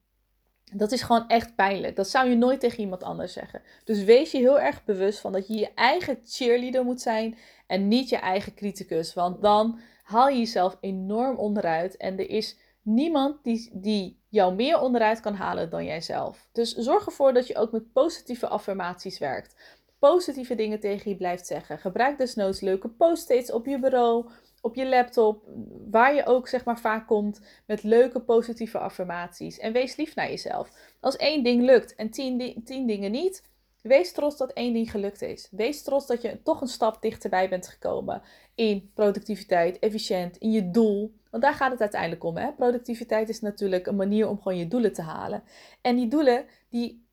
Dat 0.74 0.92
is 0.92 1.02
gewoon 1.02 1.28
echt 1.28 1.56
pijnlijk. 1.56 1.96
Dat 1.96 2.10
zou 2.10 2.30
je 2.30 2.36
nooit 2.36 2.60
tegen 2.60 2.80
iemand 2.80 3.04
anders 3.04 3.34
zeggen. 3.34 3.62
Dus 3.84 4.04
wees 4.04 4.32
je 4.32 4.38
heel 4.38 4.60
erg 4.60 4.84
bewust 4.86 5.20
van 5.20 5.32
dat 5.32 5.48
je 5.48 5.54
je 5.54 5.74
eigen 5.74 6.20
cheerleader 6.26 6.84
moet 6.84 7.02
zijn 7.02 7.38
en 7.68 7.88
niet 7.88 8.10
je 8.10 8.18
eigen 8.18 8.54
criticus. 8.54 9.14
Want 9.14 9.42
dan 9.42 9.80
haal 10.04 10.28
je 10.28 10.38
jezelf 10.38 10.78
enorm 10.82 11.38
onderuit 11.38 11.98
en 11.98 12.20
er 12.20 12.30
is 12.30 12.58
niemand 12.82 13.44
die, 13.44 13.70
die 13.74 14.20
jou 14.30 14.56
meer 14.56 14.80
onderuit 14.80 15.20
kan 15.20 15.34
halen 15.34 15.70
dan 15.70 15.86
jijzelf. 15.86 16.48
Dus 16.52 16.76
zorg 16.76 17.06
ervoor 17.06 17.34
dat 17.34 17.48
je 17.48 17.58
ook 17.58 17.72
met 17.72 17.94
positieve 17.94 18.48
affirmaties 18.48 19.20
werkt. 19.20 19.56
Positieve 20.00 20.56
dingen 20.56 20.80
tegen 20.80 21.12
je 21.12 21.18
blijft 21.18 21.48
zeggen. 21.48 21.80
Gebruik 21.80 22.18
desnoods 22.18 22.62
leuke 22.62 22.90
post-its 22.90 23.52
op 23.52 23.66
je 23.66 23.80
bureau 23.80 24.30
op 24.62 24.76
je 24.76 24.88
laptop, 24.88 25.44
waar 25.90 26.16
je 26.16 26.26
ook 26.26 26.48
zeg 26.48 26.66
maar 26.66 26.80
vaak 26.80 27.08
komt 27.08 27.42
met 27.66 27.84
leuke 27.84 28.22
positieve 28.22 28.78
affirmaties. 28.78 29.60
En 29.60 29.74
wees 29.74 29.96
lief 29.96 30.16
naar 30.16 30.30
jezelf. 30.30 30.72
Als 31.00 31.16
één 31.16 31.44
ding 31.44 31.64
lukt 31.64 31.96
en 31.96 32.10
tien, 32.10 32.62
tien 32.64 32.88
dingen 32.88 33.12
niet, 33.12 33.44
wees 33.82 34.12
trots 34.12 34.38
dat 34.38 34.52
één 34.52 34.74
ding 34.74 34.92
gelukt 34.92 35.22
is. 35.22 35.48
Wees 35.52 35.84
trots 35.84 36.08
dat 36.08 36.22
je 36.22 36.42
toch 36.44 36.62
een 36.62 36.68
stap 36.68 37.02
dichterbij 37.02 37.50
bent 37.50 37.68
gekomen 37.68 38.22
in 38.56 38.92
productiviteit, 38.94 39.80
efficiënt, 39.80 40.38
in 40.38 40.52
je 40.52 40.72
doel. 40.72 41.14
Want 41.30 41.44
daar 41.44 41.54
gaat 41.54 41.72
het 41.72 41.82
uiteindelijk 41.82 42.24
om. 42.24 42.38
Hè? 42.38 42.52
Productiviteit 42.52 43.30
is 43.30 43.42
natuurlijk 43.42 43.88
een 43.88 43.96
manier 43.96 44.28
om 44.28 44.42
gewoon 44.42 44.58
je 44.58 44.68
doelen 44.68 44.94
te 44.94 45.02
halen. 45.02 45.44
En 45.82 45.96
die 45.96 46.08
doelen, 46.08 46.46
die 46.70 47.06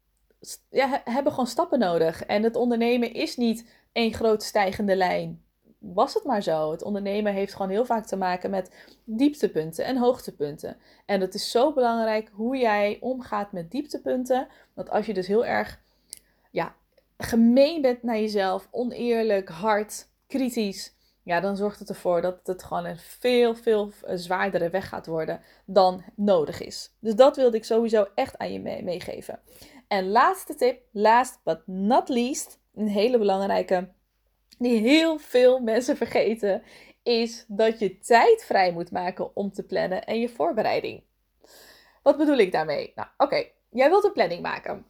ja, 0.70 1.00
hebben 1.04 1.32
gewoon 1.32 1.46
stappen 1.46 1.78
nodig. 1.78 2.24
En 2.24 2.42
het 2.42 2.56
ondernemen 2.56 3.12
is 3.12 3.36
niet 3.36 3.70
één 3.92 4.14
grote 4.14 4.44
stijgende 4.44 4.96
lijn 4.96 5.44
was 5.94 6.14
het 6.14 6.24
maar 6.24 6.42
zo. 6.42 6.70
Het 6.70 6.82
ondernemen 6.82 7.32
heeft 7.32 7.52
gewoon 7.52 7.70
heel 7.70 7.84
vaak 7.84 8.06
te 8.06 8.16
maken 8.16 8.50
met 8.50 8.70
dieptepunten 9.04 9.84
en 9.84 9.96
hoogtepunten. 9.96 10.76
En 11.06 11.20
het 11.20 11.34
is 11.34 11.50
zo 11.50 11.72
belangrijk 11.72 12.30
hoe 12.32 12.56
jij 12.56 12.98
omgaat 13.00 13.52
met 13.52 13.70
dieptepunten. 13.70 14.48
Want 14.74 14.90
als 14.90 15.06
je 15.06 15.14
dus 15.14 15.26
heel 15.26 15.44
erg 15.44 15.80
ja, 16.50 16.74
gemeen 17.18 17.82
bent 17.82 18.02
naar 18.02 18.18
jezelf, 18.18 18.68
oneerlijk, 18.70 19.48
hard, 19.48 20.08
kritisch, 20.26 20.94
ja, 21.22 21.40
dan 21.40 21.56
zorgt 21.56 21.78
het 21.78 21.88
ervoor 21.88 22.20
dat 22.20 22.40
het 22.44 22.62
gewoon 22.62 22.84
een 22.84 22.98
veel, 22.98 23.54
veel 23.54 23.92
zwaardere 24.14 24.70
weg 24.70 24.88
gaat 24.88 25.06
worden 25.06 25.40
dan 25.64 26.04
nodig 26.14 26.60
is. 26.60 26.94
Dus 27.00 27.14
dat 27.14 27.36
wilde 27.36 27.56
ik 27.56 27.64
sowieso 27.64 28.06
echt 28.14 28.38
aan 28.38 28.52
je 28.52 28.60
meegeven. 28.60 29.40
En 29.88 30.10
laatste 30.10 30.54
tip, 30.54 30.82
last 30.92 31.38
but 31.44 31.66
not 31.66 32.08
least, 32.08 32.58
een 32.74 32.88
hele 32.88 33.18
belangrijke 33.18 33.88
die 34.58 34.80
heel 34.80 35.18
veel 35.18 35.60
mensen 35.60 35.96
vergeten, 35.96 36.62
is 37.02 37.44
dat 37.48 37.78
je 37.78 37.98
tijd 37.98 38.44
vrij 38.44 38.72
moet 38.72 38.90
maken 38.90 39.36
om 39.36 39.52
te 39.52 39.62
plannen 39.62 40.04
en 40.04 40.20
je 40.20 40.28
voorbereiding. 40.28 41.02
Wat 42.02 42.16
bedoel 42.16 42.38
ik 42.38 42.52
daarmee? 42.52 42.92
Nou, 42.94 43.08
oké, 43.16 43.44
jij 43.70 43.88
wilt 43.88 44.04
een 44.04 44.12
planning 44.12 44.42
maken. 44.42 44.86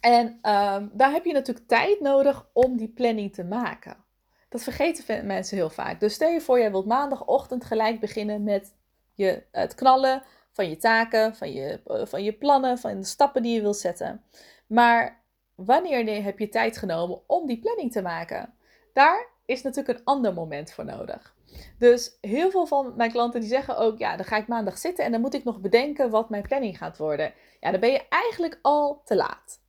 En 0.00 0.26
um, 0.26 0.90
daar 0.92 1.10
heb 1.10 1.24
je 1.24 1.32
natuurlijk 1.32 1.66
tijd 1.66 2.00
nodig 2.00 2.48
om 2.52 2.76
die 2.76 2.88
planning 2.88 3.34
te 3.34 3.44
maken. 3.44 4.04
Dat 4.48 4.62
vergeten 4.62 5.26
mensen 5.26 5.56
heel 5.56 5.70
vaak. 5.70 6.00
Dus 6.00 6.14
stel 6.14 6.30
je 6.30 6.40
voor, 6.40 6.58
jij 6.58 6.70
wilt 6.70 6.86
maandagochtend 6.86 7.64
gelijk 7.64 8.00
beginnen 8.00 8.42
met 8.42 8.74
je, 9.14 9.42
het 9.52 9.74
knallen 9.74 10.22
van 10.52 10.68
je 10.68 10.76
taken, 10.76 11.36
van 11.36 11.52
je, 11.52 11.80
van 11.84 12.24
je 12.24 12.32
plannen, 12.32 12.78
van 12.78 13.00
de 13.00 13.06
stappen 13.06 13.42
die 13.42 13.54
je 13.54 13.60
wilt 13.60 13.76
zetten. 13.76 14.24
Maar 14.66 15.22
wanneer 15.54 16.24
heb 16.24 16.38
je 16.38 16.48
tijd 16.48 16.76
genomen 16.76 17.20
om 17.26 17.46
die 17.46 17.58
planning 17.58 17.92
te 17.92 18.02
maken? 18.02 18.54
Daar 18.96 19.26
is 19.46 19.62
natuurlijk 19.62 19.98
een 19.98 20.04
ander 20.04 20.34
moment 20.34 20.72
voor 20.72 20.84
nodig. 20.84 21.34
Dus 21.78 22.18
heel 22.20 22.50
veel 22.50 22.66
van 22.66 22.92
mijn 22.96 23.10
klanten 23.10 23.40
die 23.40 23.48
zeggen 23.48 23.76
ook, 23.76 23.98
ja, 23.98 24.16
dan 24.16 24.24
ga 24.24 24.36
ik 24.36 24.48
maandag 24.48 24.78
zitten 24.78 25.04
en 25.04 25.12
dan 25.12 25.20
moet 25.20 25.34
ik 25.34 25.44
nog 25.44 25.60
bedenken 25.60 26.10
wat 26.10 26.30
mijn 26.30 26.42
planning 26.42 26.78
gaat 26.78 26.96
worden. 26.96 27.32
Ja, 27.60 27.70
dan 27.70 27.80
ben 27.80 27.90
je 27.90 28.08
eigenlijk 28.08 28.58
al 28.62 29.02
te 29.04 29.16
laat. 29.16 29.60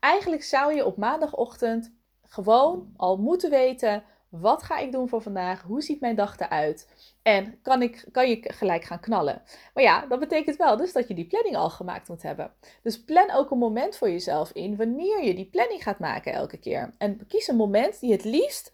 Eigenlijk 0.00 0.42
zou 0.42 0.74
je 0.74 0.84
op 0.84 0.96
maandagochtend 0.96 1.92
gewoon 2.22 2.92
al 2.96 3.16
moeten 3.16 3.50
weten, 3.50 4.04
wat 4.40 4.62
ga 4.62 4.78
ik 4.78 4.92
doen 4.92 5.08
voor 5.08 5.22
vandaag? 5.22 5.62
Hoe 5.62 5.82
ziet 5.82 6.00
mijn 6.00 6.16
dag 6.16 6.38
eruit? 6.38 6.88
En 7.22 7.58
kan, 7.62 7.82
ik, 7.82 8.04
kan 8.12 8.28
je 8.28 8.38
gelijk 8.42 8.84
gaan 8.84 9.00
knallen? 9.00 9.42
Maar 9.74 9.82
ja, 9.82 10.06
dat 10.06 10.20
betekent 10.20 10.56
wel 10.56 10.76
dus 10.76 10.92
dat 10.92 11.08
je 11.08 11.14
die 11.14 11.26
planning 11.26 11.56
al 11.56 11.70
gemaakt 11.70 12.08
moet 12.08 12.22
hebben. 12.22 12.52
Dus 12.82 13.04
plan 13.04 13.30
ook 13.30 13.50
een 13.50 13.58
moment 13.58 13.96
voor 13.96 14.10
jezelf 14.10 14.52
in 14.52 14.76
wanneer 14.76 15.24
je 15.24 15.34
die 15.34 15.48
planning 15.50 15.82
gaat 15.82 15.98
maken 15.98 16.32
elke 16.32 16.56
keer. 16.56 16.94
En 16.98 17.26
kies 17.26 17.48
een 17.48 17.56
moment 17.56 18.00
die 18.00 18.12
het 18.12 18.24
liefst 18.24 18.72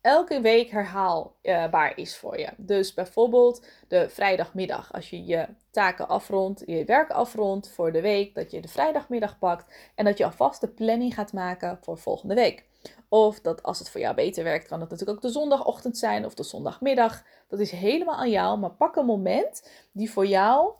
elke 0.00 0.40
week 0.40 0.70
herhaalbaar 0.70 1.92
is 1.96 2.16
voor 2.16 2.38
je. 2.38 2.48
Dus 2.56 2.94
bijvoorbeeld 2.94 3.66
de 3.88 4.08
vrijdagmiddag. 4.08 4.92
Als 4.92 5.10
je 5.10 5.24
je 5.24 5.46
taken 5.70 6.08
afrondt, 6.08 6.62
je 6.66 6.84
werk 6.84 7.10
afrondt 7.10 7.70
voor 7.70 7.92
de 7.92 8.00
week, 8.00 8.34
dat 8.34 8.50
je 8.50 8.60
de 8.60 8.68
vrijdagmiddag 8.68 9.38
pakt 9.38 9.74
en 9.94 10.04
dat 10.04 10.18
je 10.18 10.24
alvast 10.24 10.60
de 10.60 10.68
planning 10.68 11.14
gaat 11.14 11.32
maken 11.32 11.78
voor 11.80 11.98
volgende 11.98 12.34
week. 12.34 12.67
Of 13.08 13.40
dat 13.40 13.62
als 13.62 13.78
het 13.78 13.90
voor 13.90 14.00
jou 14.00 14.14
beter 14.14 14.44
werkt, 14.44 14.68
kan 14.68 14.80
het 14.80 14.90
natuurlijk 14.90 15.18
ook 15.18 15.24
de 15.24 15.38
zondagochtend 15.38 15.98
zijn 15.98 16.24
of 16.24 16.34
de 16.34 16.42
zondagmiddag. 16.42 17.24
Dat 17.48 17.60
is 17.60 17.70
helemaal 17.70 18.16
aan 18.16 18.30
jou, 18.30 18.58
maar 18.58 18.70
pak 18.70 18.96
een 18.96 19.04
moment 19.04 19.70
die 19.92 20.10
voor 20.10 20.26
jou 20.26 20.72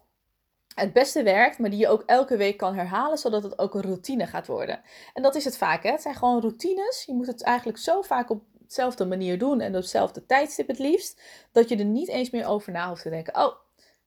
het 0.75 0.93
beste 0.93 1.23
werkt, 1.23 1.59
maar 1.59 1.71
die 1.71 1.79
je 1.79 1.89
ook 1.89 2.03
elke 2.07 2.37
week 2.37 2.57
kan 2.57 2.75
herhalen, 2.75 3.19
zodat 3.19 3.43
het 3.43 3.59
ook 3.59 3.75
een 3.75 3.83
routine 3.83 4.27
gaat 4.27 4.47
worden. 4.47 4.81
En 5.15 5.23
dat 5.23 5.35
is 5.35 5.45
het 5.45 5.57
vaak, 5.57 5.83
hè? 5.83 5.91
Het 5.91 6.03
zijn 6.03 6.15
gewoon 6.15 6.41
routines. 6.41 7.05
Je 7.07 7.15
moet 7.15 7.27
het 7.27 7.43
eigenlijk 7.43 7.79
zo 7.79 8.03
vaak 8.03 8.31
op 8.31 8.43
dezelfde 8.53 9.07
manier 9.07 9.39
doen 9.39 9.61
en 9.61 9.69
op 9.69 9.81
hetzelfde 9.81 10.27
tijdstip 10.27 10.69
het 10.69 10.79
liefst, 10.79 11.23
dat 11.53 11.69
je 11.69 11.77
er 11.77 11.85
niet 11.85 12.09
eens 12.09 12.31
meer 12.31 12.47
over 12.47 12.73
na 12.73 12.89
hoeft 12.89 13.03
te 13.03 13.11
denken. 13.11 13.37
Oh, 13.37 13.55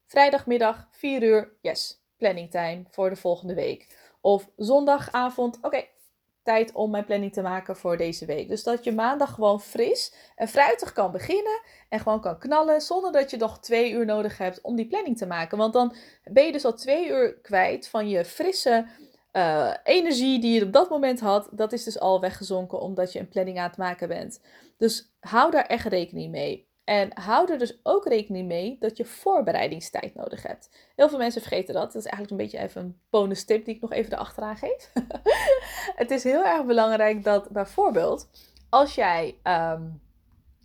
vrijdagmiddag, 0.05 0.87
4 0.91 1.23
uur, 1.23 1.51
yes, 1.61 2.01
planning 2.17 2.51
time 2.51 2.83
voor 2.89 3.09
de 3.09 3.15
volgende 3.15 3.53
week. 3.53 3.97
Of 4.21 4.49
zondagavond, 4.55 5.57
oké, 5.61 5.85
tijd 6.43 6.71
om 6.71 6.91
mijn 6.91 7.05
planning 7.05 7.33
te 7.33 7.41
maken 7.41 7.75
voor 7.75 7.97
deze 7.97 8.25
week. 8.25 8.47
Dus 8.47 8.63
dat 8.63 8.83
je 8.83 8.91
maandag 8.91 9.33
gewoon 9.33 9.61
fris 9.61 10.13
en 10.35 10.47
fruitig 10.47 10.91
kan 10.91 11.11
beginnen 11.11 11.61
en 11.89 11.99
gewoon 11.99 12.21
kan 12.21 12.39
knallen 12.39 12.81
zonder 12.81 13.11
dat 13.11 13.29
je 13.29 13.37
nog 13.37 13.59
twee 13.59 13.91
uur 13.91 14.05
nodig 14.05 14.37
hebt 14.37 14.61
om 14.61 14.75
die 14.75 14.87
planning 14.87 15.17
te 15.17 15.25
maken. 15.25 15.57
Want 15.57 15.73
dan 15.73 15.95
ben 16.23 16.45
je 16.45 16.51
dus 16.51 16.65
al 16.65 16.73
twee 16.73 17.09
uur 17.09 17.39
kwijt 17.41 17.87
van 17.87 18.09
je 18.09 18.25
frisse 18.25 18.85
uh, 19.33 19.73
energie 19.83 20.39
die 20.39 20.53
je 20.53 20.65
op 20.65 20.73
dat 20.73 20.89
moment 20.89 21.19
had, 21.19 21.49
dat 21.51 21.73
is 21.73 21.83
dus 21.83 21.99
al 21.99 22.19
weggezonken 22.19 22.79
omdat 22.79 23.13
je 23.13 23.19
een 23.19 23.27
planning 23.27 23.59
aan 23.59 23.67
het 23.67 23.77
maken 23.77 24.07
bent. 24.07 24.41
Dus 24.77 25.11
hou 25.19 25.51
daar 25.51 25.65
echt 25.65 25.85
rekening 25.85 26.31
mee. 26.31 26.69
En 26.83 27.09
hou 27.13 27.51
er 27.51 27.57
dus 27.57 27.79
ook 27.83 28.05
rekening 28.05 28.47
mee 28.47 28.77
dat 28.79 28.97
je 28.97 29.05
voorbereidingstijd 29.05 30.15
nodig 30.15 30.43
hebt. 30.43 30.69
Heel 30.95 31.09
veel 31.09 31.17
mensen 31.17 31.41
vergeten 31.41 31.73
dat. 31.73 31.93
Dat 31.93 31.95
is 31.95 32.09
eigenlijk 32.09 32.31
een 32.31 32.49
beetje 32.49 32.65
even 32.65 32.81
een 32.81 32.99
bonus 33.09 33.45
tip 33.45 33.65
die 33.65 33.75
ik 33.75 33.81
nog 33.81 33.91
even 33.91 34.13
erachteraan 34.13 34.57
geef. 34.57 34.91
het 36.01 36.11
is 36.11 36.23
heel 36.23 36.43
erg 36.43 36.65
belangrijk 36.65 37.23
dat 37.23 37.49
bijvoorbeeld 37.49 38.29
als 38.69 38.95
jij, 38.95 39.37
ehm, 39.43 39.83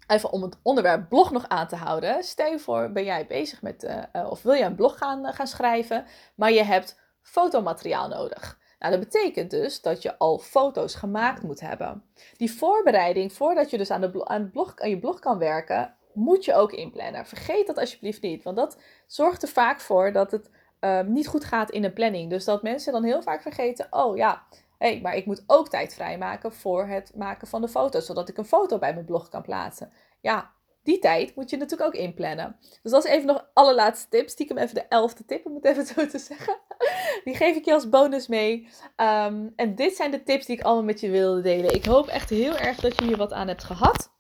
even 0.07 0.33
om 0.33 0.43
het 0.43 0.59
onderwerp 0.63 1.09
blog 1.09 1.31
nog 1.31 1.49
aan 1.49 1.67
te 1.69 1.77
houden. 1.77 2.25
Stel 2.25 2.51
je 2.51 2.59
voor, 2.59 2.93
ben 2.93 3.05
jij 3.05 3.27
bezig 3.27 3.63
met, 3.63 3.85
uh, 3.85 4.31
of 4.31 4.43
wil 4.43 4.55
jij 4.55 4.67
een 4.67 4.75
blog 4.75 4.99
gaan, 4.99 5.27
uh, 5.27 5.33
gaan 5.33 5.47
schrijven, 5.47 6.05
maar 6.35 6.53
je 6.53 6.63
hebt 6.63 7.01
fotomateriaal 7.23 8.09
nodig. 8.09 8.59
Nou, 8.79 8.93
dat 8.93 9.01
betekent 9.01 9.51
dus 9.51 9.81
dat 9.81 10.03
je 10.03 10.19
al 10.19 10.39
foto's 10.39 10.95
gemaakt 10.95 11.43
moet 11.43 11.61
hebben. 11.61 12.03
Die 12.37 12.53
voorbereiding, 12.53 13.33
voordat 13.33 13.71
je 13.71 13.79
dus 13.79 13.91
aan, 13.91 14.01
de 14.01 14.25
aan, 14.25 14.51
blog, 14.51 14.77
aan 14.77 14.91
je 14.91 14.99
blog 14.99 15.19
kan 15.19 15.39
werken, 15.39 15.95
moet 16.17 16.45
je 16.45 16.55
ook 16.55 16.73
inplannen. 16.73 17.27
Vergeet 17.27 17.67
dat 17.67 17.79
alsjeblieft 17.79 18.23
niet, 18.23 18.43
want 18.43 18.57
dat 18.57 18.79
zorgt 19.07 19.43
er 19.43 19.49
vaak 19.49 19.81
voor 19.81 20.13
dat 20.13 20.31
het 20.31 20.51
um, 20.81 21.13
niet 21.13 21.27
goed 21.27 21.45
gaat 21.45 21.71
in 21.71 21.85
een 21.85 21.93
planning. 21.93 22.31
Dus 22.31 22.45
dat 22.45 22.63
mensen 22.63 22.93
dan 22.93 23.05
heel 23.05 23.23
vaak 23.23 23.43
vergeten, 23.43 23.87
oh 23.91 24.17
ja, 24.17 24.43
hey, 24.79 25.01
maar 25.01 25.17
ik 25.17 25.27
moet 25.27 25.45
ook 25.47 25.69
tijd 25.69 25.95
vrijmaken 25.95 26.53
voor 26.53 26.87
het 26.87 27.13
maken 27.15 27.47
van 27.47 27.61
de 27.61 27.69
foto's, 27.69 28.07
zodat 28.07 28.29
ik 28.29 28.39
een 28.39 28.45
foto 28.45 28.79
bij 28.79 28.95
mijn 28.95 29.07
blog 29.07 29.29
kan 29.29 29.43
plaatsen. 29.43 29.93
Ja, 30.21 30.51
die 30.87 30.99
tijd 30.99 31.35
moet 31.35 31.51
je 31.51 31.57
natuurlijk 31.57 31.95
ook 31.95 32.01
inplannen. 32.01 32.57
Dus 32.83 32.93
dat 32.93 33.05
is 33.05 33.11
even 33.11 33.27
nog 33.27 33.47
allerlaatste 33.53 34.09
tip. 34.09 34.29
Stiekem 34.29 34.59
even 34.59 34.75
de 34.75 34.87
elfde 34.89 35.25
tip, 35.25 35.47
om 35.47 35.55
het 35.55 35.65
even 35.65 35.87
zo 35.87 36.07
te 36.07 36.19
zeggen. 36.19 36.57
Die 37.25 37.37
geef 37.37 37.57
ik 37.57 37.65
je 37.65 37.73
als 37.73 37.89
bonus 37.89 38.27
mee. 38.27 38.69
Um, 38.97 39.53
en 39.57 39.75
dit 39.75 39.97
zijn 39.97 40.11
de 40.11 40.23
tips 40.23 40.47
die 40.47 40.57
ik 40.57 40.65
allemaal 40.65 40.85
met 40.85 41.01
je 41.01 41.11
wilde 41.11 41.41
delen. 41.41 41.75
Ik 41.75 41.85
hoop 41.85 42.07
echt 42.07 42.31
heel 42.31 42.57
erg 42.57 42.81
dat 42.81 42.99
je 42.99 43.05
hier 43.05 43.17
wat 43.17 43.33
aan 43.33 43.49
hebt 43.49 43.65
gehad. 43.65 44.16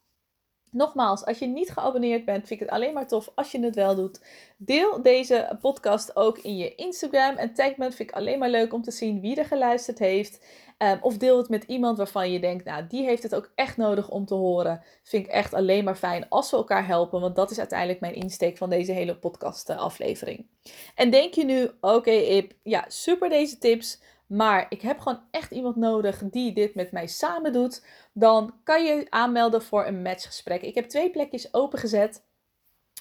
Nogmaals, 0.77 1.24
als 1.24 1.39
je 1.39 1.47
niet 1.47 1.70
geabonneerd 1.70 2.24
bent, 2.24 2.47
vind 2.47 2.61
ik 2.61 2.66
het 2.66 2.74
alleen 2.77 2.95
maar 2.95 3.07
tof 3.07 3.31
als 3.35 3.53
je 3.53 3.64
het 3.64 3.74
wel 3.74 3.95
doet. 3.95 4.20
Deel 4.57 5.03
deze 5.03 5.59
podcast 5.61 6.16
ook 6.16 6.39
in 6.39 6.57
je 6.57 6.74
Instagram 6.74 7.37
en 7.37 7.55
tag 7.55 7.77
me. 7.77 7.93
Vind 7.93 8.11
ik 8.11 8.16
alleen 8.16 8.39
maar 8.39 8.51
leuk 8.51 8.72
om 8.72 8.83
te 8.83 8.91
zien 8.91 9.20
wie 9.20 9.37
er 9.37 9.45
geluisterd 9.45 9.99
heeft. 9.99 10.45
Um, 10.79 10.99
of 11.01 11.16
deel 11.16 11.39
het 11.39 11.49
met 11.49 11.64
iemand 11.64 11.99
waarvan 11.99 12.33
je 12.33 12.41
denkt, 12.41 12.64
nou, 12.64 12.87
die 12.87 13.05
heeft 13.05 13.22
het 13.22 13.35
ook 13.35 13.53
echt 13.55 13.77
nodig 13.77 14.09
om 14.09 14.27
te 14.27 14.35
horen. 14.35 14.83
Vind 15.03 15.27
ik 15.27 15.33
echt 15.33 15.55
alleen 15.55 15.85
maar 15.85 15.97
fijn 15.97 16.29
als 16.29 16.51
we 16.51 16.57
elkaar 16.57 16.87
helpen, 16.87 17.20
want 17.20 17.37
dat 17.37 17.51
is 17.51 17.59
uiteindelijk 17.59 18.01
mijn 18.01 18.14
insteek 18.14 18.57
van 18.57 18.70
deze 18.70 18.93
hele 18.93 19.16
podcast 19.16 19.70
aflevering. 19.70 20.47
En 20.95 21.11
denk 21.11 21.35
je 21.35 21.45
nu, 21.45 21.64
oké 21.64 21.95
okay, 21.95 22.51
ja, 22.62 22.85
super 22.89 23.29
deze 23.29 23.59
tips. 23.59 24.01
Maar 24.27 24.66
ik 24.68 24.83
heb 24.83 24.99
gewoon 24.99 25.22
echt 25.31 25.51
iemand 25.51 25.77
nodig 25.77 26.22
die 26.31 26.53
dit 26.53 26.74
met 26.74 26.93
mij 26.93 27.07
samen 27.07 27.53
doet. 27.53 27.87
Dan 28.12 28.55
kan 28.64 28.85
je 28.85 29.07
aanmelden 29.11 29.62
voor 29.62 29.87
een 29.87 30.03
matchgesprek. 30.03 30.62
Ik 30.62 30.74
heb 30.74 30.89
twee 30.89 31.11
plekjes 31.11 31.55
opengezet 31.55 32.24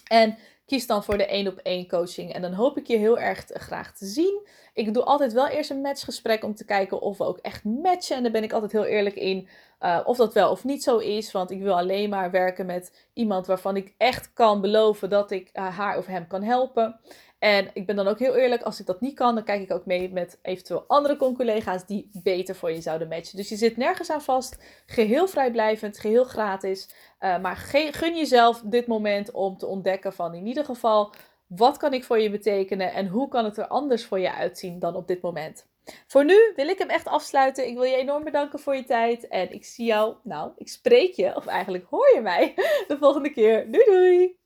En 0.07 0.38
kies 0.72 0.88
dan 0.88 1.03
voor 1.03 1.17
de 1.17 1.26
één 1.26 1.47
op 1.47 1.57
één 1.57 1.88
coaching. 1.88 2.34
En 2.34 2.41
dan 2.41 2.53
hoop 2.53 2.78
ik 2.78 2.88
je 2.88 2.97
heel 2.97 3.19
erg 3.19 3.45
graag 3.47 3.93
te 3.93 4.05
zien. 4.05 4.47
Ik 4.74 4.93
doe 4.93 5.03
altijd 5.03 5.34
wel 5.34 5.47
eerst 5.47 5.69
een 5.69 5.82
matchgesprek 5.82 6.43
om 6.43 6.55
te 6.55 6.65
kijken 6.65 7.01
of 7.01 7.17
we 7.17 7.24
ook 7.24 7.38
echt 7.38 7.63
matchen. 7.63 8.15
En 8.15 8.24
daar 8.24 8.32
ben 8.32 8.43
ik 8.43 8.53
altijd 8.53 8.72
heel 8.72 8.86
eerlijk 8.86 9.15
in. 9.15 9.47
Uh, 9.82 9.99
of 10.05 10.17
dat 10.17 10.34
wel 10.34 10.51
of 10.51 10.63
niet 10.63 10.84
zo 10.84 10.97
is. 10.97 11.32
Want 11.32 11.51
ik 11.51 11.61
wil 11.61 11.78
alleen 11.78 12.09
maar 12.09 12.32
werken 12.32 12.65
met 12.65 13.07
iemand 13.13 13.47
waarvan 13.47 13.76
ik 13.76 13.93
echt 13.97 14.34
kan 14.34 14.61
beloven 14.61 15.09
dat 15.09 15.32
ik 15.32 15.49
uh, 15.53 15.78
haar 15.78 15.97
of 15.97 16.05
hem 16.05 16.28
kan 16.28 16.43
helpen. 16.43 16.99
En 17.42 17.70
ik 17.74 17.86
ben 17.86 17.96
dan 17.96 18.08
ook 18.08 18.20
heel 18.20 18.36
eerlijk, 18.36 18.62
als 18.62 18.80
ik 18.80 18.86
dat 18.86 19.02
niet 19.02 19.16
kan, 19.16 19.36
dan 19.36 19.44
kijk 19.44 19.62
ik 19.62 19.72
ook 19.72 19.86
mee 19.86 20.12
met 20.12 20.39
eventueel 20.42 20.84
andere 20.88 21.18
collega's 21.18 21.86
die 21.86 22.10
beter 22.14 22.56
voor 22.56 22.72
je 22.72 22.82
zouden 22.82 23.08
matchen. 23.08 23.38
Dus 23.38 23.50
je 23.50 23.56
zit 23.56 23.78
nergens 23.78 24.10
aan 24.10 24.22
vast, 24.22 24.58
geheel 24.86 25.28
vrijblijvend, 25.28 26.00
geheel 26.00 26.24
gratis. 26.24 26.89
Uh, 27.20 27.39
maar 27.39 27.56
gun 27.56 28.16
jezelf 28.16 28.62
dit 28.66 28.88
moment 28.88 29.32
om 29.32 29.58
te 29.58 29.66
ontdekken 29.66 30.14
van 30.14 30.34
in 30.34 30.46
ieder 30.46 30.66
geval, 30.66 31.14
wat 31.48 31.78
kan 31.78 31.94
ik 31.94 32.04
voor 32.04 32.20
je 32.20 32.32
betekenen 32.32 32.94
en 32.94 33.08
hoe 33.08 33.28
kan 33.28 33.46
het 33.46 33.58
er 33.58 33.68
anders 33.68 34.06
voor 34.06 34.20
je 34.20 34.34
uitzien 34.34 34.80
dan 34.80 34.96
op 34.96 35.08
dit 35.08 35.22
moment. 35.22 35.66
Voor 36.08 36.26
nu 36.26 36.54
wil 36.56 36.68
ik 36.68 36.78
hem 36.78 36.89
echt 36.89 37.08
afsluiten. 37.08 37.68
Ik 37.68 37.74
wil 37.74 37.84
je 37.84 37.96
enorm 37.96 38.24
bedanken 38.24 38.60
voor 38.60 38.76
je 38.76 38.84
tijd. 38.84 39.28
En 39.28 39.54
ik 39.54 39.66
zie 39.66 39.86
jou, 39.86 40.16
nou, 40.24 40.52
ik 40.58 40.68
spreek 40.68 41.14
je, 41.14 41.36
of 41.36 41.46
eigenlijk 41.46 41.86
hoor 41.89 42.12
je 42.16 42.22
mij, 42.22 42.54
de 42.88 42.98
volgende 42.98 43.30
keer. 43.30 43.72
Doei 43.72 43.86
doei! 43.86 44.41